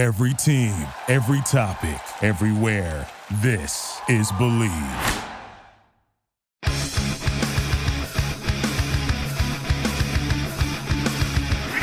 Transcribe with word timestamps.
Every 0.00 0.32
team, 0.32 0.74
every 1.08 1.42
topic, 1.42 2.00
everywhere. 2.22 3.06
This 3.42 4.00
is 4.08 4.32
Bleav. 4.32 5.26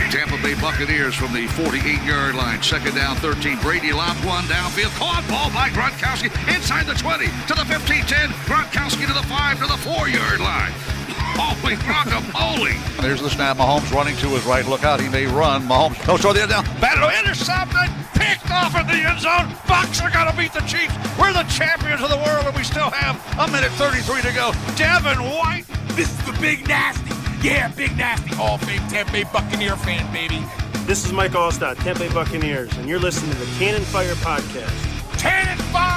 Tampa 0.09 0.41
Bay 0.41 0.55
Buccaneers 0.59 1.13
from 1.13 1.31
the 1.31 1.45
48-yard 1.45 2.33
line. 2.33 2.63
Second 2.63 2.95
down, 2.95 3.17
13. 3.17 3.59
Brady 3.59 3.93
lobs 3.93 4.25
one 4.25 4.45
downfield. 4.45 4.97
Caught 4.97 5.23
ball 5.29 5.51
by 5.51 5.69
Gronkowski 5.69 6.33
inside 6.55 6.87
the 6.87 6.95
20 6.95 7.27
to 7.27 7.53
the 7.53 7.61
15-10. 7.71 8.29
Gronkowski 8.49 9.05
to 9.05 9.13
the 9.13 9.27
5 9.27 9.59
to 9.59 9.67
the 9.67 9.77
4-yard 9.87 10.39
line. 10.39 10.96
Holy 11.37 11.75
guacamole. 11.75 12.75
There's 13.01 13.21
the 13.21 13.29
snap. 13.29 13.57
Mahomes 13.57 13.91
running 13.91 14.15
to 14.17 14.27
his 14.29 14.43
right. 14.45 14.65
Look 14.65 14.83
out. 14.83 14.99
He 14.99 15.09
may 15.09 15.25
run. 15.27 15.67
Mahomes 15.67 16.05
goes 16.05 16.21
toward 16.21 16.35
the 16.37 16.41
end 16.41 16.51
down. 16.51 16.63
Battle 16.81 17.09
intercepted. 17.09 17.89
Picked 18.15 18.49
off 18.51 18.75
in 18.75 18.87
the 18.87 18.93
end 19.05 19.19
zone. 19.21 19.53
Bucks 19.67 20.01
are 20.01 20.09
going 20.09 20.29
to 20.29 20.35
beat 20.35 20.53
the 20.53 20.61
Chiefs. 20.61 20.93
We're 21.19 21.33
the 21.33 21.43
champions 21.43 22.01
of 22.01 22.09
the 22.09 22.17
world, 22.17 22.45
and 22.45 22.55
we 22.55 22.63
still 22.63 22.89
have 22.89 23.15
a 23.39 23.47
minute 23.51 23.71
33 23.73 24.21
to 24.23 24.33
go. 24.33 24.51
Devin 24.75 25.23
White. 25.23 25.65
This 25.95 26.09
is 26.09 26.25
the 26.25 26.37
Big 26.41 26.67
Nasty. 26.67 27.13
Yeah, 27.47 27.67
Big 27.69 27.95
Nasty. 27.97 28.35
All 28.35 28.57
fame 28.57 28.81
Tampa 28.89 29.11
Bay 29.11 29.23
Buccaneer 29.31 29.75
fan, 29.77 30.11
baby. 30.11 30.43
This 30.85 31.05
is 31.05 31.11
Mike 31.13 31.31
Alstott, 31.31 31.77
Tampa 31.83 31.99
Bay 32.01 32.13
Buccaneers, 32.13 32.75
and 32.77 32.87
you're 32.89 32.99
listening 32.99 33.31
to 33.31 33.37
the 33.37 33.45
Cannon 33.59 33.83
Fire 33.83 34.15
Podcast. 34.15 35.19
Cannon 35.19 35.57
Fire 35.71 35.96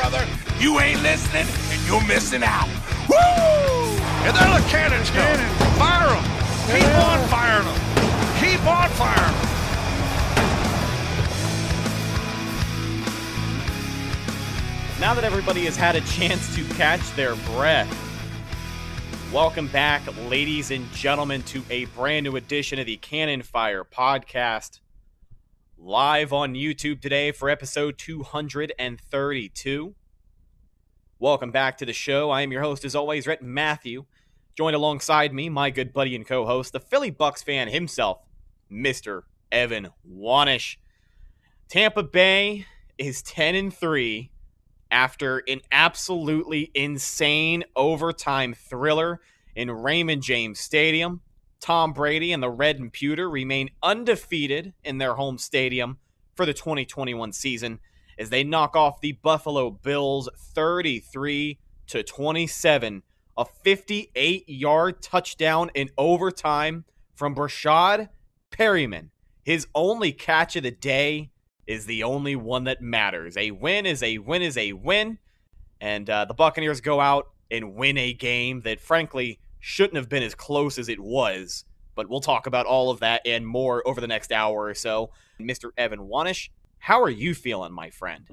brother. 0.00 0.26
You 0.58 0.80
ain't 0.80 1.02
listening, 1.02 1.46
and 1.68 1.86
you're 1.86 2.06
missing 2.06 2.42
out. 2.42 2.68
Woo! 3.06 3.16
And 4.24 4.34
there 4.34 4.58
the 4.58 4.66
cannons 4.68 5.10
go. 5.10 5.20
Fire 5.76 6.08
them. 6.08 6.24
Keep 6.72 6.96
on 6.96 7.28
firing 7.28 7.66
them. 7.66 7.80
Keep 8.40 8.66
on 8.66 8.88
firing 8.90 9.34
them. 9.34 9.46
Now 15.00 15.12
that 15.12 15.24
everybody 15.24 15.66
has 15.66 15.76
had 15.76 15.96
a 15.96 16.00
chance 16.00 16.54
to 16.54 16.64
catch 16.74 17.02
their 17.14 17.34
breath, 17.34 17.90
welcome 19.30 19.66
back, 19.66 20.02
ladies 20.30 20.70
and 20.70 20.90
gentlemen, 20.92 21.42
to 21.42 21.62
a 21.68 21.84
brand 21.86 22.24
new 22.24 22.36
edition 22.36 22.78
of 22.78 22.86
the 22.86 22.96
Cannon 22.96 23.42
Fire 23.42 23.84
podcast. 23.84 24.80
Live 25.82 26.30
on 26.34 26.52
YouTube 26.52 27.00
today 27.00 27.32
for 27.32 27.48
episode 27.48 27.96
232. 27.96 29.94
Welcome 31.18 31.50
back 31.50 31.78
to 31.78 31.86
the 31.86 31.94
show. 31.94 32.28
I 32.30 32.42
am 32.42 32.52
your 32.52 32.60
host, 32.60 32.84
as 32.84 32.94
always, 32.94 33.26
Rhett 33.26 33.40
Matthew. 33.40 34.04
Joined 34.54 34.76
alongside 34.76 35.32
me, 35.32 35.48
my 35.48 35.70
good 35.70 35.94
buddy 35.94 36.14
and 36.14 36.26
co 36.26 36.44
host, 36.44 36.74
the 36.74 36.80
Philly 36.80 37.08
Bucks 37.08 37.42
fan 37.42 37.68
himself, 37.68 38.18
Mr. 38.70 39.22
Evan 39.50 39.88
Wanish. 40.06 40.76
Tampa 41.70 42.02
Bay 42.02 42.66
is 42.98 43.22
10 43.22 43.54
and 43.54 43.72
3 43.74 44.30
after 44.90 45.38
an 45.48 45.62
absolutely 45.72 46.70
insane 46.74 47.64
overtime 47.74 48.52
thriller 48.52 49.22
in 49.56 49.70
Raymond 49.70 50.22
James 50.22 50.60
Stadium. 50.60 51.22
Tom 51.60 51.92
Brady 51.92 52.32
and 52.32 52.42
the 52.42 52.50
Red 52.50 52.78
and 52.78 52.92
Pewter 52.92 53.28
remain 53.28 53.70
undefeated 53.82 54.72
in 54.82 54.98
their 54.98 55.14
home 55.14 55.38
stadium 55.38 55.98
for 56.34 56.46
the 56.46 56.54
2021 56.54 57.32
season 57.32 57.80
as 58.18 58.30
they 58.30 58.42
knock 58.42 58.74
off 58.74 59.00
the 59.00 59.12
Buffalo 59.12 59.70
Bills 59.70 60.28
33 60.36 61.58
to 61.88 62.02
27. 62.02 63.02
A 63.36 63.44
58 63.44 64.48
yard 64.48 65.02
touchdown 65.02 65.70
in 65.74 65.90
overtime 65.96 66.84
from 67.14 67.34
Breshad 67.34 68.08
Perriman. 68.50 69.10
His 69.44 69.66
only 69.74 70.12
catch 70.12 70.56
of 70.56 70.62
the 70.62 70.70
day 70.70 71.30
is 71.66 71.86
the 71.86 72.02
only 72.02 72.36
one 72.36 72.64
that 72.64 72.82
matters. 72.82 73.36
A 73.36 73.50
win 73.50 73.86
is 73.86 74.02
a 74.02 74.18
win 74.18 74.42
is 74.42 74.56
a 74.56 74.72
win. 74.72 75.18
And 75.80 76.10
uh, 76.10 76.26
the 76.26 76.34
Buccaneers 76.34 76.80
go 76.80 77.00
out 77.00 77.28
and 77.50 77.74
win 77.74 77.96
a 77.96 78.12
game 78.12 78.60
that, 78.62 78.80
frankly, 78.80 79.40
shouldn't 79.60 79.96
have 79.96 80.08
been 80.08 80.22
as 80.22 80.34
close 80.34 80.78
as 80.78 80.88
it 80.88 81.00
was. 81.00 81.64
But 81.94 82.08
we'll 82.08 82.20
talk 82.20 82.46
about 82.46 82.66
all 82.66 82.90
of 82.90 83.00
that 83.00 83.22
and 83.26 83.46
more 83.46 83.86
over 83.86 84.00
the 84.00 84.06
next 84.06 84.32
hour 84.32 84.64
or 84.64 84.74
so. 84.74 85.10
Mr. 85.40 85.70
Evan 85.76 86.00
Wanish, 86.00 86.48
how 86.78 87.02
are 87.02 87.10
you 87.10 87.34
feeling, 87.34 87.72
my 87.72 87.90
friend? 87.90 88.26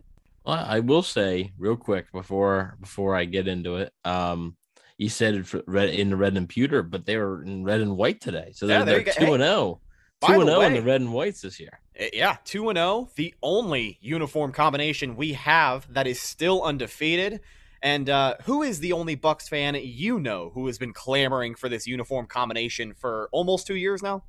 Well, 0.45 0.63
I 0.65 0.79
will 0.79 1.03
say 1.03 1.51
real 1.57 1.75
quick 1.75 2.11
before 2.11 2.77
before 2.79 3.15
I 3.15 3.25
get 3.25 3.47
into 3.47 3.77
it. 3.77 3.93
Um, 4.05 4.55
you 4.97 5.09
said 5.09 5.35
it 5.35 5.45
for 5.45 5.61
red 5.67 5.89
in 5.89 6.09
the 6.09 6.15
red 6.15 6.37
and 6.37 6.47
pewter, 6.47 6.81
but 6.81 7.05
they 7.05 7.17
were 7.17 7.43
in 7.43 7.63
red 7.63 7.81
and 7.81 7.97
white 7.97 8.21
today, 8.21 8.51
so 8.55 8.65
they're, 8.65 8.85
there 8.85 9.03
they're 9.03 9.13
two 9.13 9.33
and 9.33 9.43
zero. 9.43 9.81
by 10.21 10.27
Two 10.27 10.41
and 10.41 10.49
zero 10.49 10.61
in 10.61 10.73
the 10.73 10.81
red 10.81 11.01
and 11.01 11.13
whites 11.13 11.41
this 11.41 11.59
year. 11.59 11.79
Uh, 11.99 12.05
Yeah, 12.13 12.37
2 12.45 12.69
and 12.69 12.77
0, 12.77 13.09
the 13.15 13.33
only 13.43 13.97
uniform 14.01 14.51
combination 14.51 15.15
we 15.15 15.33
have 15.33 15.91
that 15.93 16.07
is 16.07 16.19
still 16.19 16.63
undefeated. 16.63 17.41
And 17.81 18.09
uh, 18.09 18.35
who 18.43 18.63
is 18.63 18.79
the 18.79 18.93
only 18.93 19.15
Bucks 19.15 19.47
fan 19.47 19.75
you 19.79 20.19
know 20.19 20.51
who 20.53 20.67
has 20.67 20.77
been 20.77 20.93
clamoring 20.93 21.55
for 21.55 21.69
this 21.69 21.85
uniform 21.85 22.25
combination 22.27 22.93
for 22.93 23.29
almost 23.31 23.67
2 23.67 23.75
years 23.75 24.01
now? 24.01 24.23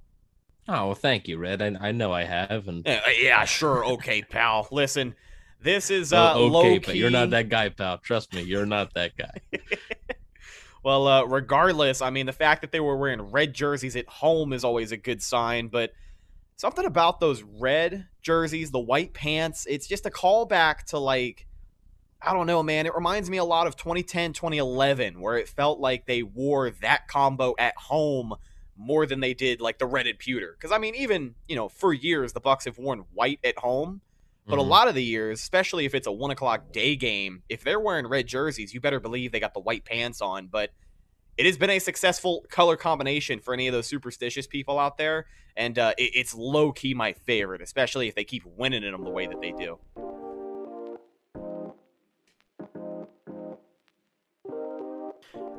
Oh 0.68 0.86
well, 0.86 0.94
thank 0.94 1.28
you, 1.28 1.38
Rhett. 1.38 1.62
I, 1.62 1.74
I 1.80 1.92
know 1.92 2.12
I 2.12 2.24
have, 2.24 2.68
and 2.68 2.86
Uh, 2.86 3.00
yeah, 3.18 3.44
sure. 3.46 3.86
Okay, 3.86 4.20
pal. 4.22 4.68
Listen, 4.70 5.14
this 5.62 5.90
is 5.90 6.12
uh, 6.12 6.34
oh, 6.34 6.46
low 6.46 6.60
okay, 6.60 6.78
but 6.78 6.96
you're 6.96 7.10
not 7.10 7.30
that 7.30 7.48
guy, 7.48 7.70
pal. 7.70 7.98
Trust 7.98 8.34
me, 8.34 8.42
you're 8.42 8.66
not 8.66 8.92
that 8.94 9.12
guy. 9.16 9.40
Well, 10.84 11.06
uh, 11.06 11.24
regardless, 11.24 12.00
I 12.00 12.10
mean, 12.10 12.26
the 12.26 12.32
fact 12.32 12.60
that 12.60 12.72
they 12.72 12.80
were 12.80 12.96
wearing 12.96 13.20
red 13.20 13.52
jerseys 13.52 13.96
at 13.96 14.06
home 14.08 14.52
is 14.52 14.64
always 14.64 14.92
a 14.92 14.96
good 14.96 15.22
sign, 15.22 15.68
but 15.68 15.92
something 16.56 16.84
about 16.84 17.20
those 17.20 17.42
red 17.42 18.06
jerseys, 18.22 18.70
the 18.70 18.78
white 18.78 19.12
pants, 19.12 19.66
it's 19.68 19.86
just 19.86 20.06
a 20.06 20.10
callback 20.10 20.84
to 20.84 20.98
like, 20.98 21.46
I 22.20 22.32
don't 22.32 22.46
know, 22.46 22.62
man. 22.62 22.86
It 22.86 22.94
reminds 22.94 23.30
me 23.30 23.36
a 23.36 23.44
lot 23.44 23.66
of 23.66 23.76
2010, 23.76 24.32
2011, 24.32 25.20
where 25.20 25.36
it 25.36 25.48
felt 25.48 25.78
like 25.78 26.06
they 26.06 26.22
wore 26.22 26.70
that 26.70 27.06
combo 27.06 27.54
at 27.58 27.76
home 27.76 28.34
more 28.76 29.06
than 29.06 29.20
they 29.20 29.34
did 29.34 29.60
like 29.60 29.78
the 29.78 29.86
red 29.86 30.06
and 30.06 30.18
pewter. 30.18 30.56
Because 30.58 30.72
I 30.72 30.78
mean, 30.78 30.94
even 30.94 31.36
you 31.46 31.56
know, 31.56 31.68
for 31.68 31.92
years 31.92 32.32
the 32.32 32.40
Bucks 32.40 32.64
have 32.64 32.78
worn 32.78 33.04
white 33.12 33.38
at 33.44 33.58
home, 33.58 34.02
but 34.48 34.58
a 34.58 34.62
Mhm. 34.62 34.68
lot 34.68 34.88
of 34.88 34.94
the 34.94 35.04
years, 35.04 35.40
especially 35.40 35.84
if 35.84 35.94
it's 35.94 36.06
a 36.06 36.12
one 36.12 36.30
o'clock 36.30 36.72
day 36.72 36.96
game, 36.96 37.44
if 37.48 37.62
they're 37.62 37.80
wearing 37.80 38.06
red 38.08 38.26
jerseys, 38.26 38.74
you 38.74 38.80
better 38.80 39.00
believe 39.00 39.30
they 39.30 39.40
got 39.40 39.54
the 39.54 39.60
white 39.60 39.84
pants 39.84 40.20
on. 40.20 40.48
But 40.48 40.70
it 41.36 41.46
has 41.46 41.58
been 41.58 41.70
a 41.70 41.78
successful 41.78 42.44
color 42.50 42.76
combination 42.76 43.40
for 43.40 43.54
any 43.54 43.68
of 43.68 43.72
those 43.72 43.86
superstitious 43.88 44.46
people 44.46 44.78
out 44.78 44.98
there, 44.98 45.26
and 45.56 45.78
uh, 45.78 45.94
it, 45.98 46.12
it's 46.14 46.34
low 46.34 46.72
key 46.72 46.94
my 46.94 47.12
favorite, 47.12 47.62
especially 47.62 48.08
if 48.08 48.14
they 48.16 48.24
keep 48.24 48.44
winning 48.46 48.82
in 48.84 48.92
them 48.92 49.04
the 49.04 49.10
way 49.10 49.26
that 49.28 49.40
they 49.40 49.52
do. 49.52 49.78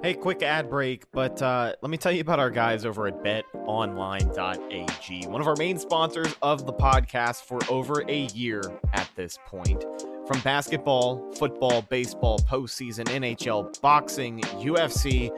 Hey, 0.02 0.14
quick 0.14 0.44
ad 0.44 0.70
break, 0.70 1.12
but 1.12 1.42
uh, 1.42 1.74
let 1.82 1.92
me 1.92 1.98
tell 1.98 2.14
you 2.14 2.22
about 2.22 2.40
our 2.40 2.50
guys 2.50 2.86
over 2.86 3.08
at 3.08 3.22
betonline.ag, 3.22 5.28
one 5.28 5.42
of 5.42 5.48
our 5.48 5.58
main 5.58 5.78
sponsors 5.78 6.34
of 6.42 6.66
the 6.66 6.72
podcast 6.72 7.44
for 7.44 7.60
over 7.70 8.06
a 8.08 8.28
year 8.28 8.62
at 8.94 9.10
this 9.18 9.38
point. 9.46 9.84
From 10.26 10.40
basketball, 10.40 11.30
football, 11.34 11.82
baseball, 11.82 12.40
postseason, 12.40 13.08
NHL, 13.08 13.82
boxing, 13.82 14.40
UFC, 14.40 15.32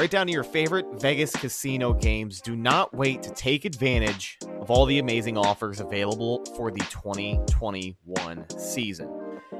right 0.00 0.10
down 0.10 0.26
to 0.26 0.32
your 0.32 0.42
favorite 0.42 0.86
Vegas 1.00 1.30
casino 1.30 1.92
games, 1.92 2.40
do 2.40 2.56
not 2.56 2.92
wait 2.92 3.22
to 3.22 3.30
take 3.30 3.64
advantage 3.64 4.36
of 4.60 4.68
all 4.68 4.84
the 4.84 4.98
amazing 4.98 5.38
offers 5.38 5.78
available 5.78 6.44
for 6.56 6.72
the 6.72 6.80
2021 6.90 8.50
season. 8.58 9.17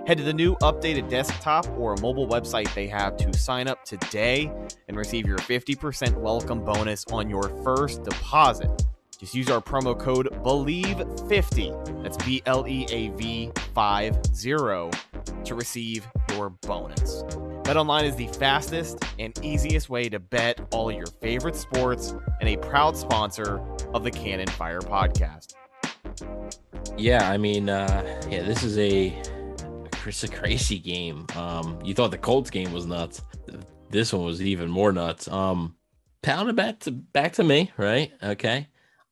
Head 0.08 0.16
to 0.16 0.24
the 0.24 0.32
new 0.32 0.56
updated 0.62 1.10
desktop 1.10 1.68
or 1.76 1.94
mobile 1.96 2.26
website 2.26 2.72
they 2.72 2.86
have 2.86 3.18
to 3.18 3.30
sign 3.36 3.68
up 3.68 3.84
today 3.84 4.50
and 4.88 4.96
receive 4.96 5.26
your 5.26 5.36
50% 5.36 6.14
welcome 6.14 6.64
bonus 6.64 7.04
on 7.12 7.28
your 7.28 7.50
first 7.62 8.04
deposit. 8.04 8.86
Just 9.20 9.34
use 9.34 9.50
our 9.50 9.60
promo 9.60 10.00
code 10.00 10.28
BLEAV50, 10.42 12.02
that's 12.02 12.16
B 12.24 12.42
L 12.46 12.66
E 12.66 12.86
A 12.88 13.08
V 13.18 13.52
50, 13.74 15.44
to 15.44 15.54
receive 15.54 16.08
your 16.30 16.48
bonus. 16.62 17.22
BetOnline 17.64 18.04
is 18.04 18.16
the 18.16 18.28
fastest 18.28 19.04
and 19.18 19.38
easiest 19.44 19.90
way 19.90 20.08
to 20.08 20.18
bet 20.18 20.58
all 20.72 20.90
your 20.90 21.04
favorite 21.20 21.54
sports 21.54 22.14
and 22.40 22.48
a 22.48 22.56
proud 22.56 22.96
sponsor 22.96 23.60
of 23.92 24.04
the 24.04 24.10
Cannon 24.10 24.48
Fire 24.48 24.80
podcast. 24.80 25.52
Yeah, 26.96 27.30
I 27.30 27.36
mean, 27.36 27.68
uh, 27.68 28.22
yeah, 28.30 28.42
this 28.44 28.62
is 28.62 28.78
a 28.78 29.12
it's 30.08 30.24
a 30.24 30.28
crazy 30.28 30.78
game. 30.78 31.26
Um, 31.36 31.78
you 31.84 31.94
thought 31.94 32.10
the 32.10 32.18
Colts 32.18 32.50
game 32.50 32.72
was 32.72 32.86
nuts. 32.86 33.22
This 33.90 34.12
one 34.12 34.24
was 34.24 34.42
even 34.42 34.70
more 34.70 34.92
nuts. 34.92 35.28
Um, 35.28 35.74
pounded 36.22 36.56
back 36.56 36.80
to 36.80 36.90
back 36.92 37.34
to 37.34 37.44
me, 37.44 37.70
right? 37.76 38.12
Okay. 38.22 38.68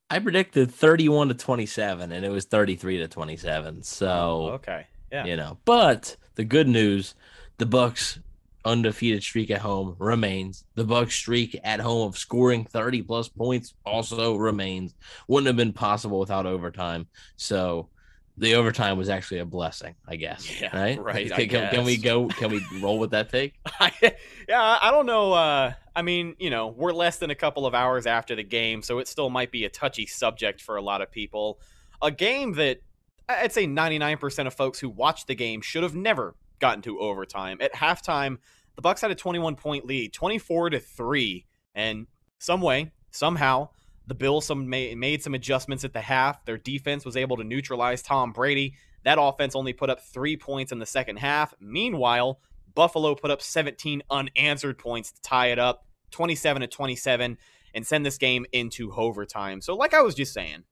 I 0.09 0.19
predicted 0.21 0.71
31 0.71 1.29
to 1.29 1.35
27, 1.35 2.13
and 2.13 2.25
it 2.25 2.29
was 2.31 2.45
33 2.45 2.99
to 2.99 3.09
27. 3.09 3.83
So 3.83 4.51
Okay. 4.55 4.87
Yeah. 5.11 5.25
you 5.25 5.37
know, 5.37 5.59
but 5.65 6.17
the 6.37 6.45
good 6.45 6.69
news, 6.69 7.15
the 7.59 7.67
Bucks 7.67 8.19
undefeated 8.65 9.23
streak 9.23 9.51
at 9.51 9.61
home 9.61 9.97
remains. 9.99 10.65
The 10.75 10.85
Bucks 10.85 11.15
streak 11.15 11.59
at 11.65 11.81
home 11.81 12.07
of 12.09 12.19
scoring 12.19 12.65
30 12.65 13.03
plus 13.03 13.29
points 13.29 13.75
also 13.85 14.37
remains. 14.37 14.95
Wouldn't 15.29 15.47
have 15.47 15.57
been 15.57 15.73
possible 15.73 16.19
without 16.19 16.47
overtime. 16.47 17.07
So 17.37 17.89
the 18.39 18.55
overtime 18.55 18.99
was 18.99 19.09
actually 19.09 19.39
a 19.39 19.45
blessing, 19.45 19.95
I 20.07 20.17
guess. 20.17 20.49
Yeah, 20.61 20.77
right. 20.77 21.03
right, 21.03 21.31
Can, 21.31 21.41
I 21.41 21.47
can, 21.47 21.71
can 21.71 21.85
we 21.85 21.97
go? 21.97 22.29
Can 22.29 22.51
we 22.51 22.65
roll 22.81 22.99
with 22.99 23.11
that 23.11 23.31
take? 23.31 23.55
yeah, 24.49 24.79
I 24.81 24.91
don't 24.91 25.07
know. 25.07 25.33
Uh, 25.33 25.73
I 25.95 26.03
mean, 26.03 26.35
you 26.39 26.51
know, 26.51 26.69
we're 26.69 26.93
less 26.93 27.19
than 27.19 27.31
a 27.31 27.35
couple 27.35 27.67
of 27.67 27.75
hours 27.75 28.07
after 28.07 28.35
the 28.35 28.43
game, 28.43 28.83
so 28.83 28.99
it 28.99 29.09
still 29.09 29.31
might 29.31 29.51
be 29.51 29.65
a 29.65 29.69
touchy 29.69 30.07
subject 30.07 30.61
for 30.61 30.77
a 30.77 30.83
lot 30.83 31.03
of 31.03 31.11
people. 31.11 31.61
A 32.03 32.11
game 32.11 32.53
that 32.55 32.81
I'd 33.29 33.53
say 33.53 33.67
99% 33.67 34.47
of 34.47 34.55
folks 34.55 34.79
who 34.79 34.89
watched 34.89 35.27
the 35.27 35.35
game 35.35 35.61
should 35.61 35.83
have 35.83 35.95
never 35.95 36.35
gotten 36.59 36.83
to 36.83 36.99
overtime. 37.01 37.59
At 37.61 37.75
halftime, 37.75 38.39
the 38.77 38.83
Bucks 38.83 39.01
had 39.01 39.11
a 39.11 39.15
21 39.15 39.57
point 39.57 39.85
lead, 39.85 40.13
24 40.13 40.71
to 40.71 40.81
3, 40.81 41.47
and 41.75 42.07
some 42.39 42.61
way, 42.61 42.93
somehow, 43.11 43.71
the 44.07 44.15
Bills 44.15 44.47
some 44.47 44.69
made, 44.69 45.23
some 45.23 45.35
adjustments 45.35 45.85
at 45.85 45.93
the 45.93 46.01
half. 46.01 46.45
Their 46.45 46.59
defense 46.59 47.05
was 47.05 47.17
able 47.17 47.37
to 47.37 47.45
neutralize 47.45 48.03
Tom 48.03 48.33
Brady. 48.33 48.75
That 49.05 49.19
offense 49.21 49.55
only 49.55 49.73
put 49.73 49.91
up 49.91 50.01
3 50.01 50.37
points 50.37 50.73
in 50.73 50.79
the 50.79 50.87
second 50.87 51.19
half. 51.19 51.55
Meanwhile, 51.61 52.41
Buffalo 52.75 53.15
put 53.15 53.31
up 53.31 53.43
17 53.43 54.03
unanswered 54.11 54.79
points 54.79 55.13
to 55.13 55.21
tie 55.23 55.47
it 55.47 55.59
up, 55.59 55.87
27 56.11 56.61
to 56.61 56.67
27 56.67 57.39
and 57.75 57.87
send 57.87 58.07
this 58.07 58.19
game 58.19 58.47
into 58.53 58.93
overtime. 58.93 59.61
So 59.61 59.75
like 59.75 59.95
I 59.95 60.03
was 60.03 60.15
just 60.15 60.33
saying, 60.33 60.65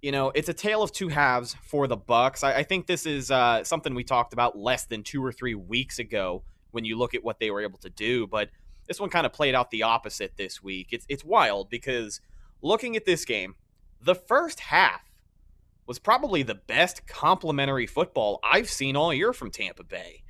you 0.00 0.12
know, 0.12 0.30
it's 0.34 0.48
a 0.48 0.54
tale 0.54 0.82
of 0.82 0.92
two 0.92 1.08
halves 1.08 1.56
for 1.62 1.86
the 1.86 1.96
Bucks. 1.96 2.44
I, 2.44 2.58
I 2.58 2.62
think 2.62 2.86
this 2.86 3.06
is 3.06 3.30
uh, 3.30 3.64
something 3.64 3.94
we 3.94 4.04
talked 4.04 4.32
about 4.32 4.56
less 4.56 4.84
than 4.84 5.02
two 5.02 5.24
or 5.24 5.32
three 5.32 5.54
weeks 5.54 5.98
ago 5.98 6.44
when 6.72 6.84
you 6.84 6.98
look 6.98 7.14
at 7.14 7.24
what 7.24 7.40
they 7.40 7.50
were 7.50 7.62
able 7.62 7.78
to 7.78 7.90
do. 7.90 8.26
But 8.26 8.50
this 8.86 9.00
one 9.00 9.10
kind 9.10 9.24
of 9.24 9.32
played 9.32 9.54
out 9.54 9.70
the 9.70 9.82
opposite 9.82 10.36
this 10.36 10.62
week. 10.62 10.88
It's 10.92 11.06
it's 11.08 11.24
wild 11.24 11.70
because 11.70 12.20
looking 12.64 12.96
at 12.96 13.04
this 13.04 13.24
game, 13.24 13.54
the 14.00 14.14
first 14.14 14.60
half 14.60 15.02
was 15.86 15.98
probably 15.98 16.42
the 16.42 16.54
best 16.54 17.06
complementary 17.06 17.86
football 17.86 18.40
I've 18.42 18.70
seen 18.70 18.96
all 18.96 19.12
year 19.12 19.32
from 19.32 19.50
Tampa 19.50 19.84
Bay. 19.84 20.22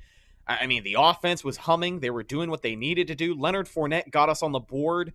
I 0.45 0.57
I 0.61 0.67
mean, 0.67 0.83
the 0.83 0.97
offense 0.99 1.43
was 1.43 1.57
humming. 1.57 1.99
They 1.99 2.09
were 2.09 2.23
doing 2.23 2.49
what 2.49 2.61
they 2.61 2.75
needed 2.75 3.07
to 3.07 3.15
do. 3.15 3.33
Leonard 3.33 3.67
Fournette 3.67 4.11
got 4.11 4.29
us 4.29 4.43
on 4.43 4.51
the 4.51 4.59
board. 4.59 5.13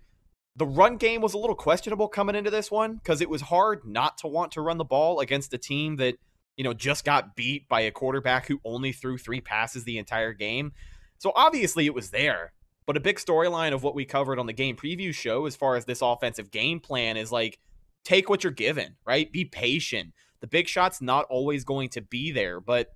The 0.56 0.66
run 0.66 0.96
game 0.96 1.20
was 1.20 1.34
a 1.34 1.38
little 1.38 1.54
questionable 1.54 2.08
coming 2.08 2.34
into 2.34 2.50
this 2.50 2.70
one 2.70 2.96
because 2.96 3.20
it 3.20 3.30
was 3.30 3.42
hard 3.42 3.84
not 3.84 4.18
to 4.18 4.26
want 4.26 4.52
to 4.52 4.60
run 4.60 4.78
the 4.78 4.84
ball 4.84 5.20
against 5.20 5.54
a 5.54 5.58
team 5.58 5.96
that, 5.96 6.16
you 6.56 6.64
know, 6.64 6.74
just 6.74 7.04
got 7.04 7.36
beat 7.36 7.68
by 7.68 7.82
a 7.82 7.92
quarterback 7.92 8.46
who 8.46 8.60
only 8.64 8.92
threw 8.92 9.16
three 9.16 9.40
passes 9.40 9.84
the 9.84 9.98
entire 9.98 10.32
game. 10.32 10.72
So 11.18 11.32
obviously 11.36 11.86
it 11.86 11.94
was 11.94 12.10
there. 12.10 12.52
But 12.90 12.96
a 12.96 13.00
big 13.00 13.18
storyline 13.18 13.72
of 13.72 13.84
what 13.84 13.94
we 13.94 14.04
covered 14.04 14.40
on 14.40 14.46
the 14.46 14.52
game 14.52 14.74
preview 14.74 15.14
show 15.14 15.46
as 15.46 15.54
far 15.54 15.76
as 15.76 15.84
this 15.84 16.02
offensive 16.02 16.50
game 16.50 16.80
plan 16.80 17.16
is 17.16 17.30
like 17.30 17.60
take 18.02 18.28
what 18.28 18.42
you're 18.42 18.50
given, 18.50 18.96
right? 19.06 19.30
Be 19.30 19.44
patient. 19.44 20.12
The 20.40 20.48
big 20.48 20.66
shot's 20.66 21.00
not 21.00 21.24
always 21.30 21.62
going 21.62 21.90
to 21.90 22.00
be 22.00 22.32
there, 22.32 22.58
but 22.58 22.88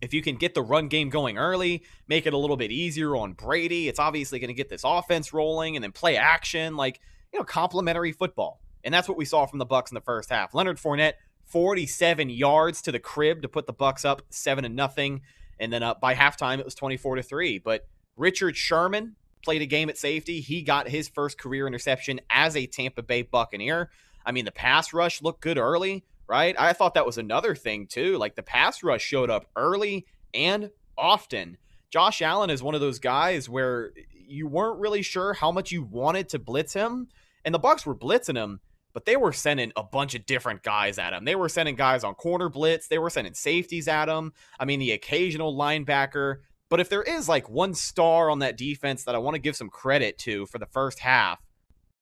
if 0.00 0.14
you 0.14 0.22
can 0.22 0.36
get 0.36 0.54
the 0.54 0.62
run 0.62 0.88
game 0.88 1.10
going 1.10 1.36
early, 1.36 1.84
make 2.08 2.26
it 2.26 2.32
a 2.32 2.38
little 2.38 2.56
bit 2.56 2.72
easier 2.72 3.14
on 3.16 3.34
Brady, 3.34 3.86
it's 3.86 3.98
obviously 3.98 4.38
going 4.38 4.48
to 4.48 4.54
get 4.54 4.70
this 4.70 4.80
offense 4.82 5.34
rolling 5.34 5.76
and 5.76 5.82
then 5.82 5.92
play 5.92 6.16
action, 6.16 6.78
like, 6.78 6.98
you 7.30 7.38
know, 7.38 7.44
complementary 7.44 8.12
football. 8.12 8.62
And 8.82 8.94
that's 8.94 9.10
what 9.10 9.18
we 9.18 9.26
saw 9.26 9.44
from 9.44 9.58
the 9.58 9.66
Bucks 9.66 9.90
in 9.90 9.94
the 9.94 10.00
first 10.00 10.30
half. 10.30 10.54
Leonard 10.54 10.78
Fournette, 10.78 11.16
47 11.44 12.30
yards 12.30 12.80
to 12.80 12.92
the 12.92 12.98
crib 12.98 13.42
to 13.42 13.48
put 13.50 13.66
the 13.66 13.74
Bucks 13.74 14.06
up 14.06 14.22
7 14.30 14.62
to 14.62 14.70
nothing, 14.70 15.20
and 15.60 15.70
then 15.70 15.82
up 15.82 16.00
by 16.00 16.14
halftime 16.14 16.60
it 16.60 16.64
was 16.64 16.74
24 16.74 17.16
to 17.16 17.22
3. 17.22 17.58
But 17.58 17.86
Richard 18.18 18.56
Sherman 18.56 19.16
played 19.44 19.62
a 19.62 19.66
game 19.66 19.88
at 19.88 19.96
safety. 19.96 20.40
He 20.40 20.62
got 20.62 20.88
his 20.88 21.08
first 21.08 21.38
career 21.38 21.66
interception 21.66 22.20
as 22.28 22.56
a 22.56 22.66
Tampa 22.66 23.02
Bay 23.02 23.22
Buccaneer. 23.22 23.90
I 24.26 24.32
mean, 24.32 24.44
the 24.44 24.52
pass 24.52 24.92
rush 24.92 25.22
looked 25.22 25.40
good 25.40 25.56
early, 25.56 26.04
right? 26.26 26.54
I 26.58 26.72
thought 26.72 26.94
that 26.94 27.06
was 27.06 27.16
another 27.16 27.54
thing 27.54 27.86
too. 27.86 28.18
Like 28.18 28.34
the 28.34 28.42
pass 28.42 28.82
rush 28.82 29.02
showed 29.02 29.30
up 29.30 29.46
early 29.56 30.06
and 30.34 30.70
often. 30.98 31.56
Josh 31.90 32.20
Allen 32.20 32.50
is 32.50 32.62
one 32.62 32.74
of 32.74 32.82
those 32.82 32.98
guys 32.98 33.48
where 33.48 33.92
you 34.26 34.46
weren't 34.46 34.80
really 34.80 35.00
sure 35.02 35.32
how 35.32 35.50
much 35.50 35.72
you 35.72 35.82
wanted 35.82 36.28
to 36.30 36.38
blitz 36.38 36.74
him, 36.74 37.08
and 37.44 37.54
the 37.54 37.58
Bucks 37.58 37.86
were 37.86 37.94
blitzing 37.94 38.36
him, 38.36 38.60
but 38.92 39.06
they 39.06 39.16
were 39.16 39.32
sending 39.32 39.72
a 39.76 39.82
bunch 39.82 40.14
of 40.14 40.26
different 40.26 40.62
guys 40.62 40.98
at 40.98 41.14
him. 41.14 41.24
They 41.24 41.34
were 41.34 41.48
sending 41.48 41.76
guys 41.76 42.04
on 42.04 42.14
corner 42.14 42.50
blitz, 42.50 42.88
they 42.88 42.98
were 42.98 43.08
sending 43.08 43.32
safeties 43.32 43.88
at 43.88 44.08
him. 44.08 44.34
I 44.60 44.66
mean, 44.66 44.80
the 44.80 44.92
occasional 44.92 45.56
linebacker. 45.56 46.38
But 46.68 46.80
if 46.80 46.88
there 46.88 47.02
is 47.02 47.28
like 47.28 47.48
one 47.48 47.74
star 47.74 48.30
on 48.30 48.40
that 48.40 48.56
defense 48.56 49.04
that 49.04 49.14
I 49.14 49.18
want 49.18 49.34
to 49.34 49.40
give 49.40 49.56
some 49.56 49.70
credit 49.70 50.18
to 50.18 50.46
for 50.46 50.58
the 50.58 50.66
first 50.66 51.00
half, 51.00 51.40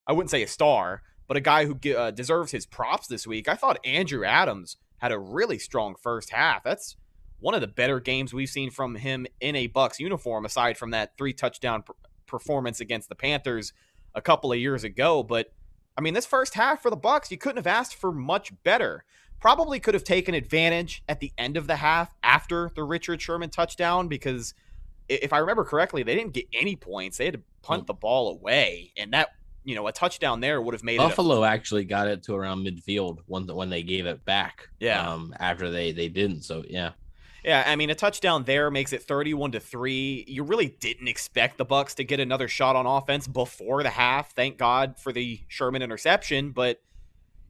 I 0.07 0.13
wouldn't 0.13 0.31
say 0.31 0.43
a 0.43 0.49
star, 0.49 1.03
but 1.29 1.37
a 1.37 1.41
guy 1.41 1.67
who 1.67 1.79
uh, 1.95 2.11
deserves 2.11 2.53
his 2.53 2.67
props 2.67 3.07
this 3.07 3.27
week. 3.27 3.49
I 3.49 3.55
thought 3.55 3.79
Andrew 3.85 4.25
Adams 4.25 4.77
had 4.99 5.13
a 5.13 5.19
really 5.19 5.59
strong 5.59 5.95
first 6.01 6.31
half. 6.31 6.65
That's 6.65 6.97
one 7.39 7.55
of 7.55 7.61
the 7.61 7.67
better 7.67 8.01
games 8.01 8.33
we've 8.33 8.49
seen 8.49 8.71
from 8.71 8.97
him 8.97 9.27
in 9.41 9.57
a 9.57 9.67
Bucks 9.67 10.01
uniform, 10.01 10.45
aside 10.45 10.79
from 10.79 10.91
that 10.91 11.17
three 11.19 11.33
touchdown 11.33 11.83
p- 11.83 11.93
performance 12.27 12.81
against 12.81 13.09
the 13.09 13.15
Panthers 13.15 13.73
a 14.15 14.23
couple 14.23 14.53
of 14.53 14.59
years 14.59 14.85
ago. 14.85 15.23
But 15.23 15.53
I 15.97 16.01
mean, 16.01 16.15
this 16.15 16.27
first 16.27 16.55
half 16.55 16.83
for 16.83 16.91
the 16.91 16.97
Bucks, 16.97 17.31
you 17.31 17.39
couldn't 17.39 17.59
have 17.59 17.67
asked 17.67 17.95
for 17.95 18.13
much 18.13 18.53
better. 18.63 19.05
Probably 19.41 19.79
could 19.81 19.95
have 19.95 20.05
taken 20.05 20.35
advantage 20.35 21.03
at 21.09 21.21
the 21.21 21.33
end 21.37 21.57
of 21.57 21.67
the 21.67 21.77
half 21.77 22.11
after 22.23 22.71
the 22.75 22.83
Richard 22.83 23.21
Sherman 23.21 23.51
touchdown 23.51 24.09
because 24.09 24.55
if 25.09 25.33
I 25.33 25.39
remember 25.39 25.65
correctly, 25.65 26.03
they 26.03 26.15
didn't 26.15 26.33
get 26.33 26.47
any 26.53 26.77
points. 26.77 27.19
They 27.19 27.27
had 27.27 27.35
to 27.35 27.41
punt 27.63 27.87
the 27.87 27.95
ball 27.95 28.31
away, 28.31 28.93
and 28.97 29.13
that 29.13 29.31
you 29.65 29.75
know 29.75 29.87
a 29.87 29.93
touchdown 29.93 30.41
there 30.41 30.61
would 30.61 30.75
have 30.75 30.85
made 30.85 30.99
Buffalo 30.99 31.45
actually 31.45 31.85
got 31.85 32.09
it 32.09 32.23
to 32.25 32.35
around 32.35 32.65
midfield 32.65 33.19
when 33.27 33.47
when 33.47 33.71
they 33.71 33.83
gave 33.83 34.07
it 34.07 34.25
back. 34.25 34.69
Yeah. 34.81 35.09
Um, 35.09 35.35
after 35.39 35.71
they 35.71 35.93
they 35.93 36.09
didn't. 36.09 36.43
So 36.43 36.65
yeah. 36.69 36.93
Yeah, 37.45 37.63
I 37.65 37.77
mean 37.77 37.91
a 37.91 37.95
touchdown 37.95 38.43
there 38.45 38.71
makes 38.73 38.93
it 38.93 39.03
thirty-one 39.03 39.53
to 39.53 39.61
three. 39.61 40.25
You 40.27 40.43
really 40.43 40.77
didn't 40.81 41.07
expect 41.07 41.59
the 41.59 41.65
Bucks 41.65 41.95
to 41.97 42.05
get 42.05 42.19
another 42.19 42.49
shot 42.49 42.75
on 42.75 42.87
offense 42.87 43.29
before 43.29 43.85
the 43.85 43.91
half. 43.91 44.33
Thank 44.33 44.59
God 44.59 44.99
for 44.99 45.13
the 45.13 45.41
Sherman 45.47 45.83
interception, 45.83 46.51
but 46.51 46.81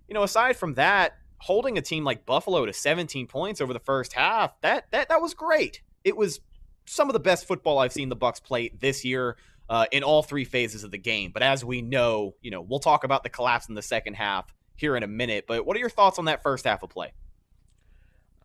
you 0.06 0.15
know 0.15 0.23
aside 0.23 0.56
from 0.56 0.75
that, 0.75 1.17
holding 1.38 1.79
a 1.79 1.83
team 1.83 2.05
like 2.05 2.27
Buffalo 2.27 2.67
to 2.67 2.73
seventeen 2.73 3.27
points 3.27 3.61
over 3.61 3.73
the 3.73 3.81
first 3.81 4.12
half 4.12 4.61
that 4.62 4.91
that 4.91 5.09
that 5.09 5.21
was 5.21 5.35
great. 5.35 5.83
It 6.05 6.17
was 6.17 6.41
some 6.87 7.09
of 7.09 7.12
the 7.12 7.21
best 7.21 7.47
football 7.47 7.79
I've 7.79 7.93
seen 7.93 8.09
the 8.09 8.17
Bucks 8.17 8.41
play 8.41 8.71
this 8.79 9.05
year 9.05 9.37
uh, 9.69 9.87
in 9.91 10.03
all 10.03 10.23
three 10.23 10.44
phases 10.44 10.85
of 10.85 10.91
the 10.91 10.99
game. 10.99 11.33
But 11.33 11.43
as 11.43 11.65
we 11.65 11.83
know, 11.83 12.35
you 12.41 12.50
know, 12.50 12.61
we'll 12.61 12.79
talk 12.79 13.05
about 13.05 13.23
the 13.23 13.29
collapse 13.29 13.69
in 13.69 13.75
the 13.75 13.83
second 13.83 14.15
half 14.15 14.53
here 14.77 14.97
in 14.97 15.03
a 15.03 15.09
minute. 15.09 15.47
But 15.49 15.67
what 15.67 15.77
are 15.77 15.81
your 15.81 15.91
thoughts 15.91 16.19
on 16.19 16.27
that 16.27 16.43
first 16.43 16.65
half 16.65 16.83
of 16.83 16.91
play? 16.91 17.12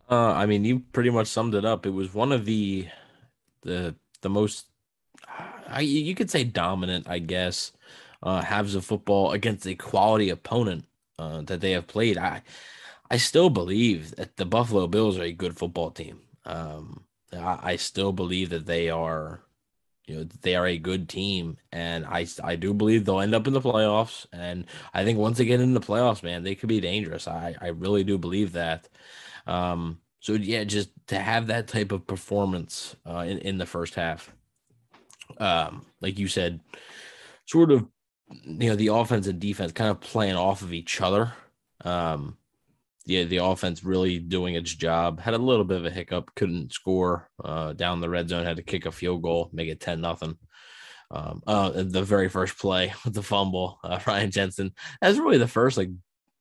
Uh, 0.09 0.33
I 0.33 0.45
mean, 0.45 0.65
you 0.65 0.79
pretty 0.91 1.09
much 1.09 1.27
summed 1.27 1.55
it 1.55 1.63
up. 1.63 1.85
It 1.85 1.91
was 1.91 2.13
one 2.13 2.31
of 2.31 2.45
the 2.45 2.87
the 3.61 3.95
the 4.21 4.29
most 4.29 4.65
I 5.67 5.81
you 5.81 6.15
could 6.15 6.29
say 6.29 6.43
dominant, 6.43 7.07
I 7.07 7.19
guess, 7.19 7.71
uh, 8.23 8.41
halves 8.41 8.75
of 8.75 8.83
football 8.83 9.31
against 9.31 9.65
a 9.67 9.75
quality 9.75 10.29
opponent 10.29 10.85
uh, 11.17 11.41
that 11.43 11.61
they 11.61 11.71
have 11.71 11.87
played. 11.87 12.17
I 12.17 12.41
I 13.11 13.17
still 13.17 13.49
believe 13.49 14.15
that 14.15 14.37
the 14.37 14.45
Buffalo 14.45 14.87
Bills 14.87 15.19
are 15.19 15.23
a 15.23 15.33
good 15.33 15.57
football 15.57 15.91
team. 15.91 16.21
Um, 16.45 17.03
I, 17.33 17.59
I 17.61 17.75
still 17.75 18.13
believe 18.13 18.51
that 18.51 18.65
they 18.65 18.89
are, 18.89 19.41
you 20.05 20.15
know, 20.15 20.23
they 20.41 20.55
are 20.55 20.65
a 20.65 20.77
good 20.77 21.09
team, 21.09 21.57
and 21.73 22.05
I 22.05 22.25
I 22.41 22.55
do 22.55 22.73
believe 22.73 23.03
they'll 23.03 23.19
end 23.19 23.35
up 23.35 23.47
in 23.47 23.53
the 23.53 23.59
playoffs. 23.59 24.25
And 24.31 24.65
I 24.93 25.03
think 25.03 25.19
once 25.19 25.37
they 25.37 25.45
get 25.45 25.59
in 25.59 25.73
the 25.73 25.81
playoffs, 25.81 26.23
man, 26.23 26.43
they 26.43 26.55
could 26.55 26.69
be 26.69 26.79
dangerous. 26.79 27.27
I 27.27 27.53
I 27.59 27.67
really 27.67 28.05
do 28.05 28.17
believe 28.17 28.53
that. 28.53 28.87
Um, 29.45 29.99
so 30.21 30.33
yeah, 30.33 30.63
just 30.63 30.89
to 31.07 31.19
have 31.19 31.47
that 31.47 31.67
type 31.67 31.91
of 31.91 32.07
performance 32.07 32.95
uh, 33.05 33.25
in 33.27 33.39
in 33.39 33.57
the 33.57 33.65
first 33.65 33.95
half, 33.95 34.33
um, 35.37 35.85
like 35.99 36.17
you 36.17 36.29
said, 36.29 36.61
sort 37.45 37.71
of, 37.71 37.87
you 38.45 38.69
know, 38.69 38.75
the 38.77 38.87
offense 38.87 39.27
and 39.27 39.39
defense 39.39 39.73
kind 39.73 39.91
of 39.91 39.99
playing 39.99 40.37
off 40.37 40.61
of 40.61 40.71
each 40.71 41.01
other. 41.01 41.33
Um, 41.83 42.37
yeah, 43.05 43.23
the 43.23 43.37
offense 43.37 43.83
really 43.83 44.19
doing 44.19 44.55
its 44.55 44.73
job. 44.73 45.19
Had 45.19 45.33
a 45.33 45.39
little 45.39 45.65
bit 45.65 45.77
of 45.77 45.85
a 45.85 45.91
hiccup, 45.91 46.31
couldn't 46.35 46.73
score 46.73 47.29
uh, 47.43 47.73
down 47.73 48.01
the 48.01 48.09
red 48.09 48.29
zone. 48.29 48.45
Had 48.45 48.57
to 48.57 48.63
kick 48.63 48.85
a 48.85 48.91
field 48.91 49.21
goal, 49.23 49.49
make 49.53 49.69
it 49.69 49.79
ten 49.79 50.01
nothing. 50.01 50.37
Um, 51.09 51.41
uh, 51.45 51.71
the 51.71 52.03
very 52.03 52.29
first 52.29 52.57
play 52.57 52.93
with 53.05 53.13
the 53.13 53.23
fumble, 53.23 53.79
uh, 53.83 53.99
Ryan 54.07 54.31
Jensen. 54.31 54.73
That's 55.01 55.17
really 55.17 55.37
the 55.37 55.47
first 55.47 55.77
like 55.77 55.89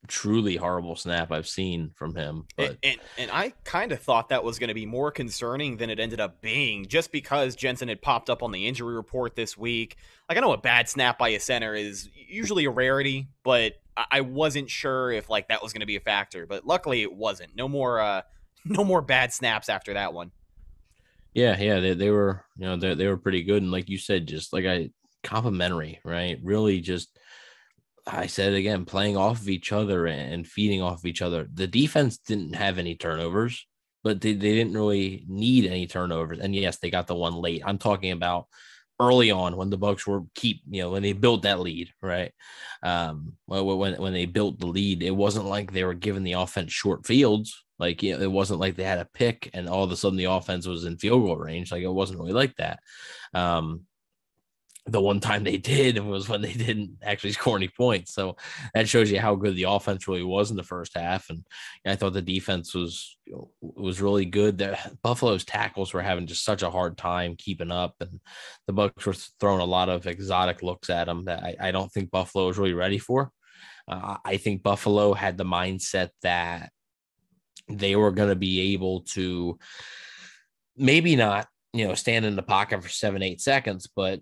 truly 0.07 0.57
horrible 0.57 0.97
snap 0.97 1.31
I've 1.31 1.49
seen 1.49 1.91
from 1.95 2.15
him. 2.15 2.45
But 2.57 2.71
And, 2.71 2.79
and, 2.83 2.97
and 3.19 3.31
I 3.31 3.53
kind 3.65 3.93
of 3.93 4.01
thought 4.01 4.31
that 4.31 4.45
was 4.45 4.59
going 4.59 4.69
to 4.69 4.75
be 4.75 4.87
more 4.87 5.11
concerning 5.11 5.77
than 5.77 5.91
it 5.91 6.01
ended 6.01 6.21
up 6.21 6.41
being, 6.41 6.87
just 6.87 7.13
because 7.13 7.57
Jensen 7.57 7.89
had 7.89 8.01
popped 8.01 8.31
up 8.31 8.43
on 8.43 8.53
the 8.53 8.67
injury 8.67 8.95
report 8.95 9.35
this 9.35 9.59
week. 9.59 9.97
Like 10.29 10.39
I 10.39 10.41
know 10.41 10.53
a 10.53 10.59
bad 10.59 10.89
snap 10.89 11.19
by 11.19 11.31
a 11.31 11.41
center 11.41 11.75
is 11.75 12.09
usually 12.15 12.65
a 12.65 12.71
rarity, 12.71 13.29
but 13.45 13.75
I- 14.11 14.21
wasn't 14.23 14.71
sure 14.71 15.13
if 15.13 15.29
like 15.31 15.49
that 15.49 15.63
was 15.63 15.73
going 15.73 15.81
to 15.81 15.87
be 15.87 15.97
a 15.97 16.01
factor. 16.01 16.47
But 16.47 16.67
luckily 16.67 17.03
it 17.03 17.13
wasn't. 17.13 17.57
No 17.57 17.69
more, 17.69 18.01
uh, 18.01 18.23
no 18.65 18.85
more 18.85 19.03
bad 19.03 19.33
snaps 19.33 19.69
after 19.69 19.95
that 19.95 20.13
one. 20.13 20.31
Yeah, 21.35 21.59
yeah, 21.61 21.79
they, 21.79 21.95
they 21.95 22.11
were, 22.11 22.45
you 22.57 22.67
know, 22.67 22.77
they, 22.77 22.95
they 22.95 23.07
were 23.07 23.17
pretty 23.17 23.45
good. 23.45 23.63
And 23.63 23.71
like 23.71 23.89
you 23.89 23.99
said, 23.99 24.27
just 24.27 24.53
like 24.53 24.67
I 24.67 24.91
complimentary, 25.23 26.01
right? 26.05 26.39
Really 26.43 26.81
just 26.81 27.17
I 28.07 28.27
said 28.27 28.55
again, 28.55 28.85
playing 28.85 29.17
off 29.17 29.41
of 29.41 29.49
each 29.49 29.73
other 29.73 30.07
and 30.07 30.47
feeding 30.47 30.83
off 30.83 30.99
of 30.99 31.05
each 31.07 31.23
other. 31.23 31.49
The 31.53 31.67
defense 31.67 32.19
didn't 32.19 32.55
have 32.55 32.79
any 32.79 32.97
turnovers, 32.97 33.67
but 34.03 34.21
they, 34.21 34.33
they 34.33 34.55
didn't 34.55 34.75
really 34.75 35.25
need 35.29 35.67
any 35.67 35.87
turnovers. 35.87 36.39
And 36.39 36.55
yes, 36.55 36.79
they 36.79 36.91
got 36.91 37.07
the 37.07 37.15
one 37.15 37.35
late. 37.35 37.63
I'm 37.65 37.79
talking 37.79 38.13
about 38.13 38.47
early 39.01 39.31
on 39.31 39.57
when 39.57 39.71
the 39.71 39.79
Bucks 39.79 40.07
were 40.07 40.23
keep, 40.35 40.61
you 40.71 40.83
know, 40.83 40.91
when 40.91 41.03
they 41.03 41.15
built 41.15 41.43
that 41.43 41.61
lead, 41.61 41.91
right? 42.03 42.33
Um, 42.83 43.33
when 43.47 43.95
when 44.01 44.13
they 44.13 44.27
built 44.27 44.61
the 44.61 44.67
lead, 44.67 45.03
it 45.03 45.11
wasn't 45.11 45.47
like 45.47 45.73
they 45.73 45.85
were 45.85 45.95
giving 45.95 46.23
the 46.23 46.35
offense 46.35 46.73
short 46.73 47.07
fields. 47.07 47.65
Like 47.79 48.03
you 48.03 48.15
know, 48.15 48.23
it 48.23 48.31
wasn't 48.31 48.61
like 48.61 48.77
they 48.77 48.85
had 48.85 48.99
a 48.99 49.09
pick 49.15 49.51
and 49.55 49.69
all 49.69 49.83
of 49.83 49.91
a 49.91 49.97
sudden 49.97 50.19
the 50.19 50.25
offense 50.27 50.67
was 50.67 50.85
in 50.85 50.99
field 50.99 51.25
goal 51.25 51.37
range. 51.37 51.73
Like 51.73 51.83
it 51.83 51.89
wasn't 51.89 52.21
really 52.21 52.33
like 52.33 52.55
that. 52.57 52.81
Um, 53.33 53.87
the 54.87 55.01
one 55.01 55.21
time 55.21 55.45
they 55.45 55.57
did 55.57 55.99
was 56.05 56.29
when 56.29 56.43
they 56.43 56.53
didn't 56.53 56.99
actually 57.03 57.33
score 57.33 57.57
any 57.57 57.69
points. 57.69 58.15
So 58.15 58.37
that 58.75 58.89
shows 58.89 59.11
you 59.11 59.21
how 59.21 59.35
good 59.35 59.57
the 59.57 59.65
offense 59.65 60.07
really 60.09 60.25
was 60.25 60.51
in 60.51 60.57
the 60.57 60.63
first 60.63 60.97
half. 60.97 61.31
And 61.31 61.45
I 61.87 61.97
thought 61.97 62.13
the 62.13 62.23
defense 62.23 62.75
was 62.75 63.17
you 63.25 63.35
know, 63.35 63.51
was 63.81 64.01
really 64.01 64.25
good. 64.25 64.59
The 64.59 64.79
Buffalo's 65.03 65.45
tackles 65.45 65.93
were 65.93 66.03
having 66.03 66.27
just 66.27 66.45
such 66.45 66.63
a 66.63 66.71
hard 66.71 66.97
time 66.97 67.37
keeping 67.37 67.71
up, 67.71 67.95
and 68.01 68.21
the 68.67 68.73
Bucks 68.73 69.05
were 69.05 69.15
throwing 69.41 69.61
a 69.61 69.65
lot 69.65 69.89
of 69.89 70.07
exotic 70.07 70.63
looks 70.63 70.91
at 70.91 71.07
them 71.07 71.25
that 71.25 71.43
I, 71.43 71.57
I 71.61 71.71
don't 71.71 71.91
think 71.91 72.11
Buffalo 72.11 72.47
was 72.47 72.59
really 72.59 72.75
ready 72.75 72.99
for. 72.99 73.31
Uh, 73.89 74.17
I 74.25 74.37
think 74.37 74.63
Buffalo 74.63 75.15
had 75.15 75.37
the 75.37 75.45
mindset 75.45 76.11
that 76.23 76.71
they 77.69 77.97
were 77.97 78.11
going 78.11 78.29
to 78.29 78.37
be 78.37 78.75
able 78.75 79.03
to 79.03 79.59
maybe 80.77 81.17
not 81.17 81.47
you 81.73 81.87
know 81.87 81.95
stand 81.95 82.25
in 82.25 82.37
the 82.37 82.43
pocket 82.43 82.83
for 82.83 82.89
seven 82.89 83.23
eight 83.23 83.41
seconds, 83.41 83.89
but 83.95 84.21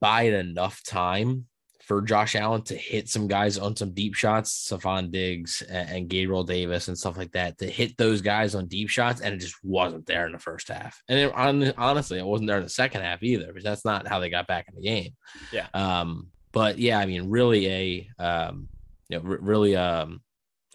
buy 0.00 0.22
it 0.22 0.34
enough 0.34 0.82
time 0.84 1.47
for 1.88 2.02
Josh 2.02 2.36
Allen 2.36 2.60
to 2.64 2.76
hit 2.76 3.08
some 3.08 3.26
guys 3.26 3.56
on 3.56 3.74
some 3.74 3.92
deep 3.92 4.14
shots, 4.14 4.68
Stefon 4.70 5.10
Diggs 5.10 5.62
and, 5.62 5.88
and 5.88 6.08
Gabriel 6.08 6.44
Davis 6.44 6.88
and 6.88 6.98
stuff 6.98 7.16
like 7.16 7.32
that, 7.32 7.56
to 7.58 7.66
hit 7.66 7.96
those 7.96 8.20
guys 8.20 8.54
on 8.54 8.66
deep 8.66 8.90
shots, 8.90 9.22
and 9.22 9.34
it 9.34 9.38
just 9.38 9.56
wasn't 9.64 10.04
there 10.04 10.26
in 10.26 10.32
the 10.32 10.38
first 10.38 10.68
half. 10.68 11.02
And 11.08 11.18
it, 11.18 11.34
on, 11.34 11.72
honestly, 11.78 12.18
it 12.18 12.26
wasn't 12.26 12.48
there 12.48 12.58
in 12.58 12.62
the 12.62 12.68
second 12.68 13.00
half 13.00 13.22
either, 13.22 13.46
because 13.46 13.64
that's 13.64 13.86
not 13.86 14.06
how 14.06 14.20
they 14.20 14.28
got 14.28 14.46
back 14.46 14.66
in 14.68 14.74
the 14.74 14.82
game. 14.82 15.16
Yeah. 15.50 15.68
Um, 15.72 16.28
but 16.52 16.78
yeah, 16.78 16.98
I 16.98 17.06
mean, 17.06 17.30
really 17.30 17.66
a 17.68 18.22
um, 18.22 18.68
you 19.08 19.18
know, 19.18 19.24
r- 19.26 19.38
really 19.40 19.74
um, 19.74 20.20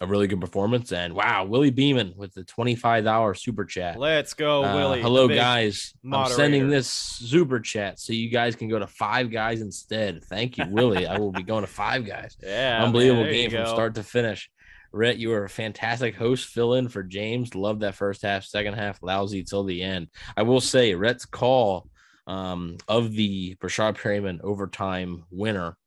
a 0.02 0.08
really 0.08 0.28
good 0.28 0.42
performance. 0.42 0.92
And 0.92 1.14
wow, 1.14 1.46
Willie 1.46 1.70
Beeman 1.70 2.14
with 2.18 2.34
the 2.34 2.44
$25 2.44 3.38
super 3.38 3.64
chat. 3.66 3.98
Let's 4.00 4.34
go, 4.34 4.64
Uh, 4.64 4.76
Willie. 4.76 5.02
hello, 5.02 5.28
guys. 5.28 5.94
I'm 6.12 6.30
sending 6.32 6.70
this 6.70 6.88
super 6.88 7.60
chat 7.60 8.00
so 8.00 8.12
you 8.14 8.30
guys 8.30 8.56
can 8.56 8.70
go 8.70 8.80
to 8.80 8.88
Five 8.88 9.32
Guys 9.32 9.62
instead. 9.62 10.24
Thank 10.26 10.58
you, 10.58 10.66
Willie. 10.70 11.06
I 11.08 11.20
will 11.20 11.32
be 11.32 11.44
going 11.44 11.62
to 11.64 11.72
Five 11.72 12.06
Guys. 12.06 12.36
Yeah, 12.42 12.84
Unbelievable 12.84 13.26
you 13.26 13.32
game 13.32 13.52
from 13.52 13.66
start 13.68 13.96
to 13.96 14.04
finish. 14.04 14.50
Rhett, 14.92 15.18
you 15.18 15.30
were 15.30 15.44
a 15.46 15.50
fantastic 15.50 16.16
host. 16.16 16.50
Fill 16.50 16.76
in 16.76 16.88
for 16.88 17.02
James. 17.02 17.56
Love 17.56 17.80
that 17.80 17.96
first 17.96 18.22
half, 18.22 18.44
second 18.44 18.76
half, 18.76 19.02
lousy 19.02 19.44
till 19.44 19.64
the 19.64 19.82
end. 19.82 20.08
I 20.38 20.44
will 20.44 20.62
say, 20.62 20.94
Rhett's 20.94 21.26
call 21.26 21.90
um, 22.28 22.78
of 22.88 23.12
the 23.14 23.56
Breshad 23.56 23.98
Perriman 23.98 24.40
overtime 24.42 25.24
winner. 25.32 25.78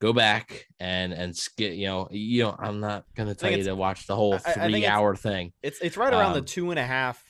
Go 0.00 0.12
back 0.12 0.66
and 0.78 1.12
and 1.12 1.34
skip. 1.36 1.74
You 1.74 1.86
know, 1.86 2.08
you 2.10 2.42
know. 2.44 2.56
I'm 2.58 2.80
not 2.80 3.04
gonna 3.16 3.34
tell 3.34 3.50
you 3.50 3.64
to 3.64 3.74
watch 3.74 4.06
the 4.06 4.14
whole 4.14 4.34
I- 4.34 4.36
I 4.36 4.40
think 4.40 4.54
three 4.70 4.74
it's- 4.80 4.90
hour 4.92 5.16
thing. 5.16 5.52
It's 5.62 5.80
it's 5.80 5.96
right 5.96 6.12
around 6.12 6.34
the 6.34 6.40
Um, 6.40 6.44
two 6.44 6.70
and 6.70 6.78
a 6.78 6.84
half, 6.86 7.24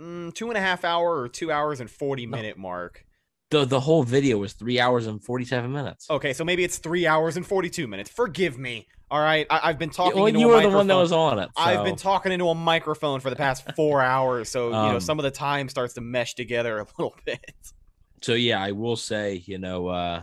mm, 0.00 0.32
two 0.34 0.48
and 0.48 0.56
a 0.56 0.60
half 0.60 0.84
hour 0.84 1.20
or 1.20 1.28
two 1.28 1.52
hours 1.52 1.80
and 1.80 1.90
forty 1.90 2.26
minute 2.26 2.56
mark. 2.56 3.04
the 3.50 3.64
The 3.64 3.80
whole 3.80 4.02
video 4.02 4.38
was 4.38 4.54
three 4.54 4.80
hours 4.80 5.06
and 5.06 5.22
forty 5.22 5.44
seven 5.44 5.72
minutes. 5.72 6.10
Okay, 6.10 6.32
so 6.32 6.42
maybe 6.44 6.64
it's 6.64 6.78
three 6.78 7.06
hours 7.06 7.36
and 7.36 7.46
forty 7.46 7.68
two 7.70 7.86
minutes. 7.86 8.10
Forgive 8.10 8.58
me. 8.58 8.86
All 9.08 9.20
right, 9.20 9.46
I, 9.50 9.60
I've 9.68 9.78
been 9.78 9.90
talking. 9.90 10.18
well, 10.20 10.28
you 10.28 10.48
were 10.48 10.60
the 10.62 10.70
one 10.70 10.86
that 10.88 10.96
was 10.96 11.12
on 11.12 11.38
it. 11.38 11.48
I've 11.56 11.84
been 11.84 11.94
talking 11.96 12.32
into 12.32 12.48
a 12.48 12.54
microphone 12.56 13.20
for 13.20 13.30
the 13.30 13.36
past 13.36 13.62
four 13.76 14.00
hours, 14.02 14.48
so 14.48 14.66
you 14.68 14.72
know 14.72 14.94
Um, 14.96 15.00
some 15.00 15.18
of 15.20 15.22
the 15.22 15.30
time 15.30 15.68
starts 15.68 15.94
to 15.94 16.00
mesh 16.00 16.34
together 16.34 16.78
a 16.80 16.86
little 16.98 17.14
bit. 17.26 17.54
so 18.22 18.32
yeah, 18.32 18.60
I 18.60 18.72
will 18.72 18.96
say, 18.96 19.44
you 19.46 19.58
know, 19.58 19.88
uh 19.88 20.22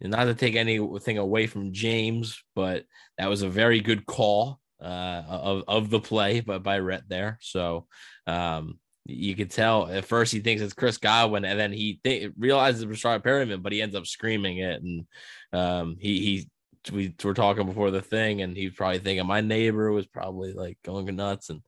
not 0.00 0.24
to 0.24 0.34
take 0.34 0.56
anything 0.56 1.18
away 1.18 1.46
from 1.46 1.72
James, 1.72 2.42
but 2.54 2.84
that 3.18 3.28
was 3.28 3.42
a 3.42 3.48
very 3.48 3.80
good 3.80 4.06
call 4.06 4.60
uh 4.82 5.22
of, 5.28 5.64
of 5.68 5.90
the 5.90 6.00
play 6.00 6.40
by, 6.40 6.56
by 6.58 6.78
Rhett 6.78 7.02
there. 7.08 7.38
So 7.42 7.86
um 8.26 8.78
you 9.04 9.34
could 9.34 9.50
tell 9.50 9.90
at 9.90 10.04
first 10.04 10.32
he 10.32 10.40
thinks 10.40 10.62
it's 10.62 10.72
Chris 10.72 10.98
Godwin, 10.98 11.44
and 11.44 11.58
then 11.58 11.72
he 11.72 12.00
th- 12.04 12.32
realizes 12.38 12.82
it's 12.82 12.90
Rashard 12.90 13.22
Perriman, 13.22 13.62
but 13.62 13.72
he 13.72 13.82
ends 13.82 13.94
up 13.94 14.06
screaming 14.06 14.58
it, 14.58 14.82
and 14.82 15.06
um 15.52 15.96
he 15.98 16.20
he 16.20 16.48
we 16.92 17.14
were 17.22 17.34
talking 17.34 17.66
before 17.66 17.90
the 17.90 18.00
thing, 18.00 18.42
and 18.42 18.56
he's 18.56 18.72
probably 18.72 18.98
thinking 18.98 19.26
my 19.26 19.40
neighbor 19.40 19.92
was 19.92 20.06
probably 20.06 20.52
like 20.52 20.78
going 20.82 21.14
nuts, 21.14 21.50
and 21.50 21.62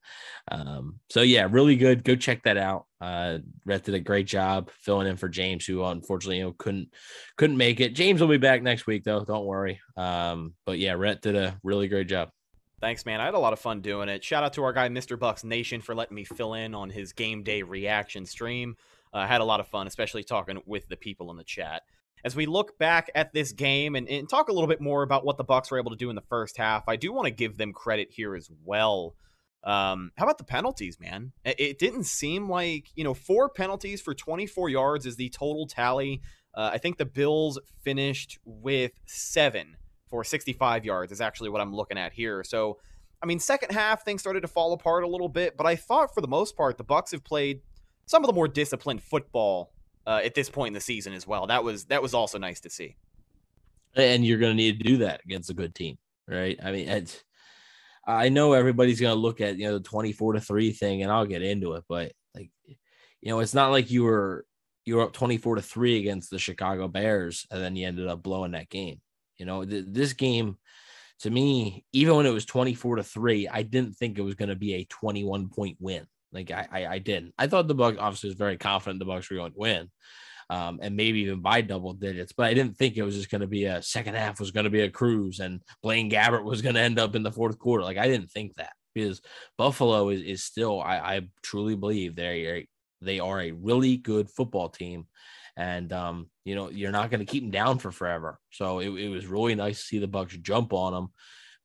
um 0.50 1.00
so 1.10 1.22
yeah, 1.22 1.46
really 1.50 1.76
good. 1.76 2.04
Go 2.04 2.16
check 2.16 2.42
that 2.44 2.56
out. 2.56 2.86
Uh, 3.00 3.38
Rhett 3.66 3.84
did 3.84 3.94
a 3.94 4.00
great 4.00 4.26
job 4.26 4.70
filling 4.70 5.08
in 5.08 5.16
for 5.16 5.28
James, 5.28 5.66
who 5.66 5.84
unfortunately 5.84 6.38
you 6.38 6.44
know 6.44 6.54
couldn't 6.56 6.88
couldn't 7.36 7.56
make 7.56 7.80
it. 7.80 7.94
James 7.94 8.20
will 8.20 8.28
be 8.28 8.38
back 8.38 8.62
next 8.62 8.86
week 8.86 9.04
though. 9.04 9.24
Don't 9.24 9.44
worry. 9.46 9.80
Um, 9.96 10.54
but 10.64 10.78
yeah, 10.78 10.92
Rhett 10.92 11.22
did 11.22 11.36
a 11.36 11.58
really 11.62 11.88
great 11.88 12.08
job. 12.08 12.30
Thanks, 12.80 13.06
man. 13.06 13.20
I 13.20 13.26
had 13.26 13.34
a 13.34 13.38
lot 13.38 13.52
of 13.52 13.60
fun 13.60 13.80
doing 13.80 14.08
it. 14.08 14.24
Shout 14.24 14.42
out 14.42 14.54
to 14.54 14.64
our 14.64 14.72
guy, 14.72 14.88
Mr. 14.88 15.16
Bucks 15.16 15.44
Nation, 15.44 15.80
for 15.80 15.94
letting 15.94 16.16
me 16.16 16.24
fill 16.24 16.54
in 16.54 16.74
on 16.74 16.90
his 16.90 17.12
game 17.12 17.44
day 17.44 17.62
reaction 17.62 18.26
stream. 18.26 18.76
Uh, 19.14 19.18
I 19.18 19.26
had 19.26 19.40
a 19.40 19.44
lot 19.44 19.60
of 19.60 19.68
fun, 19.68 19.86
especially 19.86 20.24
talking 20.24 20.60
with 20.66 20.88
the 20.88 20.96
people 20.96 21.30
in 21.30 21.36
the 21.36 21.44
chat. 21.44 21.82
As 22.24 22.36
we 22.36 22.46
look 22.46 22.78
back 22.78 23.10
at 23.14 23.32
this 23.32 23.52
game 23.52 23.96
and, 23.96 24.08
and 24.08 24.28
talk 24.28 24.48
a 24.48 24.52
little 24.52 24.68
bit 24.68 24.80
more 24.80 25.02
about 25.02 25.24
what 25.24 25.38
the 25.38 25.44
Bucks 25.44 25.70
were 25.70 25.78
able 25.78 25.90
to 25.90 25.96
do 25.96 26.08
in 26.08 26.14
the 26.14 26.22
first 26.22 26.56
half, 26.56 26.88
I 26.88 26.96
do 26.96 27.12
want 27.12 27.26
to 27.26 27.32
give 27.32 27.56
them 27.56 27.72
credit 27.72 28.08
here 28.10 28.36
as 28.36 28.48
well. 28.64 29.16
Um, 29.64 30.12
how 30.16 30.24
about 30.24 30.38
the 30.38 30.44
penalties, 30.44 30.98
man? 31.00 31.32
It, 31.44 31.78
didn't 31.78 32.04
seem 32.04 32.48
like 32.48 32.90
you 32.94 33.04
know 33.04 33.14
four 33.14 33.48
penalties 33.48 34.00
for 34.00 34.14
24 34.14 34.68
yards 34.68 35.06
is 35.06 35.16
the 35.16 35.28
total 35.30 35.66
tally. 35.66 36.20
Uh, 36.54 36.70
I 36.72 36.78
think 36.78 36.98
the 36.98 37.06
Bills 37.06 37.58
finished 37.82 38.38
with 38.44 38.92
seven 39.06 39.76
for 40.10 40.24
65 40.24 40.84
yards 40.84 41.10
is 41.12 41.20
actually 41.20 41.48
what 41.48 41.60
I'm 41.60 41.74
looking 41.74 41.96
at 41.96 42.12
here. 42.12 42.44
So, 42.44 42.78
I 43.22 43.26
mean, 43.26 43.38
second 43.38 43.72
half 43.72 44.04
things 44.04 44.20
started 44.20 44.42
to 44.42 44.48
fall 44.48 44.72
apart 44.74 45.04
a 45.04 45.08
little 45.08 45.28
bit, 45.28 45.56
but 45.56 45.66
I 45.66 45.76
thought 45.76 46.12
for 46.12 46.20
the 46.20 46.28
most 46.28 46.56
part 46.56 46.76
the 46.76 46.84
Bucks 46.84 47.12
have 47.12 47.24
played 47.24 47.62
some 48.06 48.22
of 48.22 48.26
the 48.26 48.34
more 48.34 48.48
disciplined 48.48 49.02
football 49.02 49.72
uh, 50.06 50.20
at 50.24 50.34
this 50.34 50.50
point 50.50 50.68
in 50.68 50.74
the 50.74 50.80
season 50.80 51.12
as 51.12 51.26
well. 51.26 51.46
That 51.46 51.64
was 51.64 51.84
that 51.86 52.02
was 52.02 52.14
also 52.14 52.38
nice 52.38 52.60
to 52.60 52.70
see. 52.70 52.96
And 53.94 54.24
you're 54.24 54.38
going 54.38 54.52
to 54.52 54.56
need 54.56 54.78
to 54.78 54.84
do 54.84 54.96
that 54.98 55.20
against 55.24 55.50
a 55.50 55.54
good 55.54 55.74
team, 55.74 55.98
right? 56.26 56.58
I 56.62 56.72
mean, 56.72 57.06
I 58.06 58.30
know 58.30 58.54
everybody's 58.54 59.00
going 59.00 59.14
to 59.14 59.20
look 59.20 59.40
at 59.40 59.58
you 59.58 59.66
know 59.66 59.78
the 59.78 59.84
24 59.84 60.34
to 60.34 60.40
three 60.40 60.72
thing, 60.72 61.02
and 61.02 61.12
I'll 61.12 61.26
get 61.26 61.42
into 61.42 61.74
it, 61.74 61.84
but 61.88 62.12
like, 62.34 62.50
you 62.66 62.76
know, 63.28 63.40
it's 63.40 63.54
not 63.54 63.70
like 63.70 63.90
you 63.90 64.04
were 64.04 64.46
you 64.84 64.96
were 64.96 65.02
up 65.02 65.12
24 65.12 65.56
to 65.56 65.62
three 65.62 65.98
against 66.00 66.30
the 66.30 66.38
Chicago 66.38 66.88
Bears, 66.88 67.46
and 67.50 67.62
then 67.62 67.76
you 67.76 67.86
ended 67.86 68.08
up 68.08 68.22
blowing 68.22 68.52
that 68.52 68.68
game. 68.68 69.00
You 69.38 69.46
know, 69.46 69.64
th- 69.64 69.84
this 69.88 70.12
game 70.12 70.56
to 71.20 71.30
me, 71.30 71.84
even 71.92 72.16
when 72.16 72.26
it 72.26 72.32
was 72.32 72.44
24 72.44 72.96
to 72.96 73.02
three, 73.04 73.46
I 73.46 73.62
didn't 73.62 73.94
think 73.94 74.18
it 74.18 74.22
was 74.22 74.34
going 74.34 74.48
to 74.48 74.56
be 74.56 74.74
a 74.74 74.84
21 74.84 75.48
point 75.50 75.76
win. 75.78 76.06
Like 76.32 76.50
I, 76.50 76.66
I, 76.70 76.86
I 76.86 76.98
didn't. 76.98 77.34
I 77.38 77.46
thought 77.46 77.68
the 77.68 77.74
Bucks 77.74 77.98
obviously 78.00 78.30
was 78.30 78.38
very 78.38 78.56
confident 78.56 78.98
the 78.98 79.04
Bucks 79.04 79.30
were 79.30 79.36
going 79.36 79.52
to 79.52 79.58
win, 79.58 79.90
um, 80.50 80.80
and 80.82 80.96
maybe 80.96 81.20
even 81.20 81.40
by 81.40 81.60
double 81.60 81.92
digits. 81.92 82.32
But 82.32 82.46
I 82.46 82.54
didn't 82.54 82.76
think 82.76 82.96
it 82.96 83.02
was 83.02 83.16
just 83.16 83.30
going 83.30 83.42
to 83.42 83.46
be 83.46 83.64
a 83.64 83.82
second 83.82 84.14
half 84.14 84.40
was 84.40 84.50
going 84.50 84.64
to 84.64 84.70
be 84.70 84.80
a 84.80 84.90
cruise, 84.90 85.40
and 85.40 85.62
Blaine 85.82 86.10
Gabbert 86.10 86.44
was 86.44 86.62
going 86.62 86.74
to 86.74 86.80
end 86.80 86.98
up 86.98 87.14
in 87.14 87.22
the 87.22 87.32
fourth 87.32 87.58
quarter. 87.58 87.84
Like 87.84 87.98
I 87.98 88.08
didn't 88.08 88.30
think 88.30 88.54
that 88.54 88.72
because 88.94 89.20
Buffalo 89.58 90.08
is 90.08 90.22
is 90.22 90.44
still. 90.44 90.80
I, 90.80 90.98
I 90.98 91.20
truly 91.42 91.76
believe 91.76 92.16
they 92.16 92.46
are, 92.46 92.62
they 93.00 93.20
are 93.20 93.40
a 93.40 93.52
really 93.52 93.96
good 93.96 94.30
football 94.30 94.68
team, 94.68 95.06
and 95.56 95.92
um, 95.92 96.30
you 96.44 96.54
know 96.54 96.70
you're 96.70 96.92
not 96.92 97.10
going 97.10 97.24
to 97.24 97.30
keep 97.30 97.42
them 97.42 97.50
down 97.50 97.78
for 97.78 97.92
forever. 97.92 98.38
So 98.50 98.78
it, 98.78 98.88
it 98.88 99.08
was 99.08 99.26
really 99.26 99.54
nice 99.54 99.80
to 99.80 99.86
see 99.86 99.98
the 99.98 100.06
Bucks 100.06 100.36
jump 100.36 100.72
on 100.72 100.92
them, 100.92 101.08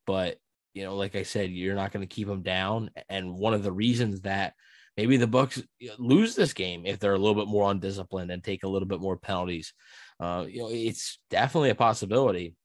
but 0.05 0.37
you 0.77 0.83
know, 0.83 0.95
like 0.95 1.15
I 1.15 1.23
said, 1.23 1.49
you're 1.49 1.75
not 1.75 1.91
going 1.91 2.07
to 2.07 2.15
keep 2.15 2.27
them 2.27 2.43
down. 2.43 2.91
And 3.09 3.33
one 3.33 3.55
of 3.55 3.63
the 3.63 3.71
reasons 3.71 4.21
that 4.21 4.53
maybe 4.95 5.17
the 5.17 5.25
Bucks 5.25 5.61
lose 5.97 6.35
this 6.35 6.53
game 6.53 6.85
if 6.85 6.99
they're 6.99 7.15
a 7.15 7.17
little 7.17 7.35
bit 7.35 7.49
more 7.49 7.71
undisciplined 7.71 8.29
and 8.29 8.43
take 8.43 8.63
a 8.63 8.67
little 8.67 8.87
bit 8.87 9.01
more 9.01 9.17
penalties, 9.17 9.73
uh, 10.19 10.45
you 10.47 10.59
know, 10.59 10.69
it's 10.71 11.17
definitely 11.31 11.71
a 11.71 11.75
possibility. 11.75 12.55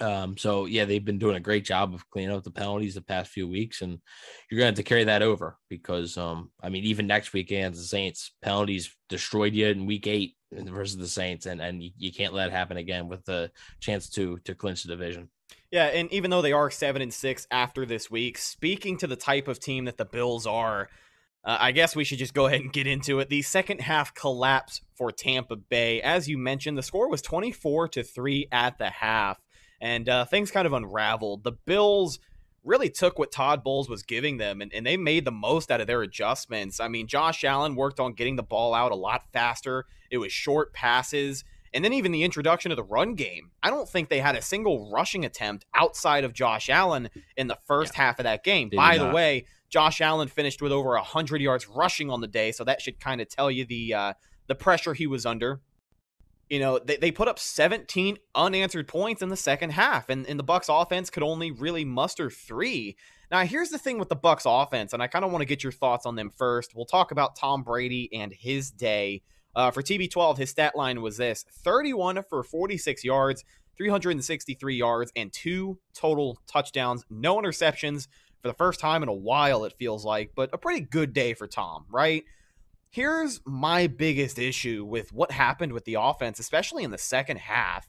Um, 0.00 0.36
so 0.36 0.66
yeah, 0.66 0.84
they've 0.84 1.04
been 1.04 1.18
doing 1.18 1.36
a 1.36 1.40
great 1.40 1.64
job 1.64 1.94
of 1.94 2.08
cleaning 2.10 2.36
up 2.36 2.44
the 2.44 2.50
penalties 2.50 2.94
the 2.94 3.00
past 3.00 3.30
few 3.30 3.48
weeks, 3.48 3.80
and 3.80 3.98
you're 4.50 4.58
going 4.58 4.66
to 4.66 4.78
have 4.78 4.84
to 4.84 4.88
carry 4.88 5.04
that 5.04 5.22
over 5.22 5.56
because, 5.70 6.18
um, 6.18 6.50
I 6.62 6.68
mean, 6.68 6.84
even 6.84 7.06
next 7.06 7.32
week 7.32 7.50
against 7.50 7.80
the 7.80 7.86
Saints, 7.86 8.34
penalties 8.42 8.94
destroyed 9.08 9.54
you 9.54 9.66
in 9.66 9.86
Week 9.86 10.06
Eight 10.06 10.36
versus 10.52 10.98
the 10.98 11.08
Saints, 11.08 11.46
and 11.46 11.60
and 11.60 11.82
you, 11.82 11.90
you 11.96 12.12
can't 12.12 12.34
let 12.34 12.48
it 12.48 12.52
happen 12.52 12.76
again 12.76 13.08
with 13.08 13.24
the 13.24 13.50
chance 13.80 14.10
to 14.10 14.38
to 14.44 14.54
clinch 14.54 14.82
the 14.82 14.90
division. 14.90 15.30
Yeah, 15.70 15.86
and 15.86 16.12
even 16.12 16.30
though 16.30 16.42
they 16.42 16.52
are 16.52 16.70
seven 16.70 17.02
and 17.02 17.12
six 17.14 17.46
after 17.50 17.86
this 17.86 18.10
week, 18.10 18.38
speaking 18.38 18.98
to 18.98 19.06
the 19.06 19.16
type 19.16 19.48
of 19.48 19.60
team 19.60 19.84
that 19.84 19.96
the 19.98 20.04
Bills 20.04 20.46
are, 20.46 20.88
uh, 21.44 21.56
I 21.60 21.72
guess 21.72 21.94
we 21.96 22.04
should 22.04 22.18
just 22.18 22.34
go 22.34 22.46
ahead 22.46 22.60
and 22.60 22.72
get 22.72 22.86
into 22.86 23.20
it. 23.20 23.28
The 23.28 23.42
second 23.42 23.80
half 23.80 24.14
collapse 24.14 24.80
for 24.94 25.12
Tampa 25.12 25.56
Bay, 25.56 26.02
as 26.02 26.28
you 26.28 26.36
mentioned, 26.38 26.76
the 26.76 26.82
score 26.82 27.08
was 27.08 27.22
twenty 27.22 27.52
four 27.52 27.88
to 27.88 28.02
three 28.02 28.48
at 28.52 28.78
the 28.78 28.90
half. 28.90 29.38
and 29.80 30.08
uh, 30.08 30.24
things 30.24 30.50
kind 30.50 30.66
of 30.66 30.72
unraveled. 30.72 31.44
The 31.44 31.52
Bills 31.52 32.18
really 32.62 32.90
took 32.90 33.18
what 33.18 33.32
Todd 33.32 33.64
Bowles 33.64 33.88
was 33.88 34.02
giving 34.02 34.36
them 34.36 34.60
and, 34.60 34.72
and 34.74 34.84
they 34.86 34.96
made 34.98 35.24
the 35.24 35.30
most 35.32 35.70
out 35.70 35.80
of 35.80 35.86
their 35.86 36.02
adjustments. 36.02 36.78
I 36.78 36.88
mean, 36.88 37.06
Josh 37.06 37.42
Allen 37.42 37.74
worked 37.74 37.98
on 37.98 38.12
getting 38.12 38.36
the 38.36 38.42
ball 38.42 38.74
out 38.74 38.92
a 38.92 38.96
lot 38.96 39.22
faster. 39.32 39.86
It 40.10 40.18
was 40.18 40.32
short 40.32 40.74
passes. 40.74 41.42
And 41.72 41.84
then 41.84 41.92
even 41.92 42.12
the 42.12 42.24
introduction 42.24 42.72
of 42.72 42.76
the 42.76 42.82
run 42.82 43.14
game. 43.14 43.50
I 43.62 43.70
don't 43.70 43.88
think 43.88 44.08
they 44.08 44.20
had 44.20 44.34
a 44.34 44.42
single 44.42 44.90
rushing 44.90 45.24
attempt 45.24 45.66
outside 45.74 46.24
of 46.24 46.32
Josh 46.32 46.68
Allen 46.68 47.10
in 47.36 47.46
the 47.46 47.58
first 47.66 47.92
yeah. 47.94 48.02
half 48.02 48.18
of 48.18 48.24
that 48.24 48.42
game. 48.42 48.70
By 48.74 48.98
the 48.98 49.10
way, 49.10 49.46
Josh 49.70 50.00
Allen 50.00 50.28
finished 50.28 50.60
with 50.60 50.72
over 50.72 50.90
100 50.90 51.40
yards 51.40 51.68
rushing 51.68 52.10
on 52.10 52.20
the 52.20 52.26
day, 52.26 52.52
so 52.52 52.64
that 52.64 52.82
should 52.82 52.98
kind 52.98 53.20
of 53.20 53.28
tell 53.28 53.50
you 53.50 53.64
the 53.64 53.94
uh, 53.94 54.12
the 54.48 54.54
pressure 54.56 54.94
he 54.94 55.06
was 55.06 55.24
under. 55.24 55.60
You 56.48 56.58
know, 56.58 56.80
they, 56.80 56.96
they 56.96 57.12
put 57.12 57.28
up 57.28 57.38
17 57.38 58.18
unanswered 58.34 58.88
points 58.88 59.22
in 59.22 59.28
the 59.28 59.36
second 59.36 59.70
half, 59.70 60.08
and, 60.08 60.26
and 60.26 60.36
the 60.36 60.42
Bucks 60.42 60.66
offense 60.68 61.08
could 61.08 61.22
only 61.22 61.52
really 61.52 61.84
muster 61.84 62.28
three. 62.28 62.96
Now, 63.30 63.44
here's 63.44 63.68
the 63.68 63.78
thing 63.78 64.00
with 64.00 64.08
the 64.08 64.16
Bucks 64.16 64.42
offense, 64.44 64.92
and 64.92 65.00
I 65.00 65.06
kind 65.06 65.24
of 65.24 65.30
want 65.30 65.42
to 65.42 65.46
get 65.46 65.62
your 65.62 65.70
thoughts 65.70 66.04
on 66.04 66.16
them 66.16 66.32
first. 66.36 66.74
We'll 66.74 66.86
talk 66.86 67.12
about 67.12 67.36
Tom 67.36 67.62
Brady 67.62 68.10
and 68.12 68.32
his 68.32 68.72
day. 68.72 69.22
Uh, 69.54 69.70
for 69.70 69.82
TB12, 69.82 70.38
his 70.38 70.50
stat 70.50 70.76
line 70.76 71.02
was 71.02 71.16
this 71.16 71.44
31 71.64 72.22
for 72.28 72.42
46 72.42 73.04
yards, 73.04 73.44
363 73.76 74.76
yards, 74.76 75.12
and 75.16 75.32
two 75.32 75.78
total 75.94 76.38
touchdowns. 76.46 77.04
No 77.10 77.36
interceptions 77.38 78.06
for 78.42 78.48
the 78.48 78.54
first 78.54 78.80
time 78.80 79.02
in 79.02 79.08
a 79.08 79.14
while, 79.14 79.64
it 79.64 79.74
feels 79.78 80.04
like, 80.04 80.32
but 80.34 80.50
a 80.52 80.58
pretty 80.58 80.80
good 80.80 81.12
day 81.12 81.34
for 81.34 81.46
Tom, 81.46 81.84
right? 81.90 82.24
Here's 82.90 83.40
my 83.44 83.86
biggest 83.86 84.38
issue 84.38 84.84
with 84.84 85.12
what 85.12 85.30
happened 85.30 85.72
with 85.72 85.84
the 85.84 85.94
offense, 85.94 86.38
especially 86.38 86.82
in 86.82 86.90
the 86.90 86.98
second 86.98 87.38
half. 87.38 87.88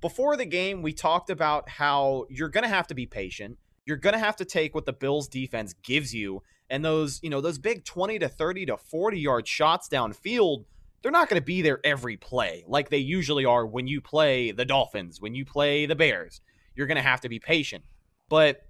Before 0.00 0.36
the 0.36 0.44
game, 0.44 0.82
we 0.82 0.92
talked 0.92 1.30
about 1.30 1.68
how 1.68 2.26
you're 2.28 2.48
going 2.48 2.62
to 2.62 2.68
have 2.68 2.86
to 2.88 2.94
be 2.94 3.06
patient. 3.06 3.58
You're 3.84 3.96
going 3.96 4.12
to 4.12 4.20
have 4.20 4.36
to 4.36 4.44
take 4.44 4.74
what 4.74 4.86
the 4.86 4.92
Bills 4.92 5.26
defense 5.26 5.74
gives 5.82 6.14
you 6.14 6.42
and 6.70 6.84
those, 6.84 7.18
you 7.22 7.30
know, 7.30 7.40
those 7.40 7.58
big 7.58 7.84
20 7.84 8.18
to 8.20 8.28
30 8.28 8.66
to 8.66 8.76
40 8.76 9.18
yard 9.18 9.48
shots 9.48 9.88
downfield, 9.88 10.66
they're 11.02 11.12
not 11.12 11.28
going 11.28 11.40
to 11.40 11.44
be 11.44 11.62
there 11.62 11.80
every 11.84 12.16
play 12.16 12.64
like 12.66 12.90
they 12.90 12.98
usually 12.98 13.44
are 13.44 13.66
when 13.66 13.86
you 13.86 14.00
play 14.00 14.50
the 14.50 14.64
Dolphins, 14.64 15.20
when 15.20 15.34
you 15.34 15.44
play 15.44 15.86
the 15.86 15.94
Bears. 15.94 16.40
You're 16.74 16.86
going 16.86 16.96
to 16.96 17.02
have 17.02 17.20
to 17.22 17.28
be 17.28 17.38
patient. 17.38 17.84
But 18.28 18.62